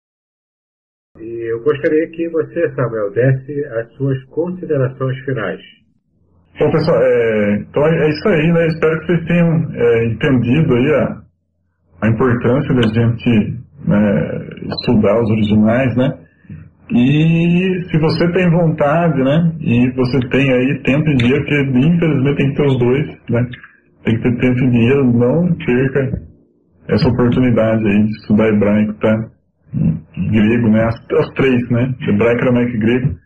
E 1.19 1.51
eu 1.51 1.63
gostaria 1.63 2.11
que 2.11 2.29
você, 2.29 2.75
Samuel, 2.75 3.11
desse 3.11 3.65
as 3.65 3.91
suas 3.95 4.23
considerações 4.25 5.17
finais. 5.25 5.84
Bom, 6.57 6.71
pessoal, 6.71 6.97
é, 7.03 7.57
então 7.69 7.85
é 7.85 8.09
isso 8.11 8.29
aí, 8.29 8.53
né? 8.53 8.67
Espero 8.69 9.01
que 9.01 9.07
vocês 9.07 9.25
tenham 9.27 9.73
é, 9.75 10.07
entendido 10.07 10.75
aí 10.77 10.95
a, 10.95 11.17
a 12.03 12.09
importância 12.09 12.75
da 12.75 12.83
gente 12.83 13.59
né, 13.85 14.49
estudar 14.63 15.21
os 15.21 15.31
originais, 15.31 15.97
né? 15.97 16.17
E 16.91 17.83
se 17.91 17.99
você 17.99 18.31
tem 18.33 18.49
vontade, 18.51 19.21
né? 19.25 19.53
E 19.61 19.91
você 19.97 20.21
tem 20.29 20.53
aí 20.53 20.81
tempo 20.85 21.09
e 21.11 21.17
dinheiro, 21.17 21.45
porque 21.45 21.61
infelizmente 21.61 22.37
tem 22.37 22.51
que 22.51 22.57
ter 22.57 22.67
os 22.67 22.79
dois, 22.79 23.07
né? 23.31 23.47
Tem 24.05 24.17
que 24.17 24.23
ter 24.23 24.37
tempo 24.37 24.65
e 24.65 24.71
dinheiro, 24.71 25.13
não 25.13 25.57
perca 25.57 26.23
essa 26.89 27.09
oportunidade 27.09 27.85
aí 27.85 28.05
de 28.05 28.11
estudar 28.11 28.49
hebraico, 28.49 28.95
tá? 29.01 29.17
Grego, 30.31 30.69
né? 30.69 30.85
As, 30.85 30.95
as 31.19 31.31
três, 31.35 31.69
né? 31.71 31.93
Hebraico, 32.09 32.43
aramaico 32.43 32.77
e 32.77 32.79
grego. 32.79 33.24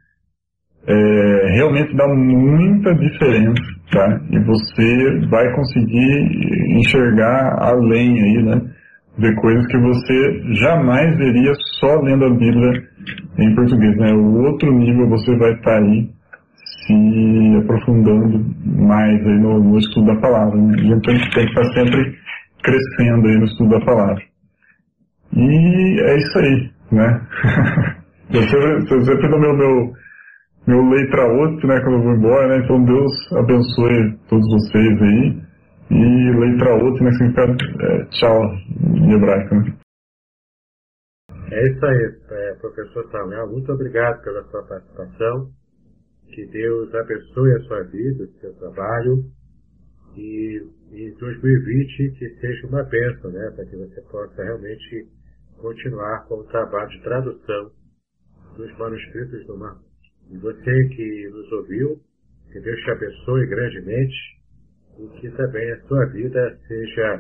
É, 0.90 1.52
realmente 1.56 1.94
dá 1.94 2.09
muita 2.09 2.94
diferença, 2.94 3.62
tá? 3.93 4.20
E 4.31 4.39
você 4.39 5.28
vai 5.28 5.52
conseguir 5.55 6.78
enxergar 6.78 7.59
além 7.60 8.19
aí, 8.23 8.43
né? 8.43 8.60
Ver 9.19 9.35
coisas 9.35 9.66
que 9.66 9.77
você 9.77 10.55
jamais 10.55 11.15
veria 11.19 11.52
só 11.78 12.01
lendo 12.01 12.24
a 12.24 12.31
Bíblia 12.31 12.70
em 13.39 13.55
português, 13.55 13.97
né? 13.98 14.15
O 14.15 14.44
outro 14.44 14.73
nível 14.73 15.09
você 15.10 15.36
vai 15.36 15.52
estar 15.52 15.73
tá 15.73 15.78
aí 15.78 16.09
se 16.86 17.56
aprofundando 17.59 18.47
mais 18.65 19.27
aí 19.27 19.39
no, 19.40 19.62
no 19.62 19.78
estudo 19.78 20.06
da 20.06 20.20
palavra. 20.20 20.56
Né? 20.56 20.74
A 20.74 20.82
gente 20.85 21.02
tem, 21.02 21.19
tem 21.19 21.44
que 21.44 21.51
estar 21.51 21.62
tá 21.62 21.73
sempre 21.74 22.15
crescendo 22.62 23.28
aí 23.28 23.36
no 23.36 23.44
estudo 23.44 23.70
da 23.70 23.85
palavra. 23.85 24.23
E 25.35 26.01
é 26.01 26.16
isso 26.16 26.39
aí, 26.39 26.70
né? 26.93 27.20
eu 28.32 28.43
sempre, 28.43 28.97
eu 28.97 29.05
sempre 29.05 29.28
dou 29.28 29.40
meu, 29.40 29.56
meu, 29.56 29.93
meu 30.69 30.86
letra 30.86 31.24
outro, 31.24 31.66
né, 31.66 31.81
quando 31.81 31.97
eu 31.97 32.03
vou 32.03 32.12
embora, 32.12 32.47
né? 32.47 32.62
Então 32.62 32.85
Deus 32.85 33.11
abençoe 33.32 34.19
todos 34.28 34.47
vocês 34.53 35.03
aí. 35.03 35.49
E 35.90 36.31
letra 36.39 36.74
outra, 36.74 37.05
né, 37.05 37.12
significa 37.12 37.43
é, 37.81 38.05
tchau 38.11 38.45
em 38.95 39.15
hebraico, 39.15 39.55
né? 39.55 39.78
É 41.51 41.69
isso 41.69 41.86
aí, 41.86 42.20
é, 42.31 42.55
professor 42.61 43.11
Samuel. 43.11 43.51
Muito 43.51 43.73
obrigado 43.73 44.23
pela 44.23 44.45
sua 44.51 44.62
participação. 44.65 45.49
Que 46.27 46.45
Deus 46.49 46.95
abençoe 46.95 47.55
a 47.55 47.61
sua 47.61 47.82
vida, 47.85 48.24
o 48.24 48.40
seu 48.40 48.53
trabalho. 48.57 49.24
E 50.15 50.62
em 50.93 51.15
2020 51.15 52.11
que 52.19 52.28
seja 52.40 52.66
uma 52.66 52.82
bênção, 52.82 53.31
né? 53.31 53.51
Para 53.57 53.65
que 53.65 53.77
você 53.77 54.03
possa 54.03 54.45
realmente 54.45 55.09
continuar 55.57 56.27
com 56.27 56.35
o 56.35 56.45
trabalho 56.45 56.90
de 56.90 57.03
tradução 57.03 57.70
dos 58.55 58.77
manuscritos 58.77 59.47
do 59.47 59.57
Mar. 59.57 59.88
E 60.31 60.37
você 60.39 60.89
que 60.89 61.29
nos 61.31 61.53
ouviu, 61.53 62.01
que 62.53 62.61
Deus 62.61 62.81
te 62.81 62.91
abençoe 62.91 63.47
grandemente 63.47 64.17
e 64.99 65.21
que 65.21 65.31
também 65.31 65.71
a 65.73 65.81
sua 65.83 66.05
vida 66.07 66.59
seja 66.67 67.19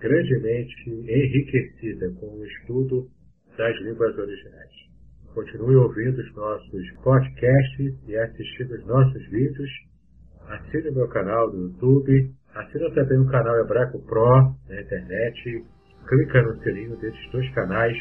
grandemente 0.00 0.90
enriquecida 0.90 2.10
com 2.20 2.26
o 2.26 2.44
estudo 2.44 3.08
das 3.56 3.76
línguas 3.80 4.16
originais. 4.18 4.70
Continue 5.32 5.76
ouvindo 5.76 6.20
os 6.20 6.34
nossos 6.34 6.90
podcasts 7.02 7.94
e 8.06 8.16
assistindo 8.16 8.74
os 8.74 8.86
nossos 8.86 9.26
vídeos. 9.30 9.70
Assine 10.48 10.90
o 10.90 10.94
meu 10.94 11.08
canal 11.08 11.50
do 11.50 11.56
YouTube. 11.56 12.30
Assina 12.54 12.90
também 12.90 13.18
o 13.18 13.26
canal 13.26 13.58
Hebraico 13.58 13.98
Pro 14.06 14.54
na 14.68 14.80
internet. 14.80 15.64
Clica 16.06 16.42
no 16.42 16.62
sininho 16.62 16.96
desses 16.98 17.30
dois 17.32 17.48
canais. 17.54 17.96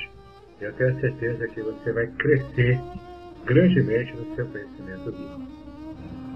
E 0.60 0.65
eu 0.65 0.74
tenho 0.74 0.99
certeza 0.99 1.48
que 1.48 1.61
você 1.61 1.91
vai 1.91 2.07
crescer 2.18 2.78
grandemente 3.45 4.14
no 4.15 4.36
seu 4.36 4.45
conhecimento 4.48 5.11
bíblico. 5.11 5.41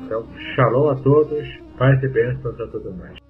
Então, 0.06 0.28
shalom 0.56 0.90
a 0.90 0.96
todos, 0.96 1.48
paz 1.78 2.02
e 2.02 2.08
bênçãos 2.08 2.60
a 2.60 2.68
todos 2.68 2.96
mais. 2.98 3.27